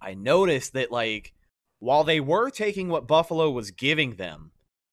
I 0.00 0.14
noticed 0.14 0.72
that 0.74 0.90
like 0.90 1.32
while 1.78 2.04
they 2.04 2.20
were 2.20 2.50
taking 2.50 2.88
what 2.88 3.08
Buffalo 3.08 3.50
was 3.50 3.70
giving 3.70 4.16
them, 4.16 4.52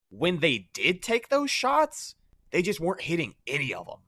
when 0.10 0.39
they 0.39 0.70
did 0.74 1.01
take 1.01 1.30
those 1.30 1.51
shots, 1.51 2.16
they 2.51 2.62
just 2.62 2.80
weren't 2.80 3.01
hitting 3.01 3.36
any 3.46 3.74
of 3.74 3.86
them. 3.86 4.00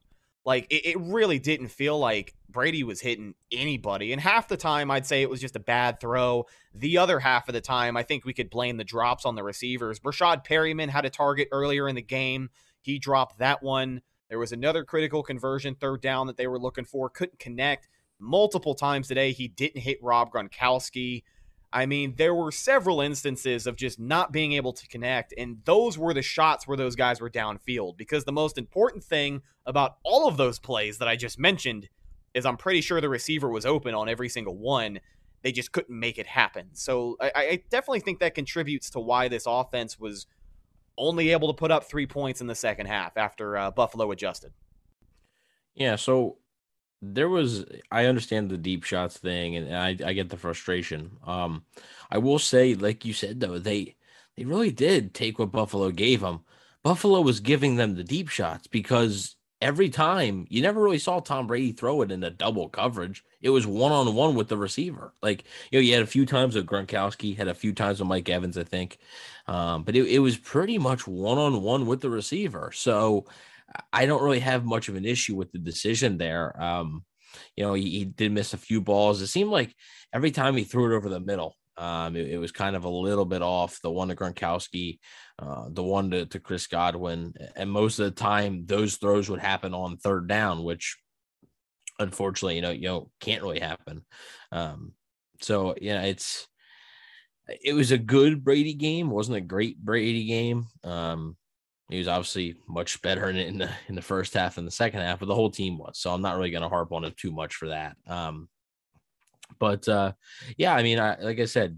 Like 0.43 0.67
it, 0.71 0.85
it, 0.85 0.99
really 0.99 1.37
didn't 1.37 1.67
feel 1.67 1.99
like 1.99 2.33
Brady 2.49 2.83
was 2.83 2.99
hitting 2.99 3.35
anybody. 3.51 4.11
And 4.11 4.19
half 4.19 4.47
the 4.47 4.57
time, 4.57 4.89
I'd 4.89 5.05
say 5.05 5.21
it 5.21 5.29
was 5.29 5.39
just 5.39 5.55
a 5.55 5.59
bad 5.59 5.99
throw. 5.99 6.45
The 6.73 6.97
other 6.97 7.19
half 7.19 7.47
of 7.47 7.53
the 7.53 7.61
time, 7.61 7.95
I 7.95 8.03
think 8.03 8.25
we 8.25 8.33
could 8.33 8.49
blame 8.49 8.77
the 8.77 8.83
drops 8.83 9.25
on 9.25 9.35
the 9.35 9.43
receivers. 9.43 9.99
Breshad 9.99 10.45
Perriman 10.45 10.89
had 10.89 11.05
a 11.05 11.11
target 11.11 11.47
earlier 11.51 11.87
in 11.87 11.95
the 11.95 12.01
game. 12.01 12.49
He 12.81 12.97
dropped 12.97 13.37
that 13.37 13.61
one. 13.61 14.01
There 14.29 14.39
was 14.39 14.51
another 14.51 14.83
critical 14.83 15.21
conversion, 15.21 15.75
third 15.75 16.01
down 16.01 16.27
that 16.27 16.37
they 16.37 16.47
were 16.47 16.59
looking 16.59 16.85
for, 16.85 17.09
couldn't 17.09 17.37
connect 17.37 17.87
multiple 18.17 18.73
times 18.73 19.07
today. 19.07 19.33
He 19.33 19.47
didn't 19.47 19.81
hit 19.81 20.01
Rob 20.01 20.31
Gronkowski. 20.31 21.23
I 21.73 21.85
mean, 21.85 22.15
there 22.17 22.35
were 22.35 22.51
several 22.51 22.99
instances 22.99 23.65
of 23.65 23.77
just 23.77 23.99
not 23.99 24.31
being 24.31 24.53
able 24.53 24.73
to 24.73 24.87
connect, 24.87 25.33
and 25.37 25.59
those 25.63 25.97
were 25.97 26.13
the 26.13 26.21
shots 26.21 26.67
where 26.67 26.75
those 26.77 26.95
guys 26.95 27.21
were 27.21 27.29
downfield. 27.29 27.97
Because 27.97 28.25
the 28.25 28.31
most 28.31 28.57
important 28.57 29.03
thing 29.03 29.41
about 29.65 29.97
all 30.03 30.27
of 30.27 30.37
those 30.37 30.59
plays 30.59 30.97
that 30.97 31.07
I 31.07 31.15
just 31.15 31.39
mentioned 31.39 31.87
is 32.33 32.45
I'm 32.45 32.57
pretty 32.57 32.81
sure 32.81 32.99
the 32.99 33.09
receiver 33.09 33.49
was 33.49 33.65
open 33.65 33.93
on 33.93 34.09
every 34.09 34.29
single 34.29 34.57
one. 34.57 34.99
They 35.43 35.51
just 35.51 35.71
couldn't 35.71 35.97
make 35.97 36.17
it 36.17 36.27
happen. 36.27 36.69
So 36.73 37.17
I, 37.19 37.31
I 37.35 37.63
definitely 37.69 38.01
think 38.01 38.19
that 38.19 38.35
contributes 38.35 38.89
to 38.91 38.99
why 38.99 39.27
this 39.27 39.45
offense 39.47 39.99
was 39.99 40.27
only 40.97 41.31
able 41.31 41.47
to 41.47 41.53
put 41.53 41.71
up 41.71 41.85
three 41.85 42.05
points 42.05 42.41
in 42.41 42.47
the 42.47 42.55
second 42.55 42.87
half 42.87 43.17
after 43.17 43.57
uh, 43.57 43.71
Buffalo 43.71 44.11
adjusted. 44.11 44.51
Yeah, 45.73 45.95
so 45.95 46.37
there 47.01 47.29
was 47.29 47.65
I 47.91 48.05
understand 48.05 48.49
the 48.49 48.57
deep 48.57 48.83
shots 48.83 49.17
thing 49.17 49.55
and 49.55 49.75
I, 49.75 49.89
I 50.05 50.13
get 50.13 50.29
the 50.29 50.37
frustration. 50.37 51.17
Um 51.25 51.65
I 52.09 52.17
will 52.19 52.39
say, 52.39 52.75
like 52.75 53.05
you 53.05 53.13
said 53.13 53.39
though, 53.39 53.59
they 53.59 53.95
they 54.37 54.45
really 54.45 54.71
did 54.71 55.13
take 55.13 55.39
what 55.39 55.51
Buffalo 55.51 55.91
gave 55.91 56.21
them. 56.21 56.41
Buffalo 56.83 57.21
was 57.21 57.39
giving 57.39 57.75
them 57.75 57.95
the 57.95 58.03
deep 58.03 58.29
shots 58.29 58.67
because 58.67 59.35
every 59.61 59.89
time 59.89 60.47
you 60.49 60.61
never 60.61 60.81
really 60.81 60.97
saw 60.99 61.19
Tom 61.19 61.45
Brady 61.47 61.71
throw 61.71 62.01
it 62.01 62.11
in 62.11 62.23
a 62.23 62.29
double 62.31 62.67
coverage. 62.69 63.23
It 63.41 63.49
was 63.51 63.67
one 63.67 63.91
on 63.91 64.13
one 64.15 64.35
with 64.35 64.47
the 64.47 64.57
receiver. 64.57 65.13
Like, 65.21 65.43
you 65.71 65.77
know, 65.77 65.83
you 65.83 65.93
had 65.93 66.01
a 66.03 66.07
few 66.07 66.25
times 66.25 66.55
with 66.55 66.65
Gronkowski, 66.65 67.35
had 67.37 67.47
a 67.47 67.53
few 67.53 67.73
times 67.73 67.99
with 67.99 68.07
Mike 68.07 68.29
Evans, 68.29 68.57
I 68.57 68.63
think. 68.63 68.97
Um, 69.47 69.83
but 69.83 69.95
it, 69.95 70.07
it 70.07 70.19
was 70.19 70.37
pretty 70.37 70.77
much 70.77 71.05
one 71.07 71.37
on 71.37 71.61
one 71.61 71.85
with 71.85 72.01
the 72.01 72.09
receiver. 72.09 72.71
So 72.73 73.25
I 73.91 74.05
don't 74.05 74.23
really 74.23 74.39
have 74.39 74.65
much 74.65 74.89
of 74.89 74.95
an 74.95 75.05
issue 75.05 75.35
with 75.35 75.51
the 75.51 75.59
decision 75.59 76.17
there. 76.17 76.61
Um, 76.61 77.03
you 77.55 77.63
know, 77.63 77.73
he, 77.73 77.89
he, 77.89 78.05
did 78.05 78.31
miss 78.31 78.53
a 78.53 78.57
few 78.57 78.81
balls. 78.81 79.21
It 79.21 79.27
seemed 79.27 79.51
like 79.51 79.73
every 80.13 80.31
time 80.31 80.55
he 80.55 80.63
threw 80.63 80.91
it 80.91 80.95
over 80.95 81.09
the 81.09 81.19
middle, 81.19 81.55
um, 81.77 82.15
it, 82.15 82.31
it, 82.31 82.37
was 82.37 82.51
kind 82.51 82.75
of 82.75 82.83
a 82.83 82.89
little 82.89 83.25
bit 83.25 83.41
off. 83.41 83.79
The 83.81 83.89
one 83.89 84.09
to 84.09 84.15
Gronkowski, 84.15 84.99
uh, 85.39 85.65
the 85.69 85.83
one 85.83 86.11
to, 86.11 86.25
to 86.25 86.39
Chris 86.39 86.67
Godwin, 86.67 87.33
and 87.55 87.71
most 87.71 87.99
of 87.99 88.05
the 88.05 88.11
time 88.11 88.65
those 88.65 88.97
throws 88.97 89.29
would 89.29 89.39
happen 89.39 89.73
on 89.73 89.97
third 89.97 90.27
down, 90.27 90.63
which 90.63 90.97
unfortunately, 91.99 92.55
you 92.55 92.61
know, 92.61 92.71
you 92.71 92.87
know, 92.87 93.09
can't 93.19 93.41
really 93.41 93.59
happen. 93.59 94.05
Um, 94.51 94.93
so 95.39 95.75
yeah, 95.79 96.03
it's 96.03 96.47
it 97.63 97.73
was 97.73 97.91
a 97.91 97.97
good 97.97 98.43
Brady 98.43 98.73
game. 98.73 99.09
Wasn't 99.09 99.37
a 99.37 99.41
great 99.41 99.77
Brady 99.83 100.25
game. 100.25 100.67
Um, 100.83 101.37
he 101.91 101.97
was 101.97 102.07
obviously 102.07 102.55
much 102.67 103.01
better 103.01 103.29
in, 103.29 103.35
in 103.35 103.57
the 103.57 103.69
in 103.87 103.95
the 103.95 104.01
first 104.01 104.33
half 104.33 104.57
and 104.57 104.65
the 104.65 104.71
second 104.71 105.01
half, 105.01 105.19
but 105.19 105.27
the 105.27 105.35
whole 105.35 105.51
team 105.51 105.77
was. 105.77 105.99
So 105.99 106.13
I'm 106.13 106.21
not 106.21 106.37
really 106.37 106.51
going 106.51 106.63
to 106.63 106.69
harp 106.69 106.91
on 106.91 107.03
it 107.03 107.17
too 107.17 107.31
much 107.31 107.55
for 107.55 107.67
that. 107.67 107.97
Um, 108.07 108.47
but 109.59 109.87
uh, 109.87 110.13
yeah, 110.57 110.73
I 110.73 110.83
mean, 110.83 110.99
I, 110.99 111.19
like 111.19 111.39
I 111.39 111.45
said, 111.45 111.77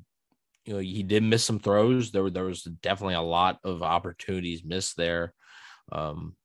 you 0.66 0.74
know, 0.74 0.80
he 0.80 1.04
did 1.04 1.24
miss 1.24 1.44
some 1.44 1.60
throws. 1.60 2.12
There 2.12 2.24
were 2.24 2.30
there 2.30 2.46
was 2.46 2.64
definitely 2.64 3.16
a 3.16 3.22
lot 3.22 3.60
of 3.64 3.82
opportunities 3.82 4.64
missed 4.64 4.96
there. 4.98 5.34
Um, 5.92 6.36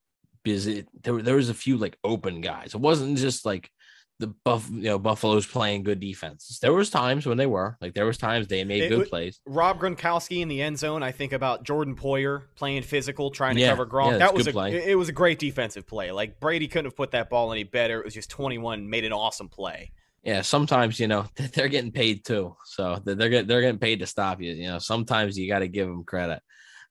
because 0.43 0.67
it, 0.67 0.89
there 1.03 1.21
there 1.21 1.37
was 1.37 1.51
a 1.51 1.55
few 1.55 1.77
like 1.77 1.99
open 2.03 2.41
guys. 2.41 2.75
It 2.75 2.81
wasn't 2.81 3.19
just 3.19 3.45
like 3.45 3.71
the 4.19 4.27
buff 4.27 4.69
you 4.71 4.83
know 4.83 4.99
buffalo's 4.99 5.47
playing 5.47 5.85
good 5.85 6.01
defense. 6.01 6.59
There 6.61 6.73
was 6.73 6.91
times 6.91 7.27
when 7.27 7.37
they 7.37 7.47
were 7.47 7.77
like 7.81 7.95
there 7.95 8.07
was 8.07 8.19
times 8.19 8.49
they 8.49 8.65
made 8.65 8.85
it, 8.85 8.89
good 8.89 9.09
plays. 9.09 9.41
Rob 9.47 9.81
gronkowski 9.81 10.41
in 10.41 10.49
the 10.49 10.61
end 10.61 10.79
zone 10.79 11.03
i 11.03 11.13
think 11.13 11.33
about 11.33 11.63
jordan 11.63 11.95
poyer 11.95 12.43
playing 12.57 12.83
physical 12.83 13.31
trying 13.31 13.55
to 13.55 13.61
yeah, 13.61 13.71
cover 13.71 13.87
gronk. 13.87 14.13
yeah, 14.13 14.19
that 14.19 14.35
was 14.35 14.47
a 14.47 14.53
play. 14.53 14.91
it 14.91 14.97
was 14.97 15.09
a 15.09 15.13
great 15.13 15.39
defensive 15.39 15.87
play. 15.87 16.11
Like 16.11 16.41
brady 16.41 16.67
couldn't 16.67 16.87
have 16.87 16.97
put 16.97 17.13
that 17.13 17.31
ball 17.31 17.53
any 17.53 17.65
better. 17.65 18.01
It 18.01 18.05
was 18.05 18.15
just 18.15 18.31
21 18.31 18.89
made 18.89 19.05
an 19.05 19.13
awesome 19.13 19.49
play. 19.49 19.93
Yeah 20.25 20.43
sometimes 20.43 20.99
you 20.99 21.07
know 21.07 21.27
they're 21.55 21.69
getting 21.69 21.93
paid 21.93 22.25
too. 22.25 22.57
So 22.65 23.01
they're 23.05 23.29
getting 23.29 23.47
they're 23.47 23.61
getting 23.61 23.79
paid 23.79 24.01
to 24.01 24.07
stop 24.07 24.41
you 24.41 24.53
you 24.53 24.67
know. 24.67 24.79
Sometimes 24.79 25.39
you 25.39 25.49
got 25.49 25.61
to 25.61 25.69
give 25.69 25.87
them 25.87 26.05
credit. 26.05 26.43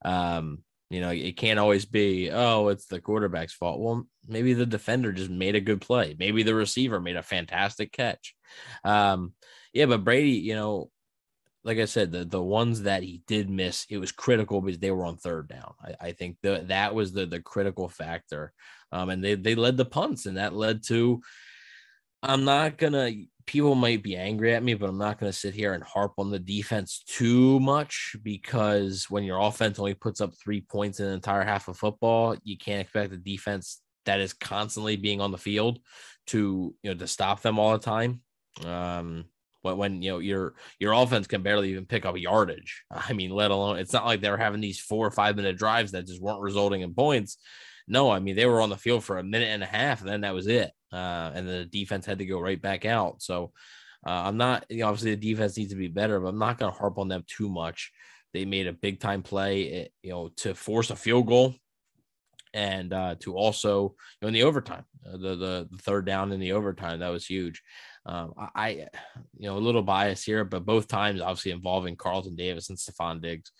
Um 0.05 0.59
you 0.89 1.01
know, 1.01 1.09
it 1.09 1.35
can't 1.35 1.59
always 1.59 1.85
be, 1.85 2.31
oh, 2.31 2.69
it's 2.69 2.85
the 2.85 3.01
quarterback's 3.01 3.53
fault. 3.53 3.79
Well, 3.79 4.07
maybe 4.27 4.53
the 4.53 4.65
defender 4.65 5.11
just 5.11 5.29
made 5.29 5.55
a 5.55 5.61
good 5.61 5.81
play. 5.81 6.15
Maybe 6.17 6.43
the 6.43 6.55
receiver 6.55 7.01
made 7.01 7.17
a 7.17 7.23
fantastic 7.23 7.91
catch. 7.91 8.35
Um, 8.83 9.33
yeah, 9.73 9.85
but 9.85 10.03
Brady, 10.05 10.31
you 10.31 10.55
know, 10.55 10.89
like 11.63 11.79
I 11.79 11.85
said, 11.85 12.13
the 12.13 12.23
the 12.23 12.41
ones 12.41 12.83
that 12.83 13.03
he 13.03 13.21
did 13.27 13.49
miss, 13.49 13.85
it 13.89 13.97
was 13.97 14.13
critical 14.13 14.61
because 14.61 14.79
they 14.79 14.91
were 14.91 15.03
on 15.03 15.17
third 15.17 15.49
down. 15.49 15.73
I, 15.83 16.07
I 16.07 16.11
think 16.13 16.37
the, 16.41 16.63
that 16.67 16.95
was 16.95 17.11
the 17.11 17.25
the 17.25 17.41
critical 17.41 17.89
factor. 17.89 18.53
Um, 18.93 19.09
and 19.09 19.21
they 19.21 19.35
they 19.35 19.55
led 19.55 19.75
the 19.75 19.83
punts, 19.83 20.25
and 20.25 20.37
that 20.37 20.53
led 20.53 20.83
to. 20.87 21.21
I'm 22.23 22.45
not 22.45 22.77
gonna 22.77 23.11
people 23.47 23.75
might 23.75 24.03
be 24.03 24.15
angry 24.15 24.53
at 24.53 24.61
me, 24.61 24.75
but 24.75 24.89
I'm 24.89 24.97
not 24.97 25.19
going 25.19 25.31
to 25.31 25.37
sit 25.37 25.55
here 25.55 25.73
and 25.73 25.83
harp 25.83 26.13
on 26.17 26.29
the 26.29 26.37
defense 26.37 27.01
too 27.07 27.59
much 27.61 28.15
because 28.21 29.09
when 29.09 29.23
your 29.23 29.39
offense 29.39 29.79
only 29.79 29.93
puts 29.93 30.21
up 30.21 30.33
three 30.35 30.61
points 30.61 30.99
in 30.99 31.07
an 31.07 31.13
entire 31.13 31.43
half 31.43 31.67
of 31.69 31.77
football, 31.77 32.35
you 32.43 32.57
can't 32.57 32.81
expect 32.81 33.09
the 33.09 33.17
defense 33.17 33.81
that 34.05 34.19
is 34.19 34.33
constantly 34.33 34.97
being 34.97 35.21
on 35.21 35.31
the 35.31 35.37
field 35.37 35.79
to 36.27 36.75
you 36.83 36.91
know 36.91 36.97
to 36.97 37.07
stop 37.07 37.41
them 37.41 37.57
all 37.57 37.71
the 37.71 37.79
time. 37.83 38.21
Um, 38.65 39.25
when, 39.61 39.77
when 39.77 40.01
you 40.01 40.11
know 40.11 40.19
your 40.19 40.55
your 40.79 40.93
offense 40.93 41.25
can 41.25 41.41
barely 41.41 41.71
even 41.71 41.85
pick 41.85 42.05
up 42.05 42.17
yardage. 42.17 42.83
I 42.91 43.13
mean, 43.13 43.31
let 43.31 43.51
alone 43.51 43.79
it's 43.79 43.93
not 43.93 44.05
like 44.05 44.21
they 44.21 44.29
were 44.29 44.37
having 44.37 44.61
these 44.61 44.79
four 44.79 45.07
or 45.07 45.11
five 45.11 45.35
minute 45.37 45.57
drives 45.57 45.93
that 45.93 46.05
just 46.05 46.21
weren't 46.21 46.41
resulting 46.41 46.81
in 46.81 46.93
points. 46.93 47.37
No, 47.87 48.11
I 48.11 48.19
mean 48.19 48.35
they 48.35 48.45
were 48.45 48.61
on 48.61 48.69
the 48.69 48.77
field 48.77 49.05
for 49.05 49.17
a 49.17 49.23
minute 49.23 49.49
and 49.49 49.63
a 49.63 49.67
half, 49.67 50.01
and 50.01 50.09
then 50.09 50.21
that 50.21 50.33
was 50.33 50.47
it 50.47 50.71
uh, 50.91 51.31
and 51.33 51.47
the 51.47 51.65
defense 51.65 52.05
had 52.05 52.19
to 52.19 52.25
go 52.25 52.39
right 52.39 52.61
back 52.61 52.85
out. 52.85 53.21
So 53.21 53.51
uh, 54.05 54.23
I'm 54.25 54.37
not, 54.37 54.65
you 54.69 54.79
know, 54.79 54.87
obviously 54.87 55.15
the 55.15 55.29
defense 55.33 55.57
needs 55.57 55.71
to 55.71 55.77
be 55.77 55.87
better, 55.87 56.19
but 56.19 56.29
I'm 56.29 56.39
not 56.39 56.57
going 56.57 56.71
to 56.71 56.77
harp 56.77 56.97
on 56.97 57.07
them 57.07 57.23
too 57.27 57.49
much. 57.49 57.91
They 58.33 58.45
made 58.45 58.67
a 58.67 58.73
big 58.73 58.99
time 58.99 59.23
play, 59.23 59.71
eh, 59.71 59.87
you 60.03 60.11
know, 60.11 60.29
to 60.37 60.53
force 60.53 60.89
a 60.89 60.95
field 60.95 61.27
goal. 61.27 61.55
and 62.53 62.93
uh, 62.93 63.15
to 63.19 63.35
also 63.35 63.83
you 63.83 63.95
know, 64.21 64.27
in 64.29 64.33
the 64.33 64.43
overtime, 64.43 64.83
uh, 65.05 65.17
the, 65.17 65.35
the 65.35 65.67
third 65.81 66.05
down 66.05 66.31
in 66.31 66.39
the 66.39 66.53
overtime 66.53 66.99
that 66.99 67.09
was 67.09 67.25
huge. 67.25 67.61
Um, 68.05 68.33
I, 68.55 68.87
you 69.37 69.47
know, 69.47 69.57
a 69.57 69.59
little 69.59 69.83
bias 69.83 70.23
here, 70.23 70.45
but 70.45 70.65
both 70.65 70.87
times 70.87 71.21
obviously 71.21 71.51
involving 71.51 71.95
Carlton 71.95 72.35
Davis 72.35 72.69
and 72.69 72.77
Stefon 72.77 73.21
Diggs. 73.21 73.51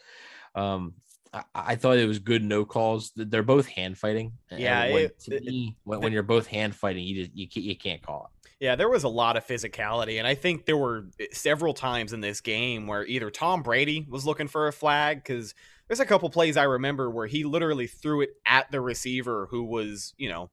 Um, 0.55 0.93
I, 1.33 1.43
I, 1.53 1.75
thought 1.75 1.97
it 1.97 2.07
was 2.07 2.19
good 2.19 2.43
no 2.43 2.65
calls. 2.65 3.11
They're 3.15 3.43
both 3.43 3.67
hand 3.67 3.97
fighting. 3.97 4.33
Yeah, 4.51 4.91
when, 4.91 5.05
it, 5.05 5.19
to 5.21 5.35
it, 5.35 5.43
me, 5.43 5.75
when, 5.83 6.01
when, 6.01 6.13
you're 6.13 6.23
both 6.23 6.47
hand 6.47 6.75
fighting, 6.75 7.03
you 7.05 7.23
just 7.23 7.35
you 7.35 7.47
can't, 7.47 7.65
you 7.65 7.75
can't 7.75 8.01
call 8.01 8.31
it. 8.31 8.49
Yeah, 8.59 8.75
there 8.75 8.89
was 8.89 9.03
a 9.03 9.09
lot 9.09 9.37
of 9.37 9.45
physicality, 9.45 10.17
and 10.17 10.25
I 10.25 10.35
think 10.35 10.65
there 10.65 10.77
were 10.77 11.05
eh, 11.19 11.25
several 11.31 11.73
times 11.73 12.13
in 12.13 12.21
this 12.21 12.41
game 12.41 12.87
where 12.87 13.05
either 13.05 13.29
Tom 13.29 13.61
Brady 13.61 14.05
was 14.09 14.25
looking 14.25 14.47
for 14.47 14.67
a 14.67 14.73
flag 14.73 15.23
because 15.23 15.53
there's 15.87 15.99
a 15.99 16.05
couple 16.05 16.29
plays 16.29 16.57
I 16.57 16.63
remember 16.63 17.09
where 17.09 17.27
he 17.27 17.43
literally 17.43 17.87
threw 17.87 18.21
it 18.21 18.31
at 18.45 18.71
the 18.71 18.81
receiver 18.81 19.47
who 19.49 19.63
was, 19.63 20.13
you 20.17 20.29
know, 20.29 20.49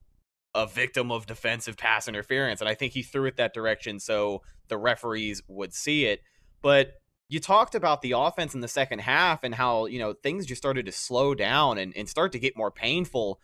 a 0.53 0.65
victim 0.65 1.11
of 1.11 1.25
defensive 1.25 1.77
pass 1.77 2.07
interference. 2.07 2.61
And 2.61 2.69
I 2.69 2.75
think 2.75 2.93
he 2.93 3.03
threw 3.03 3.25
it 3.25 3.37
that 3.37 3.53
direction 3.53 3.99
so 3.99 4.41
the 4.69 4.77
referees 4.77 5.41
would 5.47 5.73
see 5.73 6.05
it. 6.05 6.21
But 6.61 6.93
you 7.27 7.39
talked 7.39 7.75
about 7.75 8.01
the 8.01 8.11
offense 8.11 8.53
in 8.53 8.61
the 8.61 8.67
second 8.67 8.99
half 8.99 9.43
and 9.43 9.55
how, 9.55 9.85
you 9.87 9.99
know, 9.99 10.13
things 10.13 10.45
just 10.45 10.61
started 10.61 10.85
to 10.85 10.91
slow 10.91 11.33
down 11.33 11.77
and, 11.77 11.95
and 11.95 12.07
start 12.07 12.31
to 12.33 12.39
get 12.39 12.55
more 12.55 12.71
painful. 12.71 13.39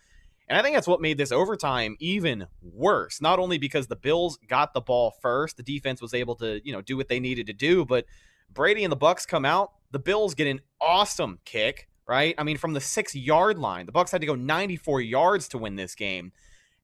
And 0.48 0.58
I 0.58 0.62
think 0.62 0.76
that's 0.76 0.86
what 0.86 1.00
made 1.00 1.18
this 1.18 1.32
overtime 1.32 1.96
even 1.98 2.46
worse. 2.62 3.20
Not 3.20 3.38
only 3.38 3.58
because 3.58 3.88
the 3.88 3.96
Bills 3.96 4.38
got 4.48 4.72
the 4.74 4.80
ball 4.80 5.14
first, 5.20 5.56
the 5.56 5.62
defense 5.62 6.00
was 6.00 6.14
able 6.14 6.36
to, 6.36 6.60
you 6.64 6.72
know, 6.72 6.82
do 6.82 6.96
what 6.96 7.08
they 7.08 7.20
needed 7.20 7.46
to 7.46 7.52
do, 7.52 7.84
but 7.84 8.04
Brady 8.52 8.84
and 8.84 8.92
the 8.92 8.96
Bucks 8.96 9.26
come 9.26 9.44
out, 9.44 9.72
the 9.90 9.98
Bills 9.98 10.34
get 10.34 10.46
an 10.46 10.60
awesome 10.80 11.38
kick, 11.44 11.88
right? 12.06 12.34
I 12.38 12.44
mean, 12.44 12.58
from 12.58 12.74
the 12.74 12.80
six 12.80 13.14
yard 13.14 13.58
line, 13.58 13.86
the 13.86 13.92
Bucks 13.92 14.12
had 14.12 14.20
to 14.20 14.26
go 14.26 14.34
94 14.34 15.00
yards 15.00 15.48
to 15.48 15.58
win 15.58 15.76
this 15.76 15.94
game. 15.94 16.32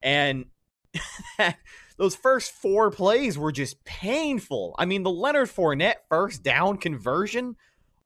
And 0.02 0.46
those 1.98 2.14
first 2.14 2.52
four 2.52 2.90
plays 2.90 3.36
were 3.36 3.52
just 3.52 3.84
painful. 3.84 4.74
I 4.78 4.86
mean, 4.86 5.02
the 5.02 5.10
Leonard 5.10 5.48
Fournette 5.48 5.96
first 6.08 6.42
down 6.42 6.78
conversion, 6.78 7.56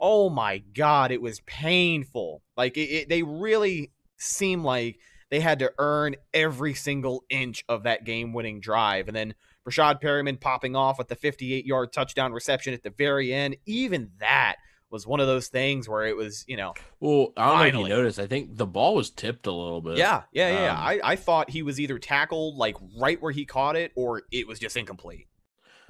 oh 0.00 0.30
my 0.30 0.58
God, 0.58 1.12
it 1.12 1.22
was 1.22 1.40
painful. 1.40 2.42
Like, 2.56 2.76
it, 2.76 2.90
it, 2.90 3.08
they 3.08 3.22
really 3.22 3.92
seemed 4.16 4.64
like 4.64 4.98
they 5.30 5.40
had 5.40 5.58
to 5.60 5.72
earn 5.78 6.16
every 6.34 6.74
single 6.74 7.24
inch 7.30 7.64
of 7.68 7.84
that 7.84 8.04
game 8.04 8.32
winning 8.32 8.60
drive. 8.60 9.08
And 9.08 9.16
then 9.16 9.34
Breshad 9.66 10.00
Perriman 10.02 10.40
popping 10.40 10.74
off 10.74 10.98
with 10.98 11.08
the 11.08 11.14
58 11.14 11.64
yard 11.66 11.92
touchdown 11.92 12.32
reception 12.32 12.74
at 12.74 12.82
the 12.82 12.90
very 12.90 13.32
end, 13.32 13.56
even 13.66 14.10
that 14.18 14.56
was 14.92 15.06
one 15.06 15.20
of 15.20 15.26
those 15.26 15.48
things 15.48 15.88
where 15.88 16.06
it 16.06 16.14
was, 16.14 16.44
you 16.46 16.56
know. 16.56 16.74
Well, 17.00 17.32
I 17.36 17.46
don't 17.46 17.58
finally. 17.58 17.72
know 17.72 17.78
if 17.80 17.88
you 17.88 17.96
noticed. 17.96 18.18
I 18.20 18.26
think 18.26 18.56
the 18.56 18.66
ball 18.66 18.94
was 18.94 19.10
tipped 19.10 19.46
a 19.46 19.52
little 19.52 19.80
bit. 19.80 19.96
Yeah, 19.96 20.22
yeah, 20.32 20.50
yeah. 20.50 20.72
Um, 20.72 20.76
I, 20.78 21.00
I 21.02 21.16
thought 21.16 21.50
he 21.50 21.62
was 21.62 21.80
either 21.80 21.98
tackled 21.98 22.56
like 22.56 22.76
right 23.00 23.20
where 23.20 23.32
he 23.32 23.46
caught 23.46 23.74
it, 23.74 23.92
or 23.96 24.22
it 24.30 24.46
was 24.46 24.58
just 24.58 24.76
incomplete. 24.76 25.26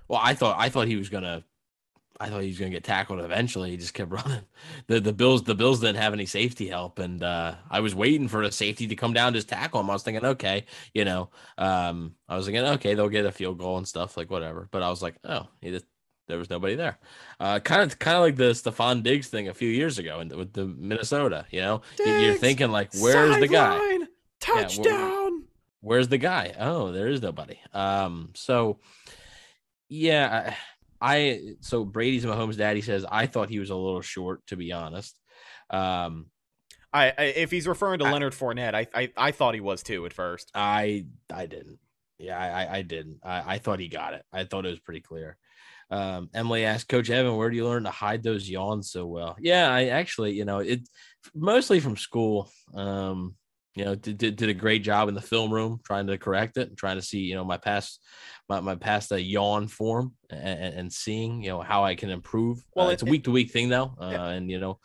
Well, 0.08 0.20
I 0.22 0.34
thought 0.34 0.56
I 0.58 0.68
thought 0.68 0.86
he 0.86 0.96
was 0.96 1.08
gonna. 1.08 1.44
I 2.20 2.28
thought 2.28 2.42
he 2.42 2.48
was 2.48 2.58
gonna 2.58 2.70
get 2.70 2.84
tackled 2.84 3.18
eventually. 3.18 3.70
He 3.70 3.76
just 3.76 3.94
kept 3.94 4.12
running. 4.12 4.44
The 4.86 5.00
the 5.00 5.12
Bills 5.12 5.42
the 5.42 5.54
Bills 5.56 5.80
didn't 5.80 5.96
have 5.96 6.12
any 6.12 6.26
safety 6.26 6.68
help, 6.68 7.00
and 7.00 7.22
uh, 7.22 7.56
I 7.68 7.80
was 7.80 7.94
waiting 7.94 8.28
for 8.28 8.42
a 8.42 8.52
safety 8.52 8.86
to 8.86 8.94
come 8.94 9.12
down 9.12 9.34
just 9.34 9.48
tackle 9.48 9.80
him. 9.80 9.90
I 9.90 9.94
was 9.94 10.04
thinking, 10.04 10.24
okay, 10.24 10.66
you 10.94 11.04
know, 11.04 11.30
um, 11.58 12.14
I 12.28 12.36
was 12.36 12.46
thinking, 12.46 12.64
okay, 12.64 12.94
they'll 12.94 13.08
get 13.08 13.26
a 13.26 13.32
field 13.32 13.58
goal 13.58 13.78
and 13.78 13.88
stuff 13.88 14.16
like 14.16 14.30
whatever. 14.30 14.68
But 14.70 14.82
I 14.82 14.90
was 14.90 15.02
like, 15.02 15.16
oh, 15.24 15.48
he 15.60 15.70
just 15.70 15.86
there 16.32 16.38
was 16.38 16.48
nobody 16.48 16.74
there. 16.74 16.98
Uh, 17.38 17.60
kind 17.60 17.82
of, 17.82 17.98
kind 17.98 18.16
of 18.16 18.22
like 18.22 18.36
the 18.36 18.50
Stefon 18.52 19.02
Diggs 19.02 19.28
thing 19.28 19.48
a 19.48 19.54
few 19.54 19.68
years 19.68 19.98
ago 19.98 20.20
in, 20.20 20.28
with 20.30 20.54
the 20.54 20.64
Minnesota. 20.64 21.44
You 21.50 21.60
know, 21.60 21.82
Diggs, 21.98 22.22
you're 22.22 22.34
thinking 22.34 22.70
like, 22.70 22.90
where's 22.98 23.38
the 23.38 23.46
guy? 23.46 23.98
Touchdown. 24.40 24.84
Yeah, 24.84 25.20
where, 25.20 25.30
where's 25.82 26.08
the 26.08 26.18
guy? 26.18 26.54
Oh, 26.58 26.90
there 26.90 27.08
is 27.08 27.20
nobody. 27.20 27.60
Um, 27.74 28.30
so 28.34 28.78
yeah, 29.88 30.54
I, 31.00 31.20
I 31.20 31.40
so 31.60 31.84
Brady's 31.84 32.24
Mahomes' 32.24 32.56
daddy 32.56 32.80
says 32.80 33.04
I 33.08 33.26
thought 33.26 33.50
he 33.50 33.58
was 33.58 33.70
a 33.70 33.76
little 33.76 34.00
short, 34.00 34.46
to 34.46 34.56
be 34.56 34.72
honest. 34.72 35.18
Um, 35.68 36.26
I, 36.92 37.12
I 37.16 37.22
if 37.24 37.50
he's 37.50 37.68
referring 37.68 37.98
to 37.98 38.06
I, 38.06 38.12
Leonard 38.12 38.32
Fournette, 38.32 38.74
I, 38.74 38.86
I 38.94 39.12
I 39.16 39.30
thought 39.32 39.54
he 39.54 39.60
was 39.60 39.82
too 39.82 40.06
at 40.06 40.12
first. 40.12 40.50
I 40.54 41.06
I 41.32 41.46
didn't. 41.46 41.78
Yeah, 42.18 42.38
I 42.38 42.78
I 42.78 42.82
didn't. 42.82 43.18
I, 43.22 43.54
I 43.54 43.58
thought 43.58 43.80
he 43.80 43.88
got 43.88 44.14
it. 44.14 44.24
I 44.32 44.44
thought 44.44 44.64
it 44.64 44.70
was 44.70 44.80
pretty 44.80 45.00
clear. 45.00 45.36
Um, 45.92 46.30
Emily 46.32 46.64
asked 46.64 46.88
Coach 46.88 47.10
Evan, 47.10 47.36
"Where 47.36 47.50
do 47.50 47.56
you 47.56 47.66
learn 47.66 47.84
to 47.84 47.90
hide 47.90 48.22
those 48.22 48.48
yawns 48.48 48.90
so 48.90 49.06
well?" 49.06 49.36
Yeah, 49.38 49.70
I 49.70 49.86
actually, 49.86 50.32
you 50.32 50.44
know, 50.44 50.60
it 50.60 50.88
mostly 51.34 51.80
from 51.80 51.96
school. 51.96 52.50
Um, 52.74 53.36
you 53.74 53.84
know, 53.84 53.94
did, 53.94 54.18
did, 54.18 54.36
did 54.36 54.48
a 54.48 54.54
great 54.54 54.82
job 54.82 55.08
in 55.08 55.14
the 55.14 55.20
film 55.20 55.52
room 55.52 55.80
trying 55.84 56.06
to 56.06 56.18
correct 56.18 56.58
it 56.58 56.68
and 56.68 56.76
trying 56.76 56.96
to 56.96 57.02
see, 57.02 57.20
you 57.20 57.34
know, 57.34 57.44
my 57.44 57.56
past 57.56 58.00
my, 58.48 58.60
my 58.60 58.74
past 58.74 59.12
a 59.12 59.14
uh, 59.14 59.18
yawn 59.18 59.66
form 59.68 60.14
and, 60.30 60.74
and 60.74 60.92
seeing, 60.92 61.42
you 61.42 61.50
know, 61.50 61.60
how 61.60 61.84
I 61.84 61.94
can 61.94 62.10
improve. 62.10 62.62
Well, 62.74 62.88
uh, 62.88 62.90
it's 62.90 63.02
a 63.02 63.06
week 63.06 63.24
to 63.24 63.30
week 63.30 63.50
thing 63.50 63.68
though, 63.68 63.94
uh, 64.00 64.10
yeah. 64.12 64.26
and 64.28 64.50
you 64.50 64.60
know, 64.60 64.78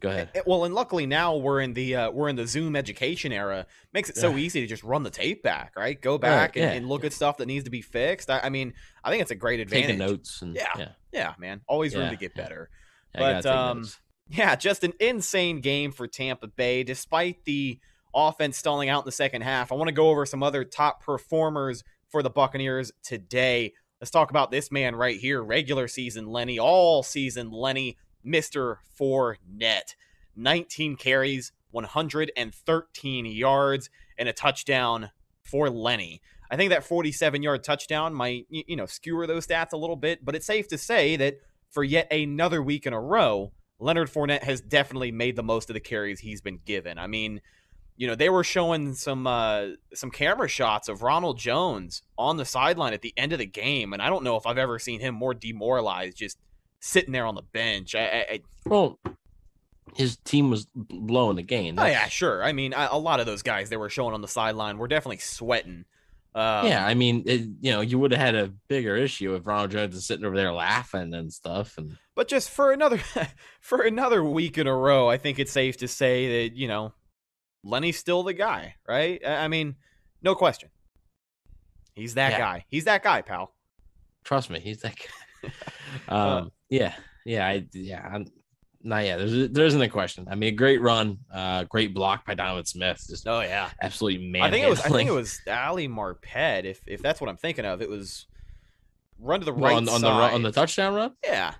Go 0.00 0.08
ahead. 0.08 0.30
Well, 0.46 0.64
and 0.64 0.74
luckily 0.74 1.04
now 1.04 1.36
we're 1.36 1.60
in 1.60 1.74
the 1.74 1.94
uh, 1.94 2.10
we're 2.10 2.30
in 2.30 2.36
the 2.36 2.46
Zoom 2.46 2.74
education 2.74 3.32
era. 3.32 3.66
Makes 3.92 4.08
it 4.08 4.16
so 4.16 4.36
easy 4.38 4.62
to 4.62 4.66
just 4.66 4.82
run 4.82 5.02
the 5.02 5.10
tape 5.10 5.42
back, 5.42 5.74
right? 5.76 6.00
Go 6.00 6.16
back 6.16 6.50
right, 6.50 6.56
yeah. 6.56 6.68
and, 6.68 6.78
and, 6.78 6.88
look 6.88 7.04
at 7.04 7.12
stuff 7.12 7.36
that 7.36 7.46
needs 7.46 7.64
to 7.64 7.70
be 7.70 7.82
fixed. 7.82 8.30
I, 8.30 8.40
I, 8.44 8.48
mean, 8.48 8.72
I 9.04 9.10
think 9.10 9.20
it's 9.20 9.30
a 9.30 9.36
great 9.36 9.60
advantage. 9.60 9.86
Taking 9.86 9.98
notes 9.98 10.40
and 10.40 10.54
yeah, 10.54 10.72
yeah, 10.78 10.88
yeah 11.12 11.34
man. 11.38 11.60
Always 11.68 11.94
room 11.94 12.08
to 12.08 12.16
get 12.16 12.34
better. 12.34 12.70
but 13.12 13.44
um, 13.44 13.80
notes. 13.80 14.00
yeah, 14.28 14.56
just 14.56 14.84
an 14.84 14.94
insane 15.00 15.60
game 15.60 15.92
for 15.92 16.06
Tampa 16.06 16.46
Bay, 16.46 16.82
despite 16.82 17.44
the 17.44 17.78
offense 18.14 18.56
stalling 18.56 18.88
out 18.88 19.02
in 19.02 19.06
the 19.06 19.12
second 19.12 19.42
half. 19.42 19.70
I 19.70 19.74
want 19.74 19.88
to 19.88 19.94
go 19.94 20.08
over 20.08 20.24
some 20.24 20.42
other 20.42 20.64
top 20.64 21.04
performers 21.04 21.84
for 22.08 22.22
the 22.22 22.30
Buccaneers 22.30 22.90
today. 23.02 23.74
Let's 24.00 24.10
talk 24.10 24.30
about 24.30 24.50
this 24.50 24.72
man 24.72 24.96
right 24.96 25.18
here, 25.18 25.42
regular 25.42 25.86
season 25.88 26.26
Lenny, 26.26 26.58
all 26.58 27.02
season 27.02 27.50
Lenny 27.50 27.98
Mr. 28.24 28.76
Fournette. 28.98 29.94
19 30.36 30.96
carries, 30.96 31.52
113 31.70 33.26
yards, 33.26 33.90
and 34.18 34.28
a 34.28 34.32
touchdown 34.32 35.10
for 35.42 35.68
Lenny. 35.68 36.20
I 36.50 36.56
think 36.56 36.70
that 36.70 36.84
47 36.84 37.42
yard 37.42 37.62
touchdown 37.62 38.12
might, 38.12 38.46
you 38.50 38.76
know, 38.76 38.86
skewer 38.86 39.26
those 39.26 39.46
stats 39.46 39.72
a 39.72 39.76
little 39.76 39.96
bit, 39.96 40.24
but 40.24 40.34
it's 40.34 40.46
safe 40.46 40.68
to 40.68 40.78
say 40.78 41.16
that 41.16 41.40
for 41.70 41.84
yet 41.84 42.12
another 42.12 42.62
week 42.62 42.86
in 42.86 42.92
a 42.92 43.00
row, 43.00 43.52
Leonard 43.78 44.10
Fournette 44.10 44.42
has 44.42 44.60
definitely 44.60 45.12
made 45.12 45.36
the 45.36 45.42
most 45.42 45.70
of 45.70 45.74
the 45.74 45.80
carries 45.80 46.20
he's 46.20 46.40
been 46.40 46.58
given. 46.64 46.98
I 46.98 47.06
mean, 47.06 47.40
you 47.96 48.06
know, 48.06 48.14
they 48.14 48.28
were 48.28 48.44
showing 48.44 48.94
some 48.94 49.26
uh, 49.26 49.68
some 49.94 50.10
camera 50.10 50.48
shots 50.48 50.88
of 50.88 51.02
Ronald 51.02 51.38
Jones 51.38 52.02
on 52.18 52.36
the 52.36 52.44
sideline 52.44 52.94
at 52.94 53.02
the 53.02 53.14
end 53.16 53.32
of 53.32 53.38
the 53.38 53.46
game, 53.46 53.92
and 53.92 54.02
I 54.02 54.08
don't 54.08 54.24
know 54.24 54.36
if 54.36 54.46
I've 54.46 54.58
ever 54.58 54.78
seen 54.78 55.00
him 55.00 55.14
more 55.14 55.34
demoralized, 55.34 56.16
just 56.16 56.38
sitting 56.80 57.12
there 57.12 57.26
on 57.26 57.34
the 57.34 57.42
bench. 57.42 57.94
I, 57.94 58.26
I, 58.30 58.40
well, 58.66 58.98
his 59.94 60.16
team 60.18 60.50
was 60.50 60.66
blowing 60.74 61.36
the 61.36 61.42
game. 61.42 61.76
That's... 61.76 61.86
Oh 61.86 61.90
yeah, 61.90 62.08
sure. 62.08 62.42
I 62.42 62.52
mean, 62.52 62.74
a 62.74 62.98
lot 62.98 63.20
of 63.20 63.26
those 63.26 63.42
guys 63.42 63.68
they 63.68 63.76
were 63.76 63.90
showing 63.90 64.14
on 64.14 64.22
the 64.22 64.28
sideline 64.28 64.78
were 64.78 64.88
definitely 64.88 65.18
sweating. 65.18 65.84
Um, 66.32 66.66
yeah, 66.66 66.86
I 66.86 66.94
mean, 66.94 67.24
it, 67.26 67.40
you 67.60 67.72
know, 67.72 67.80
you 67.80 67.98
would 67.98 68.12
have 68.12 68.20
had 68.20 68.34
a 68.36 68.52
bigger 68.68 68.96
issue 68.96 69.34
if 69.34 69.46
Ronald 69.46 69.72
Jones 69.72 69.96
is 69.96 70.06
sitting 70.06 70.24
over 70.24 70.36
there 70.36 70.52
laughing 70.52 71.12
and 71.12 71.32
stuff. 71.32 71.76
And 71.76 71.96
but 72.14 72.28
just 72.28 72.50
for 72.50 72.72
another 72.72 73.00
for 73.60 73.80
another 73.80 74.24
week 74.24 74.56
in 74.56 74.66
a 74.66 74.74
row, 74.74 75.08
I 75.08 75.18
think 75.18 75.38
it's 75.38 75.52
safe 75.52 75.78
to 75.78 75.88
say 75.88 76.46
that 76.46 76.56
you 76.56 76.68
know 76.68 76.92
Lenny's 77.64 77.98
still 77.98 78.22
the 78.22 78.32
guy, 78.32 78.76
right? 78.88 79.20
I 79.26 79.48
mean, 79.48 79.74
no 80.22 80.36
question. 80.36 80.70
He's 81.94 82.14
that 82.14 82.32
yeah. 82.32 82.38
guy. 82.38 82.64
He's 82.68 82.84
that 82.84 83.02
guy, 83.02 83.22
pal. 83.22 83.52
Trust 84.22 84.50
me, 84.50 84.60
he's 84.60 84.82
that 84.82 84.94
guy. 84.96 85.50
um, 86.08 86.52
yeah, 86.70 86.94
yeah, 87.24 87.46
I, 87.46 87.66
yeah. 87.72 88.08
I'm, 88.12 88.26
not 88.82 89.04
yet. 89.04 89.18
There's 89.18 89.50
there 89.50 89.66
isn't 89.66 89.80
a 89.80 89.88
question. 89.88 90.26
I 90.30 90.34
mean, 90.34 90.54
a 90.54 90.56
great 90.56 90.80
run, 90.80 91.18
uh, 91.32 91.64
great 91.64 91.92
block 91.92 92.24
by 92.26 92.34
Donovan 92.34 92.64
Smith. 92.64 93.04
Just 93.08 93.28
oh 93.28 93.40
yeah, 93.40 93.70
absolutely 93.82 94.26
man. 94.26 94.42
I 94.42 94.50
think 94.50 94.64
it 94.64 94.70
was. 94.70 94.80
I 94.80 94.88
think 94.88 95.08
it 95.08 95.12
was 95.12 95.40
Ali 95.46 95.88
Marpet. 95.88 96.64
If 96.64 96.80
if 96.86 97.02
that's 97.02 97.20
what 97.20 97.28
I'm 97.28 97.36
thinking 97.36 97.64
of, 97.64 97.82
it 97.82 97.90
was 97.90 98.26
run 99.18 99.40
to 99.40 99.46
the 99.46 99.52
right 99.52 99.76
on, 99.76 99.88
on 99.88 100.00
side. 100.00 100.30
the 100.30 100.34
on 100.34 100.42
the 100.42 100.52
touchdown 100.52 100.94
run. 100.94 101.12
Yeah. 101.22 101.54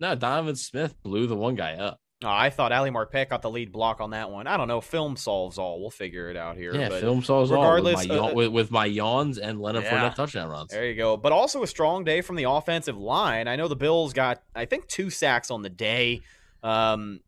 No, 0.00 0.14
Donovan 0.14 0.56
Smith 0.56 0.94
blew 1.02 1.26
the 1.26 1.36
one 1.36 1.54
guy 1.54 1.74
up. 1.74 2.00
Oh, 2.22 2.28
I 2.28 2.50
thought 2.50 2.70
Ali 2.70 2.90
Marpet 2.90 3.30
got 3.30 3.40
the 3.40 3.48
lead 3.48 3.72
block 3.72 4.02
on 4.02 4.10
that 4.10 4.30
one. 4.30 4.46
I 4.46 4.58
don't 4.58 4.68
know. 4.68 4.82
Film 4.82 5.16
solves 5.16 5.56
all. 5.56 5.80
We'll 5.80 5.90
figure 5.90 6.28
it 6.28 6.36
out 6.36 6.56
here. 6.56 6.74
Yeah, 6.74 6.90
film 7.00 7.22
solves 7.22 7.50
regardless, 7.50 7.94
all. 7.94 8.00
With 8.00 8.08
my, 8.08 8.14
yawn, 8.14 8.30
uh, 8.30 8.34
with, 8.34 8.48
with 8.48 8.70
my 8.70 8.84
yawns 8.84 9.38
and 9.38 9.58
Leonard 9.58 9.84
yeah, 9.84 10.10
Fournette 10.10 10.14
touchdown 10.16 10.50
runs. 10.50 10.70
There 10.70 10.86
you 10.86 10.96
go. 10.96 11.16
But 11.16 11.32
also 11.32 11.62
a 11.62 11.66
strong 11.66 12.04
day 12.04 12.20
from 12.20 12.36
the 12.36 12.44
offensive 12.44 12.98
line. 12.98 13.48
I 13.48 13.56
know 13.56 13.68
the 13.68 13.76
Bills 13.76 14.12
got, 14.12 14.42
I 14.54 14.66
think, 14.66 14.86
two 14.86 15.08
sacks 15.08 15.50
on 15.50 15.62
the 15.62 15.70
day. 15.70 16.20
Um, 16.62 17.20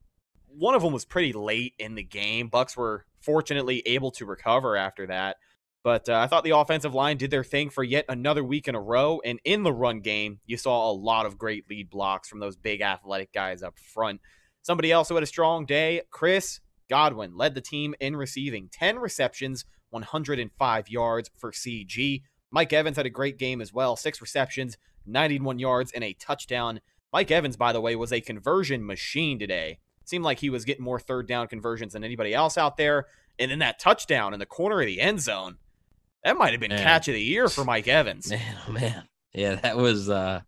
one 0.49 0.75
of 0.75 0.83
them 0.83 0.93
was 0.93 1.07
pretty 1.07 1.33
late 1.33 1.73
in 1.79 1.95
the 1.95 2.03
game. 2.03 2.49
Bucks 2.49 2.77
were 2.77 3.07
fortunately 3.21 3.83
able 3.87 4.11
to 4.13 4.27
recover 4.27 4.77
after 4.77 5.07
that. 5.07 5.39
But 5.83 6.09
uh, 6.09 6.19
I 6.19 6.27
thought 6.27 6.45
the 6.45 6.57
offensive 6.57 6.95
line 6.95 7.17
did 7.17 7.31
their 7.31 7.43
thing 7.43 7.71
for 7.71 7.83
yet 7.83 8.05
another 8.11 8.45
week 8.45 8.69
in 8.69 8.75
a 8.75 8.81
row. 8.81 9.21
And 9.25 9.41
in 9.45 9.63
the 9.63 9.73
run 9.73 10.01
game, 10.01 10.41
you 10.45 10.59
saw 10.59 10.91
a 10.91 10.93
lot 10.93 11.25
of 11.25 11.39
great 11.39 11.69
lead 11.71 11.89
blocks 11.89 12.29
from 12.29 12.41
those 12.41 12.57
big 12.57 12.83
athletic 12.83 13.33
guys 13.33 13.63
up 13.63 13.79
front. 13.79 14.21
Somebody 14.63 14.93
else 14.93 15.09
who 15.09 15.17
had 15.17 15.25
a 15.25 15.27
strong 15.27 15.67
day, 15.67 16.03
Chris 16.11 16.61
Godwin 16.89 17.37
led 17.37 17.55
the 17.55 17.61
team 17.61 17.95
in 18.01 18.17
receiving 18.17 18.69
10 18.71 18.99
receptions, 18.99 19.65
105 19.91 20.89
yards 20.89 21.31
for 21.37 21.51
CG. 21.53 22.23
Mike 22.51 22.73
Evans 22.73 22.97
had 22.97 23.07
a 23.07 23.11
great 23.11 23.39
game 23.39 23.61
as 23.61 23.73
well, 23.73 23.97
six 23.97 24.21
receptions, 24.21 24.77
91 25.07 25.59
yards, 25.59 25.91
and 25.93 26.05
a 26.05 26.13
touchdown. 26.13 26.81
Mike 27.13 27.31
Evans, 27.31 27.57
by 27.57 27.73
the 27.73 27.81
way, 27.81 27.97
was 27.97 28.13
a 28.13 28.21
conversion 28.21 28.87
machine 28.87 29.39
today. 29.39 29.79
Seemed 30.05 30.25
like 30.25 30.39
he 30.41 30.51
was 30.51 30.65
getting 30.65 30.85
more 30.85 31.01
third 31.01 31.27
down 31.27 31.49
conversions 31.49 31.93
than 31.93 32.05
anybody 32.05 32.35
else 32.35 32.59
out 32.59 32.77
there. 32.77 33.07
And 33.39 33.51
then 33.51 33.61
that 33.61 33.79
touchdown 33.79 34.35
in 34.35 34.41
the 34.41 34.47
corner 34.47 34.81
of 34.81 34.87
the 34.87 35.01
end 35.01 35.21
zone, 35.21 35.57
that 36.25 36.37
might 36.37 36.53
have 36.53 36.61
been 36.61 36.71
man. 36.71 36.83
catch 36.83 37.09
of 37.09 37.15
the 37.15 37.23
year 37.23 37.49
for 37.49 37.65
Mike 37.65 37.89
Evans. 37.89 38.31
Man, 38.31 38.57
oh 38.69 38.73
man. 38.73 39.09
Yeah, 39.33 39.55
that 39.57 39.77
was 39.77 40.11
uh 40.11 40.43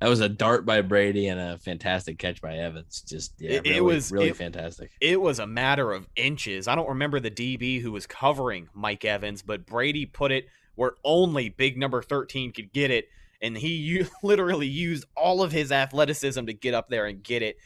that 0.00 0.08
was 0.08 0.20
a 0.20 0.28
dart 0.28 0.64
by 0.64 0.80
Brady 0.82 1.26
and 1.26 1.40
a 1.40 1.58
fantastic 1.58 2.18
catch 2.18 2.40
by 2.40 2.56
Evans. 2.56 3.02
Just 3.06 3.34
yeah, 3.38 3.52
it, 3.52 3.64
really, 3.64 3.76
it 3.76 3.84
was 3.84 4.12
really 4.12 4.28
it, 4.28 4.36
fantastic. 4.36 4.90
It 5.00 5.20
was 5.20 5.38
a 5.38 5.46
matter 5.46 5.92
of 5.92 6.08
inches. 6.16 6.68
I 6.68 6.74
don't 6.74 6.88
remember 6.88 7.20
the 7.20 7.30
DB 7.30 7.80
who 7.80 7.92
was 7.92 8.06
covering 8.06 8.68
Mike 8.74 9.04
Evans, 9.04 9.42
but 9.42 9.66
Brady 9.66 10.06
put 10.06 10.30
it 10.30 10.46
where 10.74 10.92
only 11.04 11.48
big 11.48 11.76
number 11.76 12.00
13 12.02 12.52
could 12.52 12.72
get 12.72 12.90
it 12.90 13.08
and 13.40 13.56
he 13.56 14.06
literally 14.22 14.66
used 14.66 15.04
all 15.16 15.42
of 15.42 15.52
his 15.52 15.72
athleticism 15.72 16.44
to 16.46 16.52
get 16.52 16.74
up 16.74 16.88
there 16.88 17.06
and 17.06 17.22
get 17.22 17.42
it. 17.42 17.56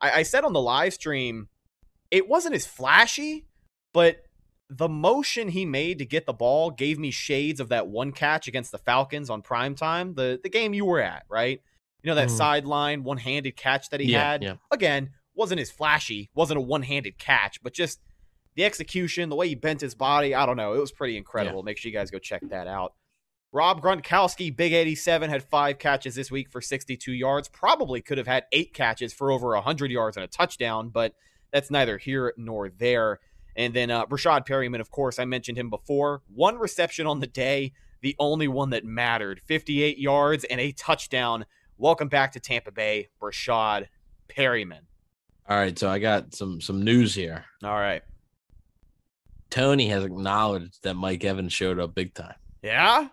I, 0.00 0.10
I 0.10 0.22
said 0.22 0.44
on 0.44 0.52
the 0.52 0.60
live 0.60 0.94
stream, 0.94 1.48
it 2.10 2.28
wasn't 2.28 2.54
as 2.54 2.66
flashy, 2.66 3.46
but 3.92 4.22
the 4.68 4.88
motion 4.88 5.48
he 5.48 5.66
made 5.66 5.98
to 5.98 6.04
get 6.04 6.26
the 6.26 6.32
ball 6.32 6.70
gave 6.70 6.98
me 6.98 7.10
shades 7.10 7.60
of 7.60 7.70
that 7.70 7.88
one 7.88 8.12
catch 8.12 8.46
against 8.46 8.70
the 8.70 8.78
Falcons 8.78 9.30
on 9.30 9.42
prime 9.42 9.74
time, 9.74 10.14
the 10.14 10.38
the 10.42 10.48
game 10.48 10.74
you 10.74 10.84
were 10.84 11.00
at, 11.00 11.24
right? 11.28 11.60
You 12.02 12.08
know 12.08 12.14
that 12.14 12.28
mm. 12.28 12.36
sideline 12.36 13.02
one-handed 13.04 13.56
catch 13.56 13.90
that 13.90 14.00
he 14.00 14.12
yeah, 14.12 14.32
had. 14.32 14.42
Yeah. 14.42 14.54
Again, 14.70 15.10
wasn't 15.34 15.60
as 15.60 15.70
flashy, 15.70 16.30
wasn't 16.34 16.58
a 16.58 16.60
one-handed 16.60 17.18
catch, 17.18 17.62
but 17.62 17.72
just 17.72 18.00
the 18.54 18.64
execution, 18.64 19.28
the 19.28 19.36
way 19.36 19.48
he 19.48 19.54
bent 19.54 19.80
his 19.80 19.94
body, 19.94 20.34
I 20.34 20.46
don't 20.46 20.56
know, 20.56 20.74
it 20.74 20.80
was 20.80 20.92
pretty 20.92 21.16
incredible. 21.16 21.60
Yeah. 21.60 21.64
Make 21.64 21.78
sure 21.78 21.90
you 21.90 21.96
guys 21.96 22.10
go 22.10 22.18
check 22.18 22.42
that 22.48 22.66
out. 22.66 22.94
Rob 23.52 23.82
Gronkowski, 23.82 24.54
big 24.54 24.72
87, 24.72 25.28
had 25.28 25.42
five 25.42 25.78
catches 25.78 26.14
this 26.14 26.30
week 26.30 26.48
for 26.50 26.60
62 26.60 27.12
yards. 27.12 27.48
Probably 27.48 28.00
could 28.00 28.18
have 28.18 28.28
had 28.28 28.44
eight 28.52 28.72
catches 28.72 29.12
for 29.12 29.32
over 29.32 29.48
100 29.48 29.90
yards 29.90 30.16
and 30.16 30.22
a 30.22 30.28
touchdown, 30.28 30.88
but 30.90 31.14
that's 31.52 31.70
neither 31.70 31.98
here 31.98 32.32
nor 32.36 32.68
there. 32.68 33.18
And 33.56 33.74
then 33.74 33.90
uh, 33.90 34.06
Breshad 34.06 34.46
Perriman, 34.46 34.80
of 34.80 34.90
course, 34.90 35.18
I 35.18 35.24
mentioned 35.24 35.58
him 35.58 35.68
before. 35.68 36.22
One 36.32 36.58
reception 36.58 37.08
on 37.08 37.18
the 37.18 37.26
day, 37.26 37.72
the 38.02 38.14
only 38.20 38.46
one 38.46 38.70
that 38.70 38.84
mattered 38.84 39.40
58 39.46 39.98
yards 39.98 40.44
and 40.44 40.60
a 40.60 40.70
touchdown. 40.70 41.44
Welcome 41.80 42.08
back 42.08 42.32
to 42.32 42.40
Tampa 42.40 42.70
Bay, 42.70 43.08
Breshad 43.22 43.86
Perriman. 44.28 44.82
All 45.48 45.56
right, 45.56 45.78
so 45.78 45.88
I 45.88 45.98
got 45.98 46.34
some 46.34 46.60
some 46.60 46.84
news 46.84 47.14
here. 47.14 47.46
All 47.64 47.72
right. 47.72 48.02
Tony 49.48 49.88
has 49.88 50.04
acknowledged 50.04 50.82
that 50.82 50.92
Mike 50.92 51.24
Evans 51.24 51.54
showed 51.54 51.80
up 51.80 51.94
big 51.94 52.12
time. 52.12 52.34
Yeah? 52.62 53.08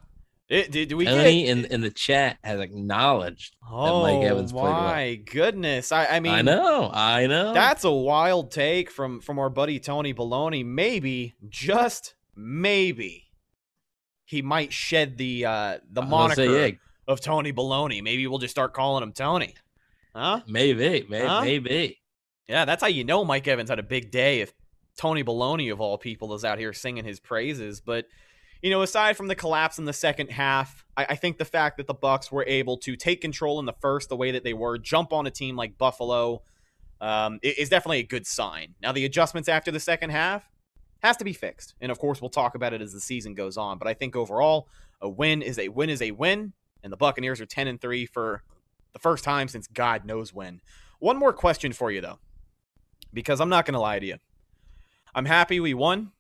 It, 0.50 0.70
did, 0.70 0.92
we 0.92 1.06
Tony 1.06 1.44
get... 1.44 1.50
in 1.50 1.66
in 1.66 1.80
the 1.80 1.90
chat 1.90 2.40
has 2.44 2.60
acknowledged 2.60 3.56
oh, 3.72 3.86
that 3.86 4.14
Mike 4.14 4.26
oh 4.26 4.32
Evans 4.32 4.52
played 4.52 4.64
well. 4.64 4.82
My 4.82 5.16
goodness, 5.16 5.94
I, 5.94 6.06
I 6.06 6.20
mean, 6.20 6.34
I 6.34 6.42
know, 6.42 6.92
I 6.94 7.26
know. 7.28 7.54
That's 7.54 7.86
a 7.86 7.92
wild 7.92 8.52
take 8.52 8.92
from 8.92 9.22
from 9.22 9.40
our 9.40 9.50
buddy 9.50 9.80
Tony 9.80 10.14
Baloney. 10.14 10.66
Maybe, 10.66 11.36
just 11.48 12.16
maybe, 12.36 13.32
he 14.26 14.42
might 14.42 14.74
shed 14.74 15.18
the 15.18 15.46
uh 15.46 15.78
the 15.90 16.02
moniker 16.02 16.36
say, 16.36 16.68
yeah. 16.68 16.76
Of 17.08 17.22
Tony 17.22 17.54
Baloney. 17.54 18.04
Maybe 18.04 18.28
we'll 18.28 18.40
just 18.40 18.52
start 18.52 18.74
calling 18.74 19.04
him 19.04 19.14
Tony. 19.14 19.56
Huh? 20.16 20.42
Maybe, 20.48 21.06
maybe, 21.08 21.26
huh? 21.26 21.42
maybe. 21.42 22.00
Yeah, 22.48 22.66
that's 22.66 22.82
how 22.82 22.88
you 22.88 23.04
know 23.04 23.24
Mike 23.24 23.48
Evans 23.48 23.70
had 23.70 23.80
a 23.80 23.84
big 23.84 24.12
day. 24.12 24.42
If 24.42 24.54
Tony 24.98 25.24
Baloney 25.24 25.72
of 25.72 25.80
all 25.82 25.98
people 25.98 26.34
is 26.34 26.44
out 26.44 26.58
here 26.58 26.74
singing 26.74 27.06
his 27.06 27.20
praises, 27.20 27.82
but 27.82 28.06
you 28.62 28.70
know, 28.72 28.82
aside 28.82 29.16
from 29.18 29.28
the 29.28 29.36
collapse 29.36 29.78
in 29.78 29.86
the 29.86 29.94
second 29.94 30.32
half, 30.32 30.84
I, 30.96 31.06
I, 31.10 31.16
think 31.16 31.38
the 31.38 31.46
fact 31.46 31.78
that 31.78 31.86
the 31.86 31.94
Bucks 31.94 32.32
were 32.32 32.44
able 32.48 32.78
to 32.78 32.96
take 32.96 33.22
control 33.22 33.60
in 33.60 33.66
the 33.66 33.76
first 33.82 34.10
the 34.10 34.16
way 34.16 34.32
that 34.32 34.44
they 34.44 34.54
were, 34.54 34.80
jump 34.80 35.14
on 35.14 35.28
a 35.28 35.32
team 35.32 35.56
like 35.56 35.78
Buffalo, 35.78 36.42
um, 37.00 37.40
is 37.44 37.70
definitely 37.70 38.00
a 38.00 38.04
good 38.04 38.26
sign. 38.26 38.74
Now, 38.82 38.92
the 38.92 39.06
adjustments 39.06 39.48
after 39.48 39.70
the 39.70 39.80
second 39.80 40.10
half 40.10 40.50
has 41.04 41.18
to 41.18 41.24
be 41.24 41.34
fixed, 41.34 41.76
and 41.80 41.92
of 41.92 42.00
course, 42.00 42.22
we'll 42.22 42.30
talk 42.30 42.56
about 42.56 42.74
it 42.74 42.82
as 42.82 42.94
the 42.94 43.00
season 43.00 43.36
goes 43.36 43.58
on. 43.58 43.78
But 43.78 43.88
I 43.88 43.94
think 43.94 44.16
overall, 44.16 44.68
a 45.02 45.10
win 45.10 45.44
is 45.44 45.60
a 45.60 45.70
win 45.70 45.90
is 45.92 46.02
a 46.02 46.12
win, 46.12 46.54
and 46.88 46.94
the 46.94 46.98
Buccaneers 46.98 47.42
are 47.42 47.46
ten 47.46 47.68
and 47.68 47.82
three 47.82 48.06
for 48.06 48.44
the 48.94 49.00
first 49.00 49.26
time 49.26 49.50
since 49.50 49.68
God 49.68 50.06
knows 50.06 50.34
when. 50.34 50.62
One 51.00 51.18
more 51.18 51.34
question 51.34 51.74
for 51.74 51.92
you 51.92 52.00
though, 52.00 52.20
because 53.14 53.42
I'm 53.42 53.50
not 53.50 53.66
going 53.66 53.74
to 53.74 53.80
lie 53.82 54.00
to 54.00 54.06
you. 54.06 54.16
I'm 55.14 55.26
happy 55.26 55.60
we 55.60 55.74
won. 55.74 56.14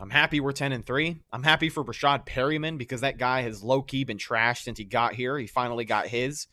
I'm 0.00 0.10
happy 0.10 0.38
we're 0.38 0.52
10 0.52 0.72
and 0.72 0.86
3. 0.86 1.20
I'm 1.32 1.42
happy 1.42 1.68
for 1.68 1.84
Breshad 1.84 2.26
Perriman 2.26 2.78
because 2.78 3.02
that 3.02 3.18
guy 3.18 3.42
has 3.42 3.62
low 3.62 3.82
key 3.82 4.04
been 4.04 4.18
trashed 4.18 4.62
since 4.64 4.78
he 4.78 4.84
got 4.84 5.14
here. 5.14 5.38
He 5.38 5.46
finally 5.46 5.84
got 5.84 6.06
his 6.06 6.46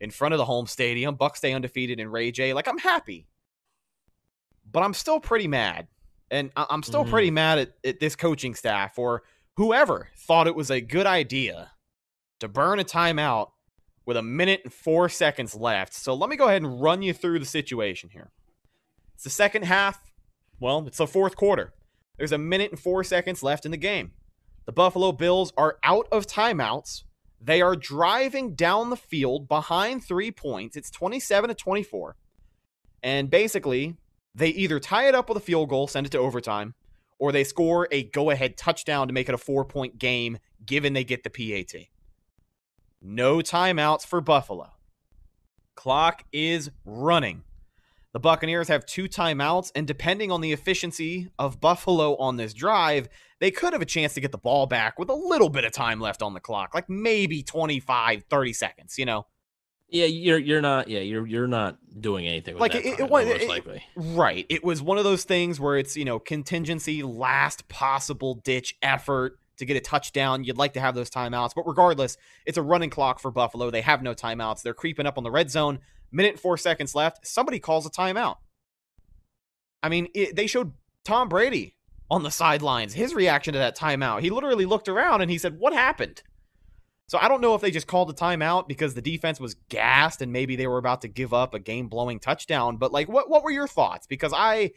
in 0.00 0.10
front 0.10 0.34
of 0.34 0.38
the 0.38 0.44
home 0.44 0.66
stadium. 0.66 1.16
Bucs 1.16 1.36
stay 1.36 1.52
undefeated 1.52 2.00
in 2.00 2.08
Ray 2.08 2.30
J. 2.32 2.52
Like 2.52 2.68
I'm 2.68 2.78
happy. 2.78 3.28
But 4.70 4.82
I'm 4.82 4.94
still 4.94 5.20
pretty 5.20 5.48
mad. 5.48 5.88
And 6.30 6.50
I'm 6.56 6.82
still 6.82 7.04
mm. 7.04 7.10
pretty 7.10 7.30
mad 7.30 7.58
at, 7.58 7.72
at 7.84 8.00
this 8.00 8.16
coaching 8.16 8.54
staff 8.54 8.98
or 8.98 9.22
whoever 9.56 10.08
thought 10.16 10.46
it 10.46 10.54
was 10.54 10.70
a 10.70 10.80
good 10.80 11.06
idea 11.06 11.70
to 12.42 12.48
burn 12.48 12.78
a 12.78 12.84
timeout 12.84 13.48
with 14.04 14.16
a 14.16 14.22
minute 14.22 14.60
and 14.64 14.72
four 14.72 15.08
seconds 15.08 15.54
left. 15.54 15.94
So 15.94 16.14
let 16.14 16.28
me 16.28 16.36
go 16.36 16.48
ahead 16.48 16.62
and 16.62 16.80
run 16.80 17.02
you 17.02 17.12
through 17.12 17.38
the 17.38 17.44
situation 17.46 18.10
here. 18.12 18.30
It's 19.14 19.24
the 19.24 19.30
second 19.30 19.64
half. 19.64 20.12
Well, 20.60 20.84
it's 20.86 20.98
the 20.98 21.06
fourth 21.06 21.36
quarter. 21.36 21.72
There's 22.18 22.32
a 22.32 22.38
minute 22.38 22.70
and 22.70 22.80
four 22.80 23.04
seconds 23.04 23.42
left 23.42 23.64
in 23.64 23.70
the 23.70 23.76
game. 23.76 24.12
The 24.66 24.72
Buffalo 24.72 25.12
Bills 25.12 25.52
are 25.56 25.78
out 25.82 26.06
of 26.12 26.26
timeouts. 26.26 27.04
They 27.40 27.60
are 27.62 27.74
driving 27.74 28.54
down 28.54 28.90
the 28.90 28.96
field 28.96 29.48
behind 29.48 30.04
three 30.04 30.30
points. 30.30 30.76
It's 30.76 30.90
27 30.90 31.48
to 31.48 31.54
24. 31.54 32.16
And 33.02 33.30
basically, 33.30 33.96
they 34.34 34.48
either 34.48 34.78
tie 34.78 35.08
it 35.08 35.14
up 35.14 35.28
with 35.28 35.38
a 35.38 35.40
field 35.40 35.68
goal, 35.68 35.88
send 35.88 36.06
it 36.06 36.10
to 36.10 36.18
overtime, 36.18 36.74
or 37.18 37.32
they 37.32 37.44
score 37.44 37.88
a 37.90 38.04
go 38.04 38.30
ahead 38.30 38.56
touchdown 38.56 39.08
to 39.08 39.14
make 39.14 39.28
it 39.28 39.34
a 39.34 39.38
four 39.38 39.64
point 39.64 39.98
game, 39.98 40.38
given 40.64 40.92
they 40.92 41.04
get 41.04 41.24
the 41.24 41.30
PAT. 41.30 41.91
No 43.04 43.38
timeouts 43.38 44.06
for 44.06 44.20
Buffalo. 44.20 44.70
Clock 45.74 46.24
is 46.32 46.70
running. 46.84 47.42
The 48.12 48.20
Buccaneers 48.20 48.68
have 48.68 48.86
two 48.86 49.08
timeouts, 49.08 49.72
and 49.74 49.88
depending 49.88 50.30
on 50.30 50.40
the 50.40 50.52
efficiency 50.52 51.30
of 51.36 51.60
Buffalo 51.60 52.14
on 52.16 52.36
this 52.36 52.54
drive, 52.54 53.08
they 53.40 53.50
could 53.50 53.72
have 53.72 53.82
a 53.82 53.86
chance 53.86 54.14
to 54.14 54.20
get 54.20 54.30
the 54.30 54.38
ball 54.38 54.66
back 54.66 55.00
with 55.00 55.08
a 55.08 55.14
little 55.14 55.48
bit 55.48 55.64
of 55.64 55.72
time 55.72 55.98
left 55.98 56.22
on 56.22 56.32
the 56.32 56.40
clock, 56.40 56.74
like 56.74 56.88
maybe 56.88 57.42
25, 57.42 58.24
30 58.30 58.52
seconds, 58.52 58.98
you 58.98 59.06
know? 59.06 59.26
Yeah, 59.88 60.06
you're 60.06 60.38
you're 60.38 60.62
not 60.62 60.88
yeah 60.88 61.00
you're 61.00 61.26
you're 61.26 61.46
not 61.46 61.76
doing 62.00 62.26
anything 62.26 62.56
like 62.56 62.74
it, 62.74 62.82
time, 62.82 62.94
it, 63.04 63.10
most 63.10 63.42
it, 63.42 63.46
likely. 63.48 63.82
Right. 63.94 64.46
It 64.48 64.64
was 64.64 64.80
one 64.80 64.96
of 64.96 65.04
those 65.04 65.24
things 65.24 65.60
where 65.60 65.76
it's 65.76 65.98
you 65.98 66.06
know 66.06 66.18
contingency, 66.18 67.02
last 67.02 67.68
possible 67.68 68.36
ditch 68.36 68.74
effort 68.80 69.38
to 69.62 69.66
get 69.66 69.76
a 69.76 69.80
touchdown. 69.80 70.44
You'd 70.44 70.58
like 70.58 70.74
to 70.74 70.80
have 70.80 70.94
those 70.94 71.10
timeouts, 71.10 71.54
but 71.54 71.66
regardless, 71.66 72.18
it's 72.44 72.58
a 72.58 72.62
running 72.62 72.90
clock 72.90 73.18
for 73.18 73.30
Buffalo. 73.30 73.70
They 73.70 73.80
have 73.80 74.02
no 74.02 74.14
timeouts. 74.14 74.62
They're 74.62 74.74
creeping 74.74 75.06
up 75.06 75.18
on 75.18 75.24
the 75.24 75.30
red 75.30 75.50
zone. 75.50 75.78
Minute 76.10 76.38
four 76.38 76.56
seconds 76.58 76.94
left. 76.94 77.26
Somebody 77.26 77.58
calls 77.58 77.86
a 77.86 77.90
timeout. 77.90 78.36
I 79.82 79.88
mean, 79.88 80.08
it, 80.14 80.36
they 80.36 80.46
showed 80.46 80.72
Tom 81.04 81.28
Brady 81.28 81.74
on 82.10 82.22
the 82.22 82.30
sidelines. 82.30 82.92
His 82.92 83.14
reaction 83.14 83.54
to 83.54 83.58
that 83.58 83.76
timeout. 83.76 84.20
He 84.20 84.30
literally 84.30 84.66
looked 84.66 84.88
around 84.88 85.22
and 85.22 85.30
he 85.30 85.38
said, 85.38 85.58
"What 85.58 85.72
happened?" 85.72 86.22
So 87.08 87.18
I 87.20 87.28
don't 87.28 87.40
know 87.40 87.54
if 87.54 87.60
they 87.60 87.70
just 87.70 87.86
called 87.86 88.10
a 88.10 88.14
timeout 88.14 88.68
because 88.68 88.94
the 88.94 89.02
defense 89.02 89.40
was 89.40 89.54
gassed 89.68 90.22
and 90.22 90.32
maybe 90.32 90.56
they 90.56 90.66
were 90.66 90.78
about 90.78 91.02
to 91.02 91.08
give 91.08 91.34
up 91.34 91.52
a 91.52 91.58
game-blowing 91.58 92.20
touchdown. 92.20 92.76
But 92.76 92.92
like, 92.92 93.08
what 93.08 93.28
what 93.28 93.42
were 93.42 93.50
your 93.50 93.68
thoughts? 93.68 94.06
Because 94.06 94.32
I 94.34 94.72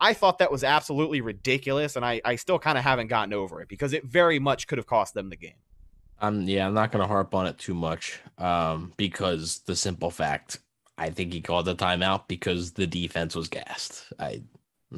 I 0.00 0.14
thought 0.14 0.38
that 0.38 0.50
was 0.50 0.64
absolutely 0.64 1.20
ridiculous, 1.20 1.96
and 1.96 2.04
I 2.04 2.20
I 2.24 2.36
still 2.36 2.58
kind 2.58 2.78
of 2.78 2.84
haven't 2.84 3.08
gotten 3.08 3.32
over 3.32 3.60
it 3.60 3.68
because 3.68 3.92
it 3.92 4.04
very 4.04 4.38
much 4.38 4.66
could 4.66 4.78
have 4.78 4.86
cost 4.86 5.14
them 5.14 5.30
the 5.30 5.36
game. 5.36 5.54
Um, 6.20 6.42
yeah, 6.42 6.66
I'm 6.66 6.74
not 6.74 6.92
going 6.92 7.02
to 7.02 7.08
harp 7.08 7.34
on 7.34 7.46
it 7.46 7.58
too 7.58 7.74
much 7.74 8.20
um, 8.38 8.92
because 8.96 9.58
the 9.66 9.76
simple 9.76 10.10
fact 10.10 10.60
I 10.96 11.10
think 11.10 11.32
he 11.32 11.40
called 11.40 11.66
the 11.66 11.74
timeout 11.74 12.28
because 12.28 12.72
the 12.72 12.86
defense 12.86 13.34
was 13.34 13.48
gassed. 13.48 14.12
I 14.18 14.42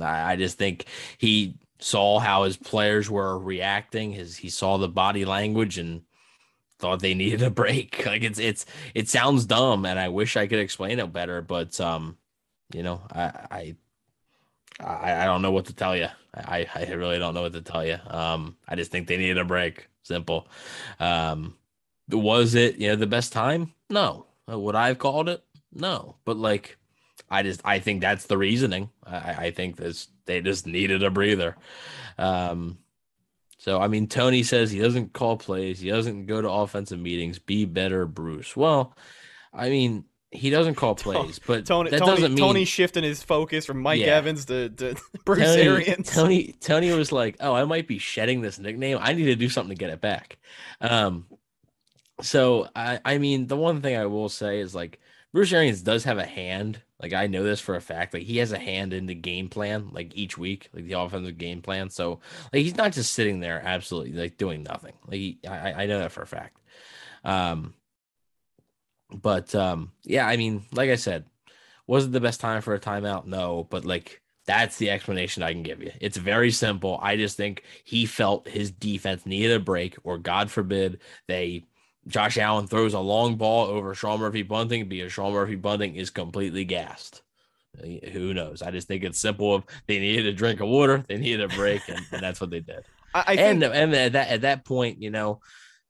I 0.00 0.36
just 0.36 0.58
think 0.58 0.86
he 1.18 1.56
saw 1.78 2.18
how 2.18 2.44
his 2.44 2.56
players 2.56 3.10
were 3.10 3.38
reacting. 3.38 4.12
His 4.12 4.36
he 4.36 4.50
saw 4.50 4.76
the 4.76 4.88
body 4.88 5.24
language 5.24 5.78
and 5.78 6.02
thought 6.78 7.00
they 7.00 7.14
needed 7.14 7.42
a 7.42 7.50
break. 7.50 8.04
Like 8.04 8.22
it's 8.22 8.38
it's 8.38 8.66
it 8.94 9.08
sounds 9.08 9.46
dumb, 9.46 9.86
and 9.86 9.98
I 9.98 10.08
wish 10.08 10.36
I 10.36 10.46
could 10.46 10.58
explain 10.58 10.98
it 10.98 11.12
better, 11.12 11.40
but 11.40 11.80
um, 11.80 12.18
you 12.74 12.82
know, 12.82 13.00
I 13.12 13.46
I 13.50 13.76
I, 14.80 15.22
I 15.22 15.24
don't 15.24 15.42
know 15.42 15.52
what 15.52 15.66
to 15.66 15.74
tell 15.74 15.96
you. 15.96 16.08
I 16.34 16.66
I 16.74 16.92
really 16.92 17.18
don't 17.18 17.34
know 17.34 17.42
what 17.42 17.54
to 17.54 17.62
tell 17.62 17.84
you. 17.84 17.98
Um, 18.06 18.56
I 18.68 18.76
just 18.76 18.90
think 18.90 19.08
they 19.08 19.16
needed 19.16 19.38
a 19.38 19.44
break. 19.44 19.88
Simple. 20.02 20.48
Um, 21.00 21.56
was 22.10 22.54
it 22.54 22.76
you 22.76 22.88
know 22.88 22.96
the 22.96 23.06
best 23.06 23.32
time? 23.32 23.72
No. 23.90 24.26
Would 24.48 24.76
I 24.76 24.88
have 24.88 24.98
called 24.98 25.28
it? 25.28 25.42
No, 25.72 26.16
but 26.24 26.36
like 26.36 26.76
I 27.30 27.42
just 27.42 27.60
I 27.64 27.78
think 27.80 28.00
that's 28.00 28.26
the 28.26 28.38
reasoning. 28.38 28.90
I, 29.04 29.46
I 29.46 29.50
think 29.50 29.76
this 29.76 30.08
they 30.26 30.40
just 30.40 30.66
needed 30.66 31.02
a 31.02 31.10
breather. 31.10 31.56
Um, 32.18 32.78
so 33.58 33.80
I 33.80 33.88
mean, 33.88 34.06
Tony 34.06 34.42
says 34.42 34.70
he 34.70 34.78
doesn't 34.78 35.12
call 35.12 35.36
plays, 35.36 35.80
he 35.80 35.90
doesn't 35.90 36.26
go 36.26 36.40
to 36.40 36.50
offensive 36.50 37.00
meetings. 37.00 37.38
Be 37.38 37.64
better, 37.64 38.06
Bruce. 38.06 38.56
Well, 38.56 38.96
I 39.52 39.68
mean, 39.70 40.04
he 40.30 40.50
doesn't 40.50 40.74
call 40.74 40.94
plays, 40.96 41.38
but 41.38 41.66
Tony, 41.66 41.90
that 41.90 42.00
Tony, 42.00 42.10
doesn't 42.12 42.34
mean 42.34 42.44
Tony 42.44 42.64
shifting 42.64 43.04
his 43.04 43.22
focus 43.22 43.66
from 43.66 43.80
Mike 43.80 44.00
Yeah. 44.00 44.16
Evans 44.16 44.46
to, 44.46 44.68
to 44.70 44.96
Bruce 45.24 45.40
Tony, 45.40 45.62
Arians. 45.62 46.12
Tony 46.12 46.54
Tony 46.60 46.92
was 46.92 47.12
like, 47.12 47.36
"Oh, 47.40 47.54
I 47.54 47.64
might 47.64 47.86
be 47.86 47.98
shedding 47.98 48.40
this 48.40 48.58
nickname. 48.58 48.98
I 49.00 49.12
need 49.12 49.26
to 49.26 49.36
do 49.36 49.48
something 49.48 49.76
to 49.76 49.78
get 49.78 49.90
it 49.90 50.00
back." 50.00 50.38
Um, 50.80 51.26
so 52.20 52.68
I 52.74 53.00
I 53.04 53.18
mean, 53.18 53.46
the 53.46 53.56
one 53.56 53.80
thing 53.82 53.96
I 53.96 54.06
will 54.06 54.28
say 54.28 54.60
is 54.60 54.74
like 54.74 55.00
Bruce 55.32 55.52
Arians 55.52 55.82
does 55.82 56.04
have 56.04 56.18
a 56.18 56.26
hand. 56.26 56.82
Like 57.00 57.12
I 57.12 57.26
know 57.26 57.42
this 57.42 57.60
for 57.60 57.74
a 57.76 57.80
fact. 57.80 58.14
Like 58.14 58.22
he 58.22 58.38
has 58.38 58.52
a 58.52 58.58
hand 58.58 58.94
in 58.94 59.04
the 59.06 59.14
game 59.14 59.48
plan, 59.50 59.90
like 59.92 60.16
each 60.16 60.38
week, 60.38 60.70
like 60.72 60.86
the 60.86 60.94
offensive 60.98 61.36
game 61.36 61.60
plan. 61.60 61.90
So 61.90 62.20
like 62.52 62.62
he's 62.62 62.76
not 62.76 62.92
just 62.92 63.12
sitting 63.12 63.40
there 63.40 63.60
absolutely 63.62 64.12
like 64.12 64.38
doing 64.38 64.62
nothing. 64.62 64.94
Like 65.06 65.18
he, 65.18 65.38
I 65.46 65.82
I 65.82 65.86
know 65.86 65.98
that 65.98 66.12
for 66.12 66.22
a 66.22 66.26
fact. 66.26 66.58
Um, 67.22 67.74
but 69.10 69.54
um, 69.54 69.92
yeah, 70.04 70.26
I 70.26 70.36
mean, 70.36 70.64
like 70.72 70.90
I 70.90 70.96
said, 70.96 71.24
was 71.86 72.06
it 72.06 72.12
the 72.12 72.20
best 72.20 72.40
time 72.40 72.62
for 72.62 72.74
a 72.74 72.80
timeout? 72.80 73.26
No, 73.26 73.66
but 73.70 73.84
like 73.84 74.20
that's 74.46 74.78
the 74.78 74.90
explanation 74.90 75.42
I 75.42 75.52
can 75.52 75.62
give 75.62 75.82
you. 75.82 75.92
It's 76.00 76.16
very 76.16 76.50
simple. 76.50 76.98
I 77.02 77.16
just 77.16 77.36
think 77.36 77.62
he 77.84 78.06
felt 78.06 78.48
his 78.48 78.70
defense 78.70 79.26
needed 79.26 79.56
a 79.56 79.60
break, 79.60 79.96
or 80.04 80.18
God 80.18 80.50
forbid 80.50 81.00
they 81.26 81.64
Josh 82.06 82.38
Allen 82.38 82.66
throws 82.66 82.94
a 82.94 83.00
long 83.00 83.36
ball 83.36 83.66
over 83.66 83.94
Sean 83.94 84.20
Murphy 84.20 84.42
Bunting 84.42 84.88
because 84.88 85.12
Sean 85.12 85.32
Murphy 85.32 85.56
Bunting 85.56 85.96
is 85.96 86.10
completely 86.10 86.64
gassed. 86.64 87.22
Who 88.12 88.32
knows? 88.32 88.62
I 88.62 88.70
just 88.70 88.88
think 88.88 89.04
it's 89.04 89.20
simple. 89.20 89.54
Of 89.54 89.64
they 89.86 89.98
needed 89.98 90.26
a 90.26 90.32
drink 90.32 90.60
of 90.60 90.68
water, 90.68 91.04
they 91.08 91.18
needed 91.18 91.52
a 91.52 91.54
break, 91.54 91.82
and, 91.88 92.00
and 92.10 92.22
that's 92.22 92.40
what 92.40 92.50
they 92.50 92.60
did. 92.60 92.84
I, 93.14 93.24
I 93.26 93.36
think 93.36 93.62
and 93.62 93.64
and 93.64 93.94
at 93.94 94.12
that 94.12 94.28
at 94.28 94.40
that 94.42 94.64
point, 94.64 95.02
you 95.02 95.10
know, 95.10 95.40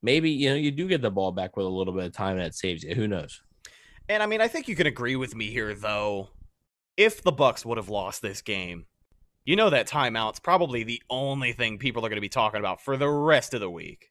maybe 0.06 0.30
you 0.30 0.48
know 0.48 0.54
you 0.54 0.70
do 0.70 0.88
get 0.88 1.02
the 1.02 1.10
ball 1.10 1.32
back 1.32 1.56
with 1.56 1.66
a 1.66 1.68
little 1.68 1.92
bit 1.92 2.04
of 2.06 2.12
time, 2.12 2.38
and 2.38 2.46
it 2.46 2.54
saves 2.54 2.82
you. 2.82 2.94
Who 2.94 3.06
knows? 3.06 3.42
And 4.08 4.22
I 4.22 4.26
mean, 4.26 4.40
I 4.40 4.48
think 4.48 4.68
you 4.68 4.76
can 4.76 4.86
agree 4.86 5.16
with 5.16 5.34
me 5.34 5.46
here, 5.50 5.74
though. 5.74 6.30
If 6.96 7.22
the 7.22 7.32
Bucks 7.32 7.66
would 7.66 7.76
have 7.76 7.90
lost 7.90 8.22
this 8.22 8.40
game, 8.40 8.86
you 9.44 9.54
know 9.56 9.68
that 9.68 9.86
timeout's 9.88 10.38
probably 10.40 10.82
the 10.84 11.02
only 11.10 11.52
thing 11.52 11.76
people 11.78 12.06
are 12.06 12.08
going 12.08 12.16
to 12.16 12.22
be 12.22 12.28
talking 12.30 12.60
about 12.60 12.80
for 12.80 12.96
the 12.96 13.08
rest 13.08 13.52
of 13.52 13.60
the 13.60 13.68
week. 13.70 14.10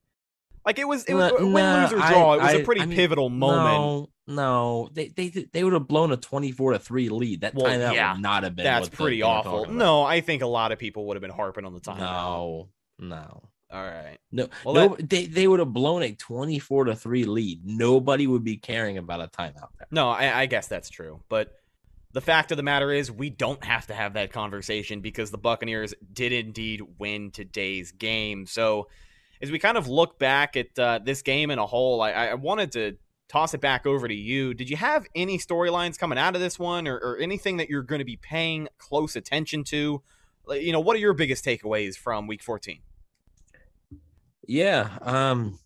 Like 0.65 0.77
it 0.79 0.87
was, 0.87 1.03
it 1.05 1.13
was 1.13 1.31
No, 1.39 1.47
win, 1.47 1.81
lose 1.81 1.93
or 1.93 1.99
I- 1.99 2.11
draw. 2.11 2.33
it 2.33 2.41
was 2.41 2.53
a 2.53 2.59
I- 2.59 2.63
pretty 2.63 2.81
I 2.81 2.85
mean, 2.85 2.95
pivotal 2.95 3.29
moment. 3.29 3.75
No, 3.77 4.09
no, 4.27 4.89
they 4.93 5.07
they 5.09 5.29
they 5.29 5.63
would 5.63 5.73
have 5.73 5.87
blown 5.87 6.11
a 6.11 6.17
twenty 6.17 6.51
four 6.51 6.73
to 6.73 6.79
three 6.79 7.09
lead. 7.09 7.41
That 7.41 7.53
Well, 7.55 7.65
timeout 7.65 7.93
yeah, 7.93 8.13
would 8.13 8.21
not 8.21 8.43
have 8.43 8.55
been. 8.55 8.65
That's 8.65 8.89
the- 8.89 8.97
pretty 8.97 9.21
awful. 9.21 9.65
No, 9.71 10.03
I 10.03 10.21
think 10.21 10.41
a 10.41 10.47
lot 10.47 10.71
of 10.71 10.77
people 10.79 11.05
would 11.07 11.15
have 11.15 11.21
been 11.21 11.31
harping 11.31 11.65
on 11.65 11.73
the 11.73 11.79
timeout. 11.81 11.99
no, 11.99 12.69
no, 12.99 13.49
All 13.71 13.83
right. 13.83 14.17
no. 14.31 14.47
Well, 14.63 14.75
no 14.75 14.97
they 14.99 15.25
they 15.25 15.47
would 15.47 15.59
have 15.59 15.73
blown 15.73 16.03
a 16.03 16.13
twenty 16.13 16.59
four 16.59 16.85
to 16.85 16.95
three 16.95 17.25
lead. 17.25 17.65
Nobody 17.65 18.27
would 18.27 18.43
be 18.43 18.57
caring 18.57 18.97
about 18.97 19.21
a 19.21 19.27
timeout 19.27 19.69
there. 19.77 19.87
No, 19.91 20.09
I, 20.09 20.41
I 20.41 20.45
guess 20.45 20.67
that's 20.67 20.89
true. 20.89 21.21
But 21.29 21.53
the 22.15 22.21
fact 22.21 22.51
of 22.51 22.57
the 22.57 22.63
matter 22.63 22.93
is, 22.93 23.11
we 23.11 23.29
don't 23.29 23.61
have 23.65 23.87
to 23.87 23.93
have 23.93 24.13
that 24.13 24.31
conversation 24.31 25.01
because 25.01 25.31
the 25.31 25.37
Buccaneers 25.37 25.93
did 26.13 26.31
indeed 26.31 26.81
win 26.97 27.29
today's 27.29 27.91
game. 27.91 28.45
So, 28.45 28.87
as 29.41 29.51
we 29.51 29.59
kind 29.59 29.77
of 29.77 29.89
look 29.89 30.17
back 30.17 30.55
at 30.55 30.79
uh, 30.79 30.99
this 31.03 31.21
game 31.21 31.51
in 31.51 31.59
a 31.59 31.65
whole, 31.65 32.01
I, 32.01 32.11
I 32.11 32.33
wanted 32.35 32.71
to 32.71 32.95
toss 33.27 33.53
it 33.53 33.59
back 33.59 33.85
over 33.85 34.07
to 34.07 34.13
you. 34.15 34.53
Did 34.53 34.69
you 34.69 34.77
have 34.77 35.05
any 35.13 35.37
storylines 35.37 35.99
coming 35.99 36.17
out 36.17 36.35
of 36.35 36.41
this 36.41 36.57
one, 36.57 36.87
or, 36.87 36.95
or 36.95 37.17
anything 37.17 37.57
that 37.57 37.69
you're 37.69 37.83
going 37.83 37.99
to 37.99 38.05
be 38.05 38.15
paying 38.15 38.69
close 38.77 39.17
attention 39.17 39.65
to? 39.65 40.01
You 40.51 40.71
know, 40.71 40.79
what 40.79 40.95
are 40.95 40.99
your 40.99 41.13
biggest 41.13 41.43
takeaways 41.43 41.97
from 41.97 42.27
Week 42.27 42.41
14? 42.41 42.79
Yeah. 44.47 44.89
Um. 45.01 45.59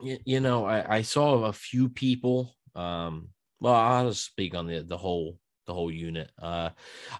You, 0.00 0.18
you 0.24 0.40
know, 0.40 0.64
I 0.64 0.96
I 0.98 1.02
saw 1.02 1.44
a 1.44 1.52
few 1.52 1.88
people. 1.88 2.54
Um. 2.74 3.28
Well, 3.60 3.74
I'll 3.74 4.10
just 4.10 4.24
speak 4.24 4.54
on 4.54 4.66
the 4.66 4.82
the 4.82 4.96
whole 4.96 5.38
the 5.68 5.74
whole 5.74 5.92
unit. 5.92 6.30
Uh, 6.40 6.70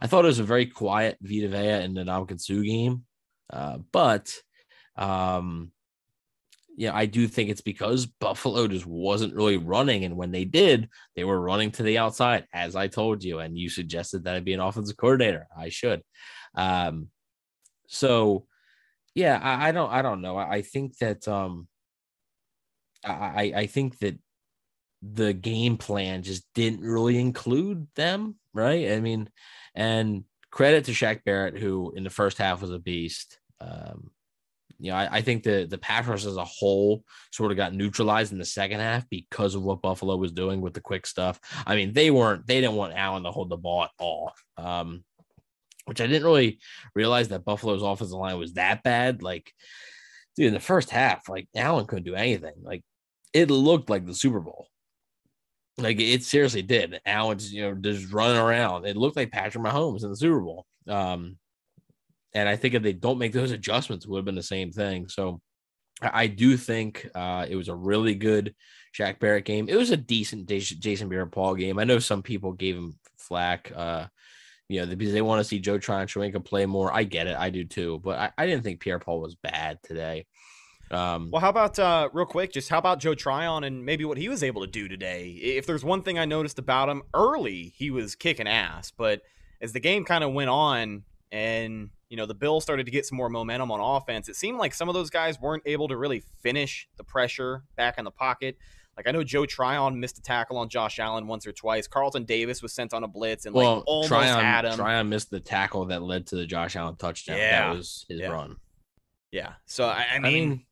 I 0.01 0.09
thought 0.09 0.25
it 0.25 0.29
was 0.29 0.41
a 0.41 0.45
very 0.45 0.67
quiet 0.67 1.19
Vita 1.21 1.49
Vea 1.49 1.85
and 1.85 1.97
the 1.97 2.03
Ndamukong 2.03 2.41
Suh 2.41 2.63
game. 2.63 3.05
Uh, 3.51 3.79
but 3.93 4.35
um, 4.97 5.71
yeah, 6.77 6.95
I 6.95 7.07
do 7.07 7.29
think 7.29 7.51
it's 7.51 7.61
because 7.61 8.07
Buffalo 8.07 8.67
just 8.67 8.87
wasn't 8.87 9.35
really 9.35 9.59
running, 9.59 10.05
and 10.05 10.17
when 10.17 10.33
they 10.33 10.45
did, 10.45 10.89
they 11.15 11.25
were 11.25 11.41
running 11.41 11.71
to 11.73 11.83
the 11.85 11.99
outside, 11.99 12.47
as 12.53 12.75
I 12.75 12.89
told 12.89 13.23
you, 13.23 13.39
and 13.39 13.57
you 13.57 13.69
suggested 13.69 14.25
that 14.25 14.35
I'd 14.35 14.45
be 14.45 14.55
an 14.55 14.61
offensive 14.61 14.97
coordinator. 14.97 15.47
I 15.57 15.69
should. 15.69 16.03
Um, 16.55 17.09
so 17.87 18.47
yeah, 19.19 19.41
I, 19.43 19.69
I 19.69 19.73
don't, 19.73 19.91
I 19.91 20.01
don't 20.01 20.21
know. 20.21 20.37
I, 20.37 20.49
I 20.49 20.63
think 20.63 20.97
that 20.99 21.27
um, 21.27 21.67
I, 23.05 23.53
I 23.55 23.67
think 23.67 23.99
that 23.99 24.17
the 25.03 25.33
game 25.33 25.77
plan 25.77 26.23
just 26.23 26.45
didn't 26.55 26.83
really 26.83 27.19
include 27.19 27.89
them, 27.97 28.37
right? 28.55 28.93
I 28.93 29.01
mean, 29.01 29.29
and 29.75 30.23
credit 30.53 30.85
to 30.85 30.93
Shaq 30.93 31.25
Barrett, 31.25 31.59
who 31.59 31.93
in 31.97 32.05
the 32.05 32.11
first 32.11 32.39
half 32.39 32.61
was 32.61 32.71
a 32.71 32.79
beast. 32.79 33.41
Um, 33.61 34.13
you 34.79 34.93
know, 34.93 34.97
I, 34.97 35.17
I 35.17 35.23
think 35.23 35.43
the 35.43 35.67
the 35.69 35.81
rush 36.07 36.25
as 36.25 36.37
a 36.37 36.45
whole 36.45 37.03
sort 37.33 37.51
of 37.51 37.57
got 37.57 37.75
neutralized 37.75 38.31
in 38.31 38.39
the 38.39 38.45
second 38.45 38.79
half 38.79 39.09
because 39.11 39.57
of 39.57 39.65
what 39.65 39.83
Buffalo 39.83 40.17
was 40.17 40.31
doing 40.31 40.61
with 40.61 40.75
the 40.75 40.81
quick 40.81 41.09
stuff. 41.09 41.41
I 41.67 41.75
mean, 41.75 41.93
they 41.93 42.13
weren't 42.13 42.47
they 42.47 42.61
didn't 42.61 42.77
want 42.77 42.95
Allen 42.95 43.25
to 43.25 43.33
hold 43.33 43.51
the 43.51 43.57
ball 43.57 43.83
at 43.83 43.91
all. 43.99 44.33
Um, 44.57 45.03
which 45.89 46.01
I 46.01 46.07
didn't 46.07 46.25
really 46.25 46.59
realize 46.95 47.29
that 47.29 47.45
Buffalo's 47.45 47.83
offensive 47.83 48.19
line 48.19 48.39
was 48.39 48.53
that 48.55 48.83
bad. 48.83 49.23
Like, 49.23 49.53
dude, 50.37 50.49
in 50.49 50.55
the 50.55 50.61
first 50.61 50.91
half, 50.91 51.29
like 51.29 51.49
Allen 51.57 51.87
couldn't 51.87 52.05
do 52.05 52.15
anything. 52.15 52.55
Like, 52.63 52.83
it 53.33 53.51
looked 53.51 53.89
like 53.89 54.07
the 54.07 54.15
Super 54.15 54.41
Bowl. 54.41 54.69
Like 55.79 55.99
it 56.01 56.25
seriously 56.25 56.63
did. 56.63 57.01
Allen's, 57.07 57.53
you 57.53 57.63
know, 57.63 57.75
just 57.75 58.13
running 58.13 58.37
around. 58.37 58.85
It 58.85 58.97
looked 58.97 59.17
like 59.17 59.31
Patrick 59.31 59.65
Mahomes 59.65 60.03
in 60.03 60.11
the 60.11 60.17
Super 60.17 60.41
Bowl. 60.41 60.67
Um, 60.89 61.39
and 62.35 62.49
I 62.49 62.57
think 62.57 62.75
if 62.75 62.83
they 62.83 62.93
don't 62.93 63.19
make 63.19 63.33
those 63.33 63.53
adjustments, 63.53 64.05
it 64.05 64.11
would 64.11 64.19
have 64.19 64.25
been 64.25 64.35
the 64.35 64.43
same 64.43 64.73
thing. 64.73 65.09
So 65.09 65.41
I, 66.03 66.27
do 66.27 66.57
think 66.57 67.09
uh, 67.15 67.47
it 67.49 67.57
was 67.57 67.69
a 67.69 67.75
really 67.75 68.15
good 68.15 68.55
Shaq 68.97 69.19
Barrett 69.19 69.45
game. 69.45 69.69
It 69.69 69.77
was 69.77 69.91
a 69.91 69.97
decent 69.97 70.49
Jason 70.49 70.81
Jason 70.81 71.09
Pierre-Paul 71.09 71.55
game. 71.55 71.79
I 71.79 71.85
know 71.85 71.99
some 71.99 72.23
people 72.23 72.53
gave 72.53 72.77
him 72.77 72.99
flack, 73.19 73.73
uh, 73.75 74.07
you 74.69 74.81
know, 74.81 74.95
because 74.95 75.13
they 75.13 75.23
want 75.23 75.41
to 75.41 75.45
see 75.45 75.59
Joe 75.59 75.79
Tryon 75.79 76.07
play 76.43 76.67
more. 76.67 76.93
I 76.93 77.05
get 77.05 77.27
it. 77.27 77.37
I 77.37 77.51
do 77.51 77.65
too. 77.65 78.01
But 78.05 78.19
I, 78.19 78.31
I 78.39 78.47
didn't 78.47 78.63
think 78.63 78.81
Pierre-Paul 78.81 79.21
was 79.21 79.35
bad 79.35 79.83
today. 79.83 80.27
Um, 80.91 81.31
Well, 81.31 81.41
how 81.41 81.49
about 81.49 81.79
uh, 81.79 82.09
real 82.13 82.27
quick? 82.27 82.53
Just 82.53 82.69
how 82.69 82.79
about 82.79 82.99
Joe 82.99 83.15
Tryon 83.15 83.65
and 83.65 83.85
maybe 83.85 84.05
what 84.05 84.19
he 84.19 84.29
was 84.29 84.43
able 84.43 84.63
to 84.63 84.67
do 84.67 84.89
today? 84.89 85.31
If 85.31 85.67
there's 85.67 85.85
one 85.85 86.03
thing 86.03 86.19
I 86.19 86.25
noticed 86.25 86.59
about 86.59 86.89
him 86.89 87.03
early, 87.15 87.73
he 87.77 87.91
was 87.91 88.15
kicking 88.15 88.49
ass. 88.49 88.91
But 88.91 89.23
as 89.61 89.73
the 89.73 89.81
game 89.81 90.05
kind 90.05 90.25
of 90.25 90.33
went 90.33 90.51
on, 90.51 91.05
and 91.31 91.91
you 92.09 92.17
know 92.17 92.25
the 92.25 92.35
Bills 92.35 92.63
started 92.63 92.87
to 92.87 92.93
get 92.93 93.05
some 93.05 93.17
more 93.17 93.29
momentum 93.29 93.71
on 93.71 93.81
offense, 93.81 94.29
it 94.29 94.37
seemed 94.37 94.59
like 94.59 94.73
some 94.73 94.89
of 94.89 94.95
those 94.95 95.11
guys 95.11 95.39
weren't 95.41 95.63
able 95.67 95.89
to 95.89 95.97
really 95.97 96.23
finish 96.43 96.89
the 96.97 97.05
pressure 97.05 97.65
back 97.77 97.99
in 97.99 98.05
the 98.05 98.11
pocket. 98.11 98.57
Like 98.99 99.07
I 99.07 99.13
know 99.13 99.23
Joe 99.23 99.47
Tryon 99.47 100.01
missed 100.01 100.19
a 100.19 100.23
tackle 100.23 100.57
on 100.59 100.69
Josh 100.69 100.99
Allen 100.99 101.29
once 101.29 101.47
or 101.47 101.53
twice. 101.53 101.87
Carlton 101.87 102.25
Davis 102.25 102.63
was 102.63 102.73
sent 102.73 102.93
on 102.93 103.05
a 103.05 103.09
blitz 103.09 103.47
and 103.47 103.55
well, 103.55 103.77
like 103.77 103.85
almost 103.87 104.09
Tryon, 104.09 104.45
had 104.45 104.65
him. 104.65 104.75
Tryon 104.75 105.09
missed 105.09 105.31
the 105.31 105.39
tackle 105.39 105.85
that 105.87 106.03
led 106.03 106.27
to 106.27 106.37
the 106.37 106.45
Josh 106.47 106.75
Allen 106.75 106.97
touchdown. 106.97 107.37
Yeah. 107.39 107.69
That 107.69 107.77
was 107.77 108.05
his 108.09 108.19
Yeah. 108.19 108.27
run. 108.27 108.57
Yeah. 109.31 109.53
So 109.67 109.85
I, 109.85 110.05
I 110.13 110.17
I 110.17 110.19
mean, 110.19 110.49
mean, 110.49 110.67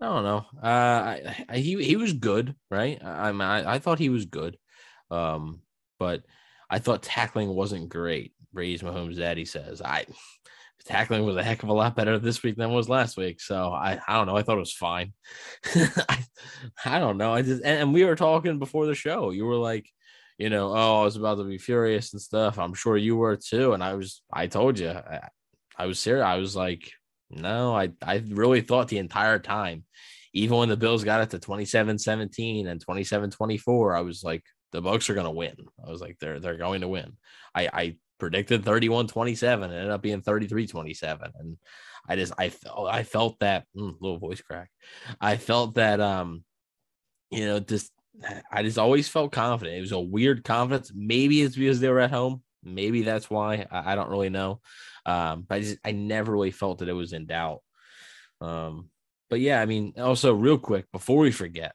I 0.00 0.06
don't 0.06 0.24
know. 0.24 0.44
Uh, 0.60 0.66
I, 0.66 1.46
I, 1.48 1.58
he 1.58 1.80
he 1.84 1.94
was 1.94 2.14
good, 2.14 2.56
right? 2.68 3.00
I, 3.00 3.28
I 3.28 3.32
mean, 3.32 3.42
I, 3.42 3.78
thought 3.78 4.00
he 4.00 4.08
was 4.08 4.24
good, 4.24 4.58
um, 5.12 5.62
but 6.00 6.24
I 6.68 6.80
thought 6.80 7.04
tackling 7.04 7.50
wasn't 7.50 7.90
great. 7.90 8.32
Brady's 8.52 8.82
Mahomes' 8.82 9.18
daddy 9.18 9.44
says 9.44 9.80
I 9.80 10.06
tackling 10.84 11.24
was 11.24 11.36
a 11.36 11.42
heck 11.42 11.62
of 11.62 11.68
a 11.68 11.72
lot 11.72 11.96
better 11.96 12.18
this 12.18 12.42
week 12.42 12.56
than 12.56 12.72
was 12.72 12.88
last 12.88 13.16
week. 13.16 13.40
So 13.40 13.72
I, 13.72 14.00
I 14.06 14.14
don't 14.14 14.26
know. 14.26 14.36
I 14.36 14.42
thought 14.42 14.56
it 14.56 14.60
was 14.60 14.72
fine. 14.72 15.12
I, 15.74 16.24
I 16.84 16.98
don't 16.98 17.18
know. 17.18 17.32
I 17.32 17.42
just 17.42 17.62
and, 17.64 17.80
and 17.82 17.94
we 17.94 18.04
were 18.04 18.16
talking 18.16 18.58
before 18.58 18.86
the 18.86 18.94
show. 18.94 19.30
You 19.30 19.44
were 19.46 19.56
like, 19.56 19.86
you 20.38 20.50
know, 20.50 20.74
oh, 20.74 21.02
I 21.02 21.04
was 21.04 21.16
about 21.16 21.36
to 21.36 21.44
be 21.44 21.58
furious 21.58 22.12
and 22.12 22.20
stuff. 22.20 22.58
I'm 22.58 22.74
sure 22.74 22.96
you 22.96 23.16
were 23.16 23.36
too. 23.36 23.74
And 23.74 23.84
I 23.84 23.94
was, 23.94 24.22
I 24.32 24.46
told 24.46 24.78
you, 24.78 24.90
I, 24.90 25.28
I 25.76 25.86
was 25.86 25.98
serious. 25.98 26.24
I 26.24 26.36
was 26.36 26.56
like, 26.56 26.90
no, 27.30 27.74
I, 27.74 27.90
I 28.02 28.22
really 28.28 28.60
thought 28.60 28.88
the 28.88 28.98
entire 28.98 29.38
time, 29.38 29.84
even 30.32 30.56
when 30.56 30.68
the 30.68 30.76
Bills 30.76 31.04
got 31.04 31.20
it 31.20 31.30
to 31.30 31.38
27 31.38 31.98
17 31.98 32.66
and 32.66 32.80
27 32.80 33.30
24, 33.30 33.96
I 33.96 34.00
was 34.00 34.24
like, 34.24 34.42
the 34.72 34.80
Bucks 34.80 35.10
are 35.10 35.14
going 35.14 35.26
to 35.26 35.30
win. 35.30 35.54
I 35.86 35.90
was 35.90 36.00
like, 36.00 36.18
they're, 36.18 36.40
they're 36.40 36.56
going 36.56 36.80
to 36.80 36.88
win. 36.88 37.16
I, 37.54 37.68
I 37.72 37.96
predicted 38.22 38.64
31 38.64 39.08
27, 39.08 39.68
it 39.68 39.74
ended 39.74 39.90
up 39.90 40.00
being 40.00 40.22
33 40.22 40.68
27. 40.68 41.32
And 41.36 41.56
I 42.08 42.14
just, 42.14 42.32
I 42.38 42.50
felt, 42.50 42.88
I 42.88 43.02
felt 43.02 43.40
that 43.40 43.64
mm, 43.76 43.96
little 44.00 44.20
voice 44.20 44.40
crack. 44.40 44.70
I 45.20 45.36
felt 45.36 45.74
that, 45.74 46.00
um, 46.00 46.44
you 47.32 47.46
know, 47.46 47.58
just 47.58 47.90
I 48.52 48.62
just 48.62 48.78
always 48.78 49.08
felt 49.08 49.32
confident. 49.32 49.76
It 49.76 49.80
was 49.80 49.90
a 49.90 49.98
weird 49.98 50.44
confidence. 50.44 50.92
Maybe 50.94 51.42
it's 51.42 51.56
because 51.56 51.80
they 51.80 51.88
were 51.88 51.98
at 51.98 52.12
home. 52.12 52.44
Maybe 52.62 53.02
that's 53.02 53.28
why. 53.28 53.66
I, 53.72 53.92
I 53.92 53.94
don't 53.96 54.10
really 54.10 54.28
know. 54.28 54.60
Um, 55.04 55.44
but 55.48 55.56
I 55.56 55.60
just 55.60 55.78
I 55.84 55.90
never 55.90 56.30
really 56.30 56.52
felt 56.52 56.78
that 56.78 56.88
it 56.88 56.92
was 56.92 57.12
in 57.12 57.26
doubt. 57.26 57.62
Um, 58.40 58.88
but 59.30 59.40
yeah, 59.40 59.60
I 59.60 59.66
mean, 59.66 59.94
also 59.98 60.32
real 60.32 60.58
quick 60.58 60.86
before 60.92 61.18
we 61.18 61.32
forget, 61.32 61.74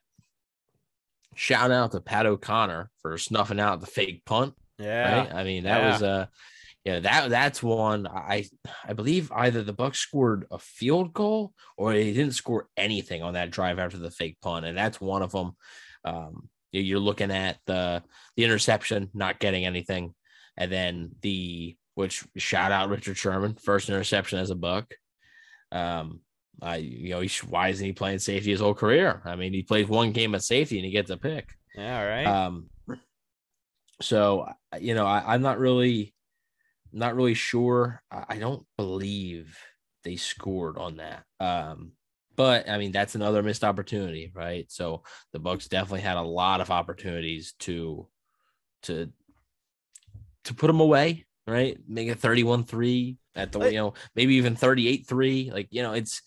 shout 1.34 1.70
out 1.70 1.92
to 1.92 2.00
Pat 2.00 2.24
O'Connor 2.24 2.90
for 3.02 3.18
snuffing 3.18 3.60
out 3.60 3.80
the 3.80 3.86
fake 3.86 4.24
punt. 4.24 4.54
Yeah, 4.78 5.18
right? 5.20 5.34
I 5.34 5.44
mean 5.44 5.64
that 5.64 5.80
Yeah. 5.82 5.92
was 5.92 6.02
uh 6.02 6.26
yeah 6.84 7.00
that 7.00 7.30
that's 7.30 7.62
one 7.62 8.06
I 8.06 8.44
I 8.86 8.92
believe 8.92 9.30
either 9.32 9.62
the 9.62 9.72
Bucks 9.72 9.98
scored 9.98 10.46
a 10.50 10.58
field 10.58 11.12
goal 11.12 11.52
or 11.76 11.92
they 11.92 12.12
didn't 12.12 12.34
score 12.34 12.68
anything 12.76 13.22
on 13.22 13.34
that 13.34 13.50
drive 13.50 13.78
after 13.78 13.98
the 13.98 14.10
fake 14.10 14.38
punt, 14.40 14.64
and 14.66 14.76
that's 14.78 15.00
one 15.00 15.22
of 15.22 15.32
them. 15.32 15.52
Um, 16.04 16.48
you- 16.72 16.82
you're 16.82 16.98
looking 17.00 17.30
at 17.30 17.58
the 17.66 18.02
the 18.36 18.44
interception, 18.44 19.10
not 19.14 19.38
getting 19.40 19.64
anything, 19.66 20.14
and 20.56 20.70
then 20.70 21.10
the 21.22 21.76
which 21.94 22.24
shout 22.36 22.70
out 22.70 22.90
Richard 22.90 23.16
Sherman, 23.16 23.56
first 23.56 23.88
interception 23.88 24.38
as 24.38 24.50
a 24.50 24.54
Buck. 24.54 24.94
Um, 25.72 26.20
I 26.62 26.76
you 26.76 27.10
know 27.10 27.20
he, 27.20 27.28
sh- 27.28 27.42
why 27.44 27.68
isn't 27.68 27.84
he 27.84 27.92
playing 27.92 28.20
safety 28.20 28.50
his 28.50 28.60
whole 28.60 28.74
career? 28.74 29.20
I 29.24 29.34
mean, 29.36 29.52
he 29.52 29.62
plays 29.62 29.88
one 29.88 30.12
game 30.12 30.34
of 30.34 30.42
safety 30.42 30.76
and 30.78 30.84
he 30.84 30.92
gets 30.92 31.10
a 31.10 31.16
pick. 31.16 31.48
yeah, 31.74 31.98
all 32.00 32.06
right. 32.06 32.26
Um, 32.26 32.70
so 34.00 34.48
you 34.80 34.94
know, 34.94 35.06
I, 35.06 35.34
I'm 35.34 35.42
not 35.42 35.58
really, 35.58 36.14
not 36.92 37.16
really 37.16 37.34
sure. 37.34 38.02
I, 38.10 38.24
I 38.30 38.38
don't 38.38 38.64
believe 38.76 39.56
they 40.04 40.16
scored 40.16 40.78
on 40.78 40.96
that. 40.96 41.24
Um, 41.40 41.92
but 42.36 42.68
I 42.68 42.78
mean, 42.78 42.92
that's 42.92 43.14
another 43.14 43.42
missed 43.42 43.64
opportunity, 43.64 44.30
right? 44.34 44.70
So 44.70 45.02
the 45.32 45.40
Bucks 45.40 45.68
definitely 45.68 46.02
had 46.02 46.16
a 46.16 46.22
lot 46.22 46.60
of 46.60 46.70
opportunities 46.70 47.54
to, 47.60 48.06
to, 48.84 49.10
to 50.44 50.54
put 50.54 50.68
them 50.68 50.80
away, 50.80 51.26
right? 51.46 51.76
Make 51.88 52.08
it 52.08 52.20
31-3 52.20 53.16
at 53.38 53.52
the, 53.52 53.58
But- 53.60 53.72
you 53.72 53.78
know, 53.78 53.94
maybe 54.14 54.34
even 54.34 54.54
38-3. 54.56 55.52
Like, 55.52 55.68
you 55.70 55.82
know, 55.82 55.92
it's, 55.92 56.22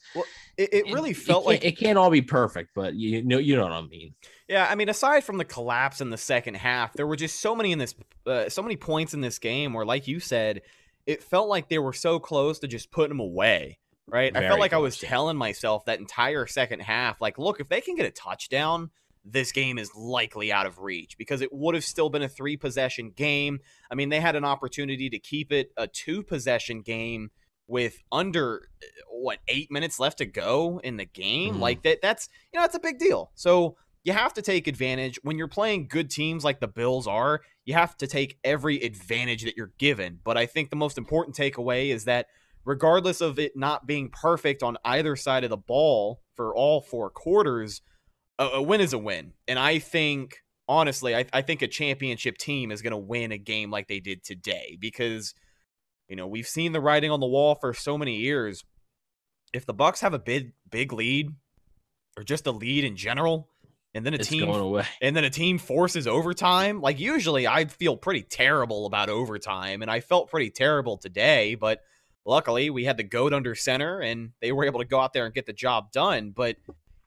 it, 0.58 0.74
it 0.74 0.86
really 0.94 1.14
felt 1.14 1.44
can't- 1.44 1.46
like 1.46 1.66
it 1.66 1.78
can't 1.78 1.98
all 1.98 2.10
be 2.10 2.22
perfect, 2.22 2.72
but 2.74 2.94
you 2.96 3.24
know, 3.24 3.38
you 3.38 3.56
know 3.56 3.64
what 3.64 3.72
I 3.74 3.82
mean. 3.82 4.14
Yeah, 4.48 4.68
I 4.70 4.76
mean, 4.76 4.90
aside 4.90 5.24
from 5.24 5.38
the 5.38 5.46
collapse 5.46 6.02
in 6.02 6.10
the 6.10 6.18
second 6.18 6.56
half, 6.56 6.94
there 6.94 7.08
were 7.08 7.16
just 7.16 7.40
so 7.40 7.56
many 7.56 7.72
in 7.72 7.80
this, 7.80 7.96
uh, 8.26 8.50
so 8.50 8.62
many 8.62 8.76
points 8.76 9.14
in 9.14 9.22
this 9.22 9.40
game 9.40 9.74
where, 9.74 9.86
like 9.86 10.08
you 10.08 10.20
said, 10.20 10.62
it 11.06 11.24
felt 11.24 11.48
like 11.48 11.70
they 11.70 11.80
were 11.80 11.94
so 11.94 12.20
close 12.20 12.60
to 12.60 12.68
just 12.68 12.92
putting 12.92 13.10
them 13.10 13.20
away. 13.22 13.78
Right? 14.08 14.36
I 14.36 14.42
felt 14.42 14.60
like 14.60 14.74
I 14.74 14.78
was 14.78 14.98
telling 14.98 15.38
myself 15.38 15.86
that 15.86 16.00
entire 16.00 16.46
second 16.46 16.82
half, 16.82 17.22
like, 17.22 17.38
look, 17.38 17.62
if 17.62 17.70
they 17.70 17.80
can 17.80 17.96
get 17.96 18.06
a 18.06 18.12
touchdown, 18.12 18.90
this 19.24 19.52
game 19.52 19.78
is 19.78 19.94
likely 19.96 20.52
out 20.52 20.66
of 20.66 20.80
reach 20.80 21.18
because 21.18 21.42
it 21.42 21.50
would 21.52 21.76
have 21.76 21.84
still 21.84 22.10
been 22.10 22.24
a 22.24 22.30
three 22.30 22.58
possession 22.58 23.12
game. 23.12 23.60
I 23.92 23.96
mean, 23.96 24.10
they 24.10 24.20
had 24.20 24.36
an 24.36 24.46
opportunity 24.46 25.10
to 25.10 25.20
keep 25.20 25.52
it 25.52 25.72
a 25.78 25.88
two 25.88 26.24
possession 26.24 26.82
game 26.82 27.30
with 27.68 28.02
under 28.12 28.68
uh, 28.84 28.88
what 29.10 29.40
eight 29.48 29.72
minutes 29.72 30.00
left 30.00 30.18
to 30.18 30.26
go 30.26 30.82
in 30.84 30.98
the 30.98 31.06
game. 31.06 31.56
Mhm. 31.56 31.60
Like 31.60 31.84
that, 31.84 32.00
that's 32.02 32.30
you 32.52 32.60
know, 32.60 32.64
that's 32.64 32.76
a 32.76 32.80
big 32.80 32.98
deal. 32.98 33.32
So 33.36 33.78
you 34.04 34.14
have 34.14 34.34
to 34.34 34.42
take 34.42 34.68
advantage 34.68 35.20
when 35.22 35.38
you're 35.38 35.48
playing 35.48 35.88
good 35.88 36.10
teams 36.10 36.44
like 36.44 36.60
the 36.60 36.68
Bills 36.68 37.08
are. 37.08 37.42
You 37.66 37.76
have 37.76 37.96
to 37.98 38.08
take 38.08 38.40
every 38.44 38.82
advantage 38.82 39.44
that 39.44 39.56
you're 39.56 39.74
given. 39.78 40.20
But 40.24 40.38
I 40.38 40.48
think 40.48 40.72
the 40.72 40.76
most 40.76 40.98
important 40.98 41.38
takeaway 41.38 41.90
is 41.90 42.06
that 42.06 42.26
regardless 42.66 43.22
of 43.22 43.38
it 43.38 43.54
not 43.56 43.86
being 43.86 44.10
perfect 44.10 44.64
on 44.64 44.78
either 44.84 45.16
side 45.16 45.44
of 45.44 45.52
the 45.52 45.58
ball 45.58 46.22
for 46.36 46.56
all 46.56 46.82
four 46.82 47.12
quarters, 47.12 47.82
a, 48.42 48.58
a 48.58 48.62
win 48.62 48.82
is 48.82 48.94
a 48.94 48.98
win. 48.98 49.34
And 49.48 49.60
I 49.60 49.80
think 49.80 50.38
honestly, 50.68 51.16
I, 51.16 51.26
I 51.32 51.42
think 51.42 51.62
a 51.62 51.68
championship 51.68 52.38
team 52.38 52.72
is 52.72 52.82
going 52.82 52.92
to 52.92 52.98
win 52.98 53.32
a 53.32 53.38
game 53.38 53.72
like 53.72 53.88
they 53.88 54.00
did 54.00 54.24
today 54.24 54.78
because 54.80 55.34
you 56.08 56.16
know 56.16 56.28
we've 56.28 56.48
seen 56.48 56.72
the 56.72 56.82
writing 56.82 57.12
on 57.12 57.20
the 57.20 57.28
wall 57.28 57.56
for 57.56 57.74
so 57.74 57.98
many 57.98 58.18
years. 58.18 58.64
If 59.54 59.66
the 59.66 59.74
Bucks 59.74 60.02
have 60.02 60.14
a 60.14 60.20
big 60.20 60.54
big 60.70 60.94
lead 60.94 61.30
or 62.18 62.24
just 62.24 62.48
a 62.48 62.52
lead 62.52 62.84
in 62.84 62.96
general, 62.96 63.48
and 63.94 64.06
then 64.06 64.14
a 64.14 64.18
It's 64.18 64.30
team 64.30 64.46
going 64.46 64.62
away. 64.62 64.86
and 65.02 65.16
then 65.16 65.24
a 65.24 65.30
team 65.30 65.58
forces 65.58 66.08
overtime. 66.08 66.82
Like 66.82 67.00
usually 67.00 67.48
I'd 67.48 67.72
feel 67.72 67.98
pretty 67.98 68.24
terrible 68.24 68.86
about 68.86 69.10
overtime 69.10 69.82
and 69.82 69.92
I 69.92 70.00
felt 70.00 70.30
pretty 70.30 70.50
terrible 70.50 70.98
today, 70.98 71.56
but 71.56 71.82
luckily 72.26 72.70
we 72.70 72.86
had 72.86 72.98
the 72.98 73.04
goat 73.04 73.34
under 73.34 73.56
center 73.56 74.00
and 74.00 74.32
they 74.42 74.52
were 74.52 74.66
able 74.66 74.80
to 74.80 74.86
go 74.86 75.00
out 75.00 75.14
there 75.14 75.26
and 75.26 75.34
get 75.34 75.46
the 75.46 75.54
job 75.54 75.92
done. 75.92 76.32
But 76.32 76.56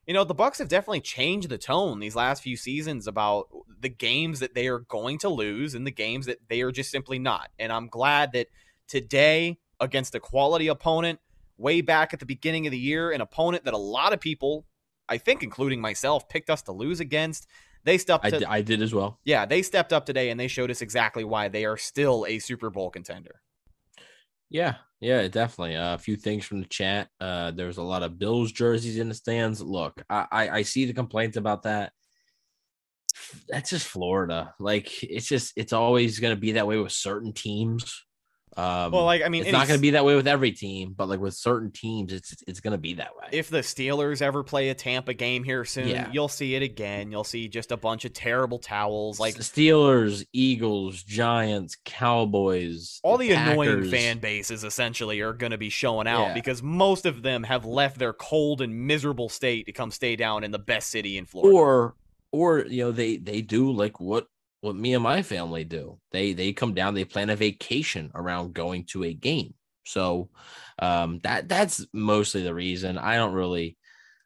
you 0.06 0.14
know, 0.14 0.24
the 0.24 0.34
Bucks 0.34 0.58
have 0.58 0.68
definitely 0.68 1.00
changed 1.00 1.48
the 1.48 1.58
tone 1.58 2.00
these 2.00 2.16
last 2.16 2.42
few 2.42 2.56
seasons 2.56 3.06
about 3.06 3.48
the 3.80 3.88
games 3.88 4.40
that 4.40 4.54
they 4.54 4.68
are 4.68 4.80
going 4.80 5.18
to 5.18 5.28
lose 5.28 5.74
and 5.74 5.86
the 5.86 5.90
games 5.90 6.26
that 6.26 6.38
they 6.48 6.60
are 6.60 6.72
just 6.72 6.90
simply 6.90 7.18
not. 7.18 7.50
And 7.58 7.72
I'm 7.72 7.88
glad 7.88 8.32
that 8.32 8.48
today 8.88 9.58
against 9.80 10.14
a 10.14 10.20
quality 10.20 10.68
opponent 10.68 11.20
way 11.56 11.80
back 11.80 12.12
at 12.12 12.20
the 12.20 12.26
beginning 12.26 12.66
of 12.66 12.72
the 12.72 12.78
year, 12.78 13.12
an 13.12 13.20
opponent 13.20 13.64
that 13.64 13.74
a 13.74 13.78
lot 13.78 14.12
of 14.12 14.20
people, 14.20 14.66
I 15.08 15.18
think 15.18 15.42
including 15.42 15.80
myself, 15.80 16.28
picked 16.28 16.50
us 16.50 16.62
to 16.62 16.72
lose 16.72 17.00
against. 17.00 17.46
They 17.84 17.98
stepped 17.98 18.24
I, 18.24 18.30
to, 18.30 18.38
d- 18.40 18.44
I 18.46 18.62
did 18.62 18.82
as 18.82 18.94
well. 18.94 19.18
yeah, 19.24 19.44
they 19.46 19.62
stepped 19.62 19.92
up 19.92 20.06
today 20.06 20.30
and 20.30 20.40
they 20.40 20.48
showed 20.48 20.70
us 20.70 20.80
exactly 20.80 21.22
why 21.22 21.48
they 21.48 21.64
are 21.64 21.76
still 21.76 22.24
a 22.26 22.38
Super 22.38 22.70
Bowl 22.70 22.90
contender. 22.90 23.42
Yeah, 24.54 24.76
yeah, 25.00 25.26
definitely. 25.26 25.74
Uh, 25.74 25.94
a 25.94 25.98
few 25.98 26.14
things 26.14 26.44
from 26.44 26.60
the 26.60 26.68
chat. 26.68 27.08
Uh, 27.20 27.50
there's 27.50 27.78
a 27.78 27.82
lot 27.82 28.04
of 28.04 28.20
Bills 28.20 28.52
jerseys 28.52 28.98
in 28.98 29.08
the 29.08 29.14
stands. 29.14 29.60
Look, 29.60 30.00
I, 30.08 30.26
I, 30.30 30.48
I 30.48 30.62
see 30.62 30.84
the 30.84 30.92
complaints 30.92 31.36
about 31.36 31.64
that. 31.64 31.90
That's 33.48 33.70
just 33.70 33.88
Florida. 33.88 34.54
Like 34.60 35.02
it's 35.02 35.26
just 35.26 35.54
it's 35.56 35.72
always 35.72 36.20
going 36.20 36.36
to 36.36 36.40
be 36.40 36.52
that 36.52 36.68
way 36.68 36.78
with 36.78 36.92
certain 36.92 37.32
teams. 37.32 38.04
Um, 38.56 38.92
Well, 38.92 39.04
like 39.04 39.22
I 39.22 39.28
mean, 39.28 39.42
it's 39.42 39.52
not 39.52 39.66
going 39.68 39.78
to 39.78 39.82
be 39.82 39.90
that 39.90 40.04
way 40.04 40.14
with 40.16 40.28
every 40.28 40.52
team, 40.52 40.94
but 40.96 41.08
like 41.08 41.20
with 41.20 41.34
certain 41.34 41.70
teams, 41.72 42.12
it's 42.12 42.34
it's 42.46 42.60
going 42.60 42.72
to 42.72 42.78
be 42.78 42.94
that 42.94 43.16
way. 43.16 43.28
if 43.32 43.50
the 43.50 43.58
Steelers 43.58 44.22
ever 44.22 44.42
play 44.44 44.68
a 44.68 44.74
Tampa 44.74 45.14
game 45.14 45.42
here 45.44 45.64
soon, 45.64 45.88
Yeah. 45.88 46.08
you'll 46.12 46.28
see 46.28 46.54
it 46.54 46.62
again. 46.62 47.10
You'll 47.10 47.24
see 47.24 47.48
just 47.48 47.72
a 47.72 47.76
bunch 47.76 48.04
of 48.04 48.12
terrible 48.12 48.58
towels, 48.58 49.18
like 49.18 49.34
Steelers, 49.36 50.24
Eagles, 50.32 51.02
Giants, 51.02 51.76
Cowboys, 51.84 53.00
all 53.02 53.18
the 53.18 53.32
annoying 53.32 53.90
fan 53.90 54.18
bases 54.18 54.64
essentially 54.64 55.20
are 55.20 55.32
going 55.32 55.52
to 55.52 55.58
be 55.58 55.68
showing 55.70 56.06
out 56.06 56.28
Yeah. 56.28 56.34
because 56.34 56.62
most 56.62 57.06
of 57.06 57.22
them 57.22 57.42
have 57.42 57.64
left 57.64 57.98
their 57.98 58.12
cold 58.12 58.60
and 58.60 58.86
miserable 58.86 59.28
state 59.28 59.66
to 59.66 59.72
come 59.72 59.90
stay 59.90 60.16
down 60.16 60.44
in 60.44 60.50
the 60.50 60.58
best 60.58 60.90
city 60.90 61.18
in 61.18 61.26
Florida. 61.26 61.54
or 61.56 61.94
or 62.32 62.66
you 62.66 62.82
know 62.84 62.92
they 62.92 63.16
they 63.16 63.40
do 63.40 63.70
like 63.70 64.00
what 64.00 64.26
what 64.64 64.76
me 64.76 64.94
and 64.94 65.02
my 65.02 65.22
family 65.22 65.62
do. 65.64 65.98
They 66.10 66.32
they 66.32 66.54
come 66.54 66.72
down 66.72 66.94
they 66.94 67.04
plan 67.04 67.28
a 67.28 67.36
vacation 67.36 68.10
around 68.14 68.54
going 68.54 68.86
to 68.86 69.04
a 69.04 69.12
game. 69.12 69.52
So 69.84 70.30
um 70.78 71.20
that 71.22 71.48
that's 71.48 71.86
mostly 71.92 72.42
the 72.42 72.54
reason. 72.54 72.96
I 72.96 73.16
don't 73.16 73.34
really 73.34 73.76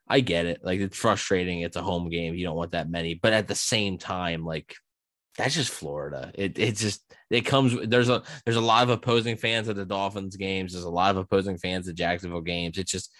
i 0.07 0.21
get 0.21 0.45
it. 0.45 0.61
Like 0.63 0.79
it's 0.79 0.97
frustrating. 0.97 1.61
It's 1.61 1.75
a 1.75 1.81
home 1.81 2.09
game. 2.09 2.35
You 2.35 2.45
don't 2.45 2.55
want 2.55 2.71
that 2.71 2.89
many. 2.89 3.15
But 3.15 3.33
at 3.33 3.49
the 3.49 3.55
same 3.55 3.97
time 3.97 4.45
like 4.45 4.75
that's 5.37 5.55
just 5.55 5.71
florida. 5.71 6.31
It 6.35 6.57
it 6.57 6.77
just 6.77 7.01
it 7.29 7.41
comes 7.41 7.75
there's 7.89 8.09
a 8.09 8.23
there's 8.45 8.57
a 8.57 8.61
lot 8.61 8.83
of 8.83 8.89
opposing 8.91 9.35
fans 9.35 9.67
at 9.67 9.75
the 9.75 9.85
dolphins 9.85 10.37
games. 10.37 10.71
There's 10.71 10.85
a 10.85 10.89
lot 10.89 11.11
of 11.11 11.17
opposing 11.17 11.57
fans 11.57 11.89
at 11.89 11.95
jacksonville 11.95 12.41
games. 12.41 12.77
It's 12.77 12.91
just 12.91 13.11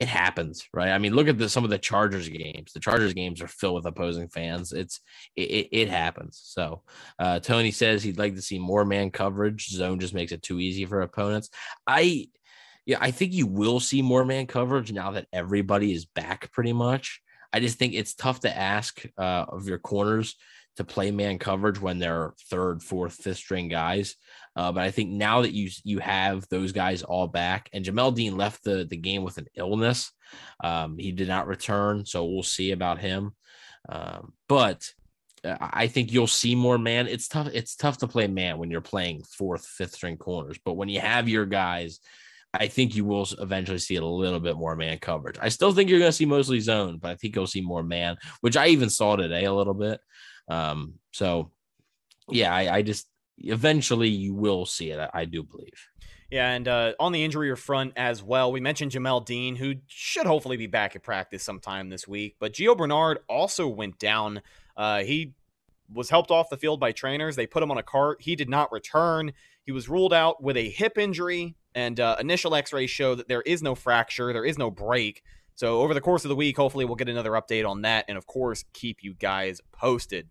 it 0.00 0.08
happens, 0.08 0.66
right? 0.72 0.88
I 0.88 0.98
mean, 0.98 1.14
look 1.14 1.28
at 1.28 1.36
the, 1.36 1.48
some 1.48 1.62
of 1.62 1.68
the 1.68 1.78
Chargers 1.78 2.28
games. 2.28 2.72
The 2.72 2.80
Chargers 2.80 3.12
games 3.12 3.42
are 3.42 3.48
filled 3.48 3.74
with 3.74 3.86
opposing 3.86 4.28
fans. 4.28 4.72
It's 4.72 5.00
it, 5.36 5.68
it, 5.70 5.88
happens. 5.90 6.40
So 6.42 6.82
uh, 7.18 7.40
Tony 7.40 7.70
says 7.70 8.02
he'd 8.02 8.18
like 8.18 8.34
to 8.34 8.42
see 8.42 8.58
more 8.58 8.86
man 8.86 9.10
coverage. 9.10 9.68
Zone 9.68 10.00
just 10.00 10.14
makes 10.14 10.32
it 10.32 10.42
too 10.42 10.58
easy 10.58 10.86
for 10.86 11.02
opponents. 11.02 11.50
I 11.86 12.28
yeah, 12.86 12.96
I 12.98 13.10
think 13.10 13.34
you 13.34 13.46
will 13.46 13.78
see 13.78 14.00
more 14.00 14.24
man 14.24 14.46
coverage 14.46 14.90
now 14.90 15.12
that 15.12 15.26
everybody 15.34 15.92
is 15.92 16.06
back 16.06 16.50
pretty 16.50 16.72
much. 16.72 17.20
I 17.52 17.60
just 17.60 17.78
think 17.78 17.92
it's 17.92 18.14
tough 18.14 18.40
to 18.40 18.56
ask 18.56 19.04
uh, 19.18 19.44
of 19.48 19.68
your 19.68 19.78
corners 19.78 20.34
to 20.80 20.84
play 20.84 21.10
man 21.10 21.38
coverage 21.38 21.78
when 21.78 21.98
they're 21.98 22.32
third, 22.48 22.82
fourth, 22.82 23.12
fifth 23.12 23.36
string 23.36 23.68
guys. 23.68 24.16
Uh, 24.56 24.72
but 24.72 24.82
I 24.82 24.90
think 24.90 25.10
now 25.10 25.42
that 25.42 25.52
you 25.52 25.70
you 25.84 25.98
have 25.98 26.48
those 26.48 26.72
guys 26.72 27.02
all 27.02 27.28
back, 27.28 27.68
and 27.74 27.84
Jamel 27.84 28.14
Dean 28.14 28.36
left 28.36 28.64
the 28.64 28.86
the 28.88 28.96
game 28.96 29.22
with 29.22 29.36
an 29.36 29.46
illness, 29.54 30.10
um, 30.64 30.96
he 30.96 31.12
did 31.12 31.28
not 31.28 31.46
return, 31.46 32.06
so 32.06 32.24
we'll 32.24 32.42
see 32.42 32.72
about 32.72 32.98
him. 32.98 33.32
Um, 33.90 34.32
but 34.48 34.90
uh, 35.44 35.56
I 35.60 35.86
think 35.86 36.12
you'll 36.12 36.26
see 36.26 36.54
more 36.54 36.78
man. 36.78 37.06
It's 37.08 37.28
tough. 37.28 37.48
It's 37.52 37.76
tough 37.76 37.98
to 37.98 38.08
play 38.08 38.26
man 38.26 38.56
when 38.56 38.70
you're 38.70 38.80
playing 38.80 39.22
fourth, 39.24 39.66
fifth 39.66 39.94
string 39.94 40.16
corners. 40.16 40.58
But 40.64 40.74
when 40.74 40.88
you 40.88 41.00
have 41.00 41.28
your 41.28 41.44
guys, 41.44 42.00
I 42.54 42.68
think 42.68 42.96
you 42.96 43.04
will 43.04 43.28
eventually 43.38 43.78
see 43.78 43.96
a 43.96 44.04
little 44.04 44.40
bit 44.40 44.56
more 44.56 44.74
man 44.76 44.98
coverage. 44.98 45.36
I 45.40 45.50
still 45.50 45.72
think 45.72 45.90
you're 45.90 46.00
going 46.00 46.10
to 46.10 46.16
see 46.16 46.26
mostly 46.26 46.60
zone, 46.60 46.98
but 47.00 47.10
I 47.10 47.16
think 47.16 47.36
you'll 47.36 47.46
see 47.46 47.60
more 47.60 47.82
man, 47.82 48.16
which 48.40 48.56
I 48.56 48.68
even 48.68 48.88
saw 48.88 49.16
today 49.16 49.44
a 49.44 49.52
little 49.52 49.74
bit. 49.74 50.00
Um, 50.50 50.94
so 51.12 51.50
yeah, 52.28 52.54
I, 52.54 52.76
I 52.76 52.82
just 52.82 53.08
eventually 53.38 54.08
you 54.08 54.34
will 54.34 54.66
see 54.66 54.90
it. 54.90 54.98
I, 54.98 55.20
I 55.20 55.24
do 55.24 55.42
believe. 55.42 55.88
Yeah, 56.30 56.50
and 56.50 56.68
uh, 56.68 56.92
on 57.00 57.12
the 57.12 57.24
injury 57.24 57.56
front 57.56 57.94
as 57.96 58.22
well, 58.22 58.52
we 58.52 58.60
mentioned 58.60 58.92
Jamel 58.92 59.24
Dean, 59.24 59.56
who 59.56 59.76
should 59.86 60.26
hopefully 60.26 60.56
be 60.56 60.68
back 60.68 60.94
at 60.94 61.02
practice 61.02 61.42
sometime 61.42 61.88
this 61.88 62.06
week. 62.06 62.36
But 62.38 62.52
Gio 62.52 62.76
Bernard 62.76 63.18
also 63.28 63.66
went 63.66 63.98
down 63.98 64.42
Uh, 64.76 65.02
he 65.02 65.34
was 65.92 66.08
helped 66.08 66.30
off 66.30 66.48
the 66.48 66.56
field 66.56 66.80
by 66.80 66.92
trainers. 66.92 67.36
They 67.36 67.46
put 67.46 67.62
him 67.62 67.70
on 67.70 67.78
a 67.78 67.82
cart. 67.82 68.22
He 68.22 68.34
did 68.34 68.48
not 68.48 68.72
return. 68.72 69.32
He 69.66 69.72
was 69.72 69.88
ruled 69.88 70.14
out 70.14 70.42
with 70.42 70.56
a 70.56 70.70
hip 70.70 70.96
injury, 70.96 71.54
and 71.74 72.00
uh, 72.00 72.16
initial 72.18 72.54
X-rays 72.54 72.88
show 72.88 73.14
that 73.14 73.28
there 73.28 73.42
is 73.42 73.62
no 73.62 73.74
fracture, 73.74 74.32
there 74.32 74.44
is 74.44 74.56
no 74.56 74.70
break. 74.70 75.22
So 75.54 75.80
over 75.80 75.92
the 75.92 76.00
course 76.00 76.24
of 76.24 76.30
the 76.30 76.36
week, 76.36 76.56
hopefully 76.56 76.86
we'll 76.86 76.96
get 76.96 77.10
another 77.10 77.32
update 77.32 77.68
on 77.68 77.82
that, 77.82 78.06
and 78.08 78.16
of 78.16 78.26
course 78.26 78.64
keep 78.72 79.02
you 79.02 79.12
guys 79.12 79.60
posted. 79.72 80.28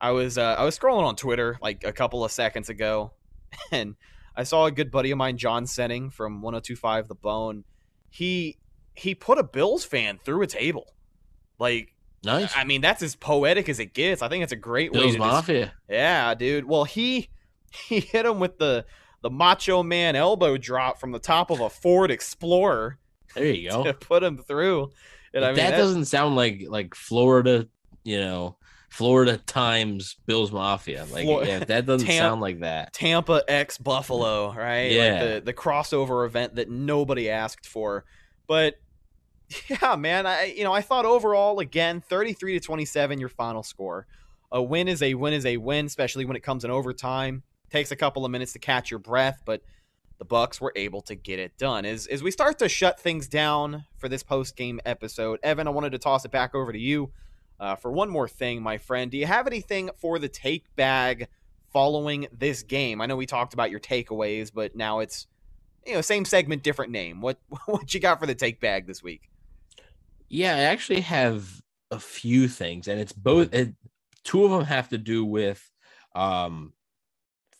I 0.00 0.10
was 0.10 0.36
uh, 0.38 0.56
I 0.58 0.64
was 0.64 0.78
scrolling 0.78 1.04
on 1.04 1.16
Twitter 1.16 1.58
like 1.62 1.84
a 1.84 1.92
couple 1.92 2.24
of 2.24 2.30
seconds 2.32 2.68
ago, 2.68 3.12
and 3.72 3.96
I 4.36 4.42
saw 4.44 4.66
a 4.66 4.70
good 4.70 4.90
buddy 4.90 5.10
of 5.10 5.18
mine, 5.18 5.38
John 5.38 5.64
Senning 5.64 6.12
from 6.12 6.42
1025 6.42 7.08
The 7.08 7.14
Bone. 7.14 7.64
He 8.10 8.58
he 8.94 9.14
put 9.14 9.38
a 9.38 9.42
Bills 9.42 9.84
fan 9.84 10.18
through 10.24 10.42
a 10.42 10.46
table. 10.46 10.94
Like 11.58 11.92
Nice. 12.24 12.52
I 12.56 12.64
mean, 12.64 12.80
that's 12.80 13.02
as 13.02 13.14
poetic 13.14 13.68
as 13.68 13.78
it 13.78 13.94
gets. 13.94 14.20
I 14.20 14.28
think 14.28 14.42
it's 14.42 14.52
a 14.52 14.56
great 14.56 14.92
way 14.92 15.00
Bills 15.00 15.12
to 15.14 15.18
Mafia. 15.20 15.72
yeah, 15.88 16.34
dude. 16.34 16.64
Well, 16.66 16.84
he 16.84 17.28
he 17.88 18.00
hit 18.00 18.26
him 18.26 18.40
with 18.40 18.58
the 18.58 18.84
the 19.22 19.30
Macho 19.30 19.82
Man 19.82 20.14
elbow 20.16 20.56
drop 20.56 20.98
from 21.00 21.12
the 21.12 21.18
top 21.18 21.50
of 21.50 21.60
a 21.60 21.70
Ford 21.70 22.10
Explorer 22.10 22.98
There 23.34 23.44
you 23.46 23.70
go. 23.70 23.84
to 23.84 23.94
put 23.94 24.22
him 24.22 24.38
through. 24.38 24.90
And 25.32 25.44
I 25.44 25.48
mean, 25.48 25.56
that 25.56 25.70
that- 25.72 25.76
doesn't 25.78 26.06
sound 26.06 26.36
like 26.36 26.64
like 26.68 26.94
Florida, 26.94 27.68
you 28.04 28.18
know, 28.18 28.56
Florida 28.88 29.36
times 29.36 30.16
Bills 30.26 30.52
Mafia. 30.52 31.06
Like 31.10 31.24
Flor- 31.24 31.44
yeah, 31.44 31.60
that 31.60 31.86
doesn't 31.86 32.06
Tamp- 32.06 32.18
sound 32.18 32.40
like 32.40 32.60
that. 32.60 32.92
Tampa 32.92 33.42
X 33.48 33.78
Buffalo, 33.78 34.52
right? 34.52 34.90
Yeah. 34.90 35.12
Like 35.12 35.20
the, 35.20 35.42
the 35.46 35.54
crossover 35.54 36.24
event 36.26 36.56
that 36.56 36.70
nobody 36.70 37.28
asked 37.30 37.66
for. 37.66 38.04
But 38.46 38.76
yeah, 39.68 39.96
man, 39.96 40.26
I 40.26 40.54
you 40.56 40.64
know, 40.64 40.72
I 40.72 40.80
thought 40.80 41.04
overall 41.04 41.58
again, 41.60 42.00
33 42.00 42.58
to 42.58 42.60
27 42.60 43.18
your 43.18 43.28
final 43.28 43.62
score. 43.62 44.06
A 44.52 44.62
win 44.62 44.88
is 44.88 45.02
a 45.02 45.14
win 45.14 45.32
is 45.32 45.44
a 45.44 45.56
win, 45.56 45.86
especially 45.86 46.24
when 46.24 46.36
it 46.36 46.42
comes 46.42 46.64
in 46.64 46.70
overtime. 46.70 47.42
Takes 47.70 47.90
a 47.90 47.96
couple 47.96 48.24
of 48.24 48.30
minutes 48.30 48.52
to 48.52 48.60
catch 48.60 48.90
your 48.90 49.00
breath, 49.00 49.42
but 49.44 49.60
the 50.18 50.24
Bucks 50.24 50.60
were 50.60 50.72
able 50.76 51.02
to 51.02 51.14
get 51.14 51.38
it 51.38 51.58
done. 51.58 51.84
As 51.84 52.06
as 52.06 52.22
we 52.22 52.30
start 52.30 52.58
to 52.60 52.68
shut 52.68 53.00
things 53.00 53.26
down 53.26 53.84
for 53.98 54.08
this 54.08 54.22
post 54.22 54.56
game 54.56 54.80
episode, 54.86 55.40
Evan, 55.42 55.66
I 55.66 55.70
wanted 55.70 55.90
to 55.92 55.98
toss 55.98 56.24
it 56.24 56.30
back 56.30 56.54
over 56.54 56.72
to 56.72 56.78
you 56.78 57.10
uh, 57.58 57.76
for 57.76 57.90
one 57.90 58.10
more 58.10 58.28
thing, 58.28 58.62
my 58.62 58.78
friend. 58.78 59.10
Do 59.10 59.16
you 59.16 59.26
have 59.26 59.46
anything 59.46 59.90
for 59.96 60.18
the 60.18 60.28
take 60.28 60.64
bag 60.76 61.28
following 61.72 62.28
this 62.32 62.62
game? 62.62 63.00
I 63.00 63.06
know 63.06 63.16
we 63.16 63.26
talked 63.26 63.54
about 63.54 63.70
your 63.70 63.80
takeaways, 63.80 64.52
but 64.52 64.76
now 64.76 65.00
it's 65.00 65.26
you 65.86 65.94
know 65.94 66.00
same 66.00 66.24
segment, 66.24 66.62
different 66.62 66.92
name. 66.92 67.20
What 67.20 67.38
what 67.66 67.92
you 67.94 68.00
got 68.00 68.20
for 68.20 68.26
the 68.26 68.34
take 68.34 68.60
bag 68.60 68.86
this 68.86 69.02
week? 69.02 69.30
Yeah, 70.28 70.56
I 70.56 70.60
actually 70.60 71.02
have 71.02 71.62
a 71.90 72.00
few 72.00 72.48
things, 72.48 72.88
and 72.88 73.00
it's 73.00 73.12
both. 73.12 73.54
It, 73.54 73.74
two 74.24 74.44
of 74.44 74.50
them 74.50 74.64
have 74.64 74.88
to 74.90 74.98
do 74.98 75.24
with 75.24 75.70
um, 76.14 76.72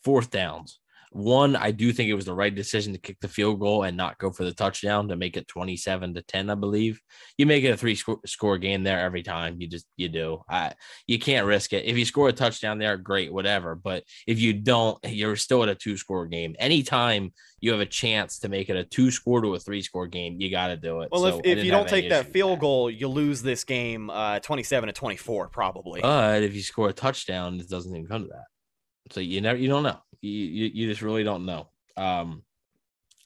fourth 0.03 0.31
downs. 0.31 0.81
One, 1.17 1.57
I 1.57 1.71
do 1.71 1.93
think 1.93 2.11
it 2.11 2.15
was 2.15 2.27
the 2.27 2.35
right 2.35 2.55
decision 2.55 2.93
to 2.93 2.99
kick 2.99 3.17
the 3.21 3.29
field 3.29 3.59
goal 3.59 3.85
and 3.85 3.97
not 3.97 4.19
go 4.19 4.31
for 4.31 4.45
the 4.45 4.53
touchdown 4.53 5.09
to 5.09 5.17
make 5.17 5.39
it 5.39 5.49
27 5.49 6.13
to 6.13 6.23
10, 6.23 6.51
I 6.51 6.55
believe. 6.55 7.01
You 7.39 7.47
make 7.47 7.65
it 7.65 7.71
a 7.71 7.77
three 7.77 7.95
score, 7.95 8.21
score 8.27 8.59
game 8.59 8.83
there 8.83 9.01
every 9.01 9.23
time. 9.23 9.57
You 9.59 9.67
just, 9.67 9.87
you 9.97 10.11
do. 10.11 10.43
I, 10.49 10.75
you 11.07 11.19
can't 11.19 11.47
risk 11.47 11.73
it. 11.73 11.87
If 11.87 11.97
you 11.97 12.05
score 12.05 12.29
a 12.29 12.33
touchdown 12.35 12.79
there, 12.79 12.99
great, 12.99 13.33
whatever. 13.33 13.75
But 13.75 14.05
if 14.27 14.39
you 14.39 14.53
don't, 14.53 14.99
you're 15.05 15.37
still 15.37 15.63
at 15.63 15.71
a 15.71 15.75
two 15.75 15.97
score 15.97 16.27
game. 16.27 16.55
Anytime 16.59 17.33
you 17.61 17.71
have 17.71 17.81
a 17.81 17.87
chance 17.87 18.41
to 18.41 18.51
make 18.51 18.69
it 18.69 18.77
a 18.77 18.85
two 18.85 19.11
score 19.11 19.41
to 19.41 19.55
a 19.55 19.59
three 19.59 19.81
score 19.81 20.07
game, 20.07 20.37
you 20.39 20.51
got 20.51 20.69
to 20.69 20.77
do 20.77 21.01
it. 21.01 21.09
Well, 21.11 21.23
So 21.23 21.41
if, 21.45 21.59
if 21.59 21.65
you 21.65 21.71
don't 21.71 21.89
take 21.89 22.11
that 22.11 22.33
field 22.33 22.61
goal, 22.61 22.91
you 22.91 23.09
lose 23.09 23.41
this 23.41 23.65
game 23.65 24.11
uh, 24.11 24.41
27 24.41 24.89
to 24.89 24.93
24, 24.93 25.49
probably. 25.49 26.03
But 26.03 26.43
if 26.43 26.55
you 26.55 26.63
score 26.63 26.91
a 26.91 26.93
touchdown, 26.93 27.59
it 27.59 27.71
doesn't 27.71 27.91
even 27.91 28.07
come 28.07 28.25
to 28.25 28.29
that. 28.29 28.45
So 29.13 29.21
you 29.21 29.41
never, 29.41 29.59
you 29.59 29.69
don't 29.69 29.85
know. 29.85 30.01
You, 30.29 30.71
you, 30.73 30.89
just 30.89 31.03
really 31.03 31.25
don't 31.25 31.47
know. 31.47 31.69
Um, 31.97 32.43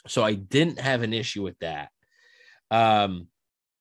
so 0.07 0.23
I 0.23 0.35
didn't 0.35 0.81
have 0.81 1.03
an 1.03 1.13
issue 1.13 1.43
with 1.43 1.59
that. 1.61 1.91
Um, 2.71 3.29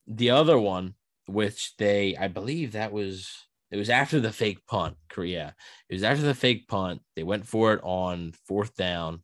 the 0.08 0.32
other 0.32 0.58
one, 0.58 0.96
which 1.28 1.76
they, 1.78 2.16
I 2.18 2.28
believe 2.28 2.74
that 2.74 2.92
was, 2.92 3.32
it 3.72 3.78
was 3.78 3.90
after 3.90 4.20
the 4.20 4.32
fake 4.32 4.66
punt. 4.68 4.98
Korea. 5.10 5.56
It 5.90 5.94
was 5.94 6.04
after 6.04 6.24
the 6.24 6.34
fake 6.34 6.68
punt. 6.68 7.02
They 7.16 7.24
went 7.24 7.46
for 7.46 7.74
it 7.74 7.82
on 7.84 8.34
fourth 8.48 8.76
down. 8.76 9.24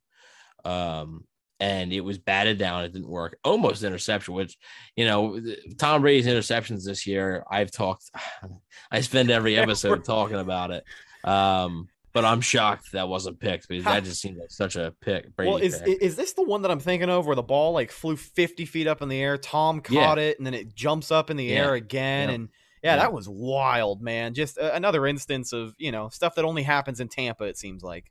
Um, 0.63 1.25
and 1.59 1.93
it 1.93 2.01
was 2.01 2.17
batted 2.17 2.57
down. 2.57 2.83
It 2.83 2.93
didn't 2.93 3.09
work. 3.09 3.37
Almost 3.43 3.83
interception, 3.83 4.33
which, 4.33 4.57
you 4.95 5.05
know, 5.05 5.39
Tom 5.77 6.01
Brady's 6.01 6.27
interceptions 6.27 6.83
this 6.83 7.07
year, 7.07 7.43
I've 7.49 7.71
talked, 7.71 8.11
I 8.91 9.01
spend 9.01 9.31
every 9.31 9.57
episode 9.57 10.03
talking 10.03 10.37
about 10.37 10.71
it. 10.71 10.83
Um, 11.23 11.87
but 12.15 12.23
I'm 12.25 12.39
shocked 12.39 12.93
that 12.93 13.09
wasn't 13.09 13.39
picked 13.41 13.67
because 13.67 13.83
that 13.83 14.05
just 14.05 14.21
seemed 14.21 14.37
like 14.37 14.49
such 14.49 14.77
a 14.77 14.93
pick. 15.01 15.35
Brady 15.35 15.51
well, 15.51 15.61
is 15.61 15.79
pick. 15.81 16.01
is 16.01 16.15
this 16.15 16.31
the 16.33 16.43
one 16.43 16.61
that 16.61 16.71
I'm 16.71 16.79
thinking 16.79 17.09
of 17.09 17.27
where 17.27 17.35
the 17.35 17.43
ball 17.43 17.73
like 17.73 17.91
flew 17.91 18.15
50 18.15 18.65
feet 18.65 18.87
up 18.87 19.01
in 19.01 19.09
the 19.09 19.21
air? 19.21 19.37
Tom 19.37 19.81
Yeah. 19.89 20.05
caught 20.05 20.17
it 20.17 20.37
and 20.39 20.47
then 20.47 20.53
it 20.53 20.73
jumps 20.73 21.11
up 21.11 21.29
in 21.29 21.35
the 21.37 21.43
Yeah. 21.43 21.55
air 21.57 21.73
again, 21.73 22.29
and 22.29 22.49
yeah, 22.81 22.95
that 22.95 23.11
was 23.11 23.27
wild, 23.27 24.01
man. 24.01 24.33
Just 24.33 24.57
uh, 24.57 24.71
another 24.73 25.05
instance 25.05 25.51
of 25.51 25.75
you 25.77 25.91
know 25.91 26.07
stuff 26.09 26.35
that 26.35 26.45
only 26.45 26.63
happens 26.63 26.99
in 27.01 27.09
Tampa. 27.09 27.43
It 27.43 27.57
seems 27.57 27.83
like. 27.83 28.05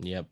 Yep. 0.00 0.26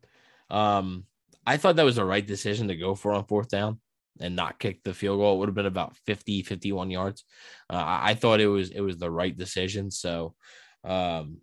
Um, 0.50 1.04
I 1.46 1.56
thought 1.56 1.76
that 1.76 1.84
was 1.84 1.96
the 1.96 2.04
right 2.04 2.26
decision 2.26 2.68
to 2.68 2.76
go 2.76 2.94
for 2.94 3.12
on 3.12 3.24
fourth 3.26 3.48
down 3.48 3.78
and 4.20 4.34
not 4.34 4.58
kick 4.58 4.82
the 4.82 4.92
field 4.92 5.18
goal. 5.20 5.36
It 5.36 5.38
would 5.38 5.48
have 5.48 5.54
been 5.54 5.66
about 5.66 5.96
50, 6.06 6.42
51 6.42 6.90
yards. 6.90 7.24
Uh, 7.70 7.76
I, 7.76 8.10
I 8.10 8.14
thought 8.14 8.40
it 8.40 8.48
was 8.48 8.70
it 8.70 8.80
was 8.80 8.98
the 8.98 9.10
right 9.10 9.36
decision. 9.36 9.90
So 9.90 10.34
um 10.82 11.38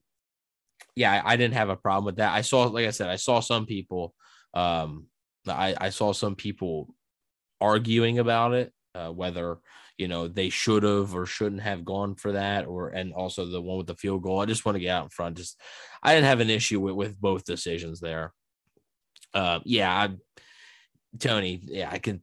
yeah, 0.95 1.21
I, 1.23 1.33
I 1.33 1.35
didn't 1.35 1.55
have 1.55 1.69
a 1.69 1.75
problem 1.75 2.05
with 2.05 2.17
that. 2.17 2.33
I 2.33 2.41
saw, 2.41 2.63
like 2.63 2.87
I 2.87 2.91
said, 2.91 3.09
I 3.09 3.15
saw 3.15 3.39
some 3.39 3.65
people 3.65 4.13
um 4.53 5.07
I, 5.47 5.75
I 5.79 5.89
saw 5.89 6.13
some 6.13 6.35
people 6.35 6.93
arguing 7.59 8.19
about 8.19 8.53
it, 8.53 8.73
uh, 8.95 9.09
whether 9.09 9.57
you 9.97 10.07
know 10.07 10.27
they 10.27 10.49
should 10.49 10.83
have 10.83 11.15
or 11.15 11.25
shouldn't 11.25 11.61
have 11.61 11.85
gone 11.85 12.15
for 12.15 12.33
that, 12.33 12.65
or 12.65 12.89
and 12.89 13.13
also 13.13 13.45
the 13.45 13.61
one 13.61 13.77
with 13.77 13.87
the 13.87 13.95
field 13.95 14.23
goal. 14.23 14.39
I 14.39 14.45
just 14.45 14.65
want 14.65 14.75
to 14.75 14.79
get 14.79 14.95
out 14.95 15.03
in 15.03 15.09
front. 15.09 15.37
Just 15.37 15.59
I 16.03 16.13
didn't 16.13 16.27
have 16.27 16.39
an 16.39 16.49
issue 16.49 16.79
with, 16.79 16.95
with 16.95 17.21
both 17.21 17.45
decisions 17.45 17.99
there. 17.99 18.33
Uh, 19.33 19.59
yeah, 19.63 19.91
I, 19.91 20.09
Tony. 21.19 21.61
Yeah, 21.63 21.89
I 21.91 21.99
can 21.99 22.21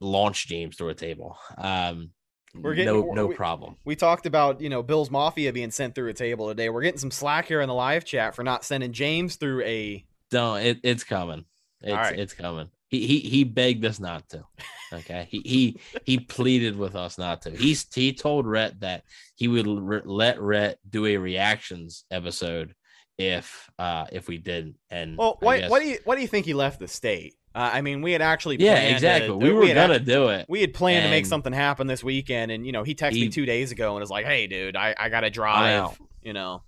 launch 0.00 0.48
James 0.48 0.76
through 0.76 0.90
a 0.90 0.94
table. 0.94 1.38
Um, 1.56 2.10
We're 2.54 2.74
getting- 2.74 2.92
no 2.92 3.12
no 3.12 3.26
we- 3.28 3.34
problem. 3.34 3.76
We 3.84 3.96
talked 3.96 4.26
about 4.26 4.60
you 4.60 4.68
know 4.68 4.82
Bill's 4.82 5.10
Mafia 5.10 5.52
being 5.52 5.70
sent 5.70 5.94
through 5.94 6.08
a 6.08 6.14
table 6.14 6.48
today. 6.48 6.68
We're 6.68 6.82
getting 6.82 6.98
some 6.98 7.10
slack 7.10 7.46
here 7.46 7.60
in 7.60 7.68
the 7.68 7.74
live 7.74 8.04
chat 8.04 8.34
for 8.34 8.42
not 8.44 8.64
sending 8.64 8.92
James 8.92 9.36
through 9.36 9.62
a. 9.62 10.04
Don't 10.30 10.58
it, 10.60 10.80
it's 10.82 11.04
coming. 11.04 11.44
It's 11.82 11.92
right. 11.94 12.18
it's 12.18 12.34
coming. 12.34 12.68
He, 12.88 13.06
he 13.06 13.18
he 13.20 13.44
begged 13.44 13.84
us 13.84 13.98
not 13.98 14.28
to. 14.30 14.44
Okay. 14.92 15.26
He 15.30 15.40
he 15.44 15.80
he 16.04 16.18
pleaded 16.18 16.76
with 16.76 16.94
us 16.94 17.16
not 17.16 17.40
to. 17.42 17.50
He's 17.50 17.86
he 17.94 18.12
told 18.12 18.46
Rhett 18.46 18.80
that 18.80 19.04
he 19.36 19.48
would 19.48 19.66
re- 19.66 20.02
let 20.04 20.38
Rhett 20.40 20.78
do 20.88 21.06
a 21.06 21.16
reactions 21.16 22.04
episode 22.10 22.74
if 23.16 23.70
uh 23.78 24.04
if 24.12 24.28
we 24.28 24.36
didn't. 24.36 24.76
And 24.90 25.16
Well, 25.16 25.38
what 25.40 25.42
why 25.42 25.60
guess- 25.60 25.70
why 25.70 25.80
do 25.80 25.88
you 25.88 25.98
what 26.04 26.16
do 26.16 26.20
you 26.20 26.28
think 26.28 26.44
he 26.44 26.52
left 26.52 26.78
the 26.80 26.88
state? 26.88 27.34
Uh, 27.54 27.70
I 27.74 27.82
mean, 27.82 28.00
we 28.02 28.12
had 28.12 28.22
actually 28.22 28.56
yeah 28.58 28.72
planned 28.74 28.88
to- 28.88 28.94
exactly. 28.94 29.30
we 29.30 29.52
we 29.52 29.52
were 29.52 29.74
gonna 29.74 29.98
do 29.98 30.28
it. 30.28 30.46
we 30.48 30.60
had 30.62 30.72
planned 30.72 31.04
to 31.04 31.10
make 31.10 31.26
something 31.26 31.52
happen 31.52 31.86
this 31.86 32.02
weekend, 32.02 32.50
and 32.50 32.64
you 32.64 32.72
know 32.72 32.82
he 32.82 32.94
texted 32.94 33.20
me 33.20 33.28
two 33.28 33.44
days 33.46 33.72
ago 33.72 33.94
and 33.94 34.00
was 34.00 34.10
like, 34.10 34.24
"Hey, 34.24 34.46
dude, 34.46 34.76
I 34.76 34.94
I 34.98 35.08
gotta 35.08 35.30
drive." 35.30 35.74
out. 35.80 35.96
You 36.22 36.32
know, 36.32 36.62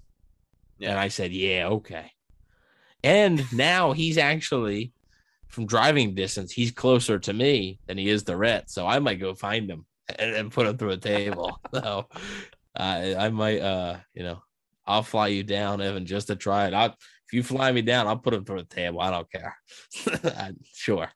And 0.81 0.99
I 0.99 1.09
said, 1.09 1.33
yeah, 1.33 1.69
okay. 1.69 2.11
And 3.05 3.45
now 3.53 3.93
he's 3.93 4.19
actually 4.19 4.93
from 5.47 5.67
driving 5.67 6.15
distance, 6.15 6.51
he's 6.51 6.73
closer 6.73 7.19
to 7.21 7.33
me 7.33 7.79
than 7.87 7.97
he 7.97 8.09
is 8.09 8.25
to 8.25 8.37
Rhett. 8.37 8.69
So 8.69 8.87
I 8.87 8.99
might 8.99 9.21
go 9.21 9.35
find 9.35 9.71
him 9.71 9.87
and, 10.19 10.35
and 10.35 10.53
put 10.53 10.67
him 10.67 10.77
through 10.77 10.91
a 10.91 10.97
table. 10.97 11.61
so 11.73 12.09
I 12.75 13.15
I 13.15 13.29
might 13.29 13.61
uh 13.61 13.99
you 14.15 14.25
know 14.25 14.43
I'll 14.87 15.03
fly 15.05 15.29
you 15.29 15.45
down, 15.45 15.81
Evan, 15.81 16.05
just 16.07 16.27
to 16.27 16.37
try 16.37 16.67
it. 16.67 16.75
I'll 16.75 16.97
if 17.24 17.24
you 17.35 17.43
fly 17.43 17.73
me 17.73 17.83
down, 17.83 18.07
I'll 18.07 18.17
put 18.17 18.35
him 18.35 18.45
through 18.45 18.63
the 18.63 18.75
table. 18.75 19.01
I 19.01 19.11
don't 19.11 19.31
care. 19.31 19.57
sure. 20.73 21.09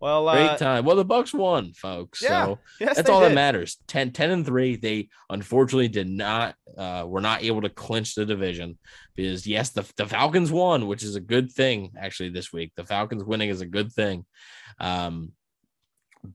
well, 0.00 0.30
Great 0.30 0.50
uh, 0.50 0.56
time. 0.56 0.84
Well, 0.84 0.96
the 0.96 1.04
Bucks 1.04 1.32
won, 1.32 1.72
folks. 1.72 2.22
Yeah, 2.22 2.44
So 2.44 2.58
yes, 2.80 2.96
that's 2.96 3.10
all 3.10 3.20
did. 3.20 3.30
that 3.30 3.34
matters 3.34 3.78
10 3.88 4.12
10 4.12 4.30
and 4.30 4.46
3 4.46 4.76
they 4.76 5.08
unfortunately 5.30 5.88
did 5.88 6.08
not 6.08 6.54
uh 6.76 7.04
were 7.06 7.20
not 7.20 7.42
able 7.42 7.62
to 7.62 7.68
clinch 7.68 8.14
the 8.14 8.26
division 8.26 8.78
because 9.14 9.46
yes 9.46 9.70
the, 9.70 9.90
the 9.96 10.06
falcons 10.06 10.52
won 10.52 10.86
which 10.86 11.02
is 11.02 11.16
a 11.16 11.20
good 11.20 11.50
thing 11.50 11.92
actually 11.98 12.28
this 12.28 12.52
week 12.52 12.72
the 12.76 12.84
falcons 12.84 13.24
winning 13.24 13.48
is 13.48 13.62
a 13.62 13.66
good 13.66 13.90
thing 13.92 14.24
um 14.80 15.32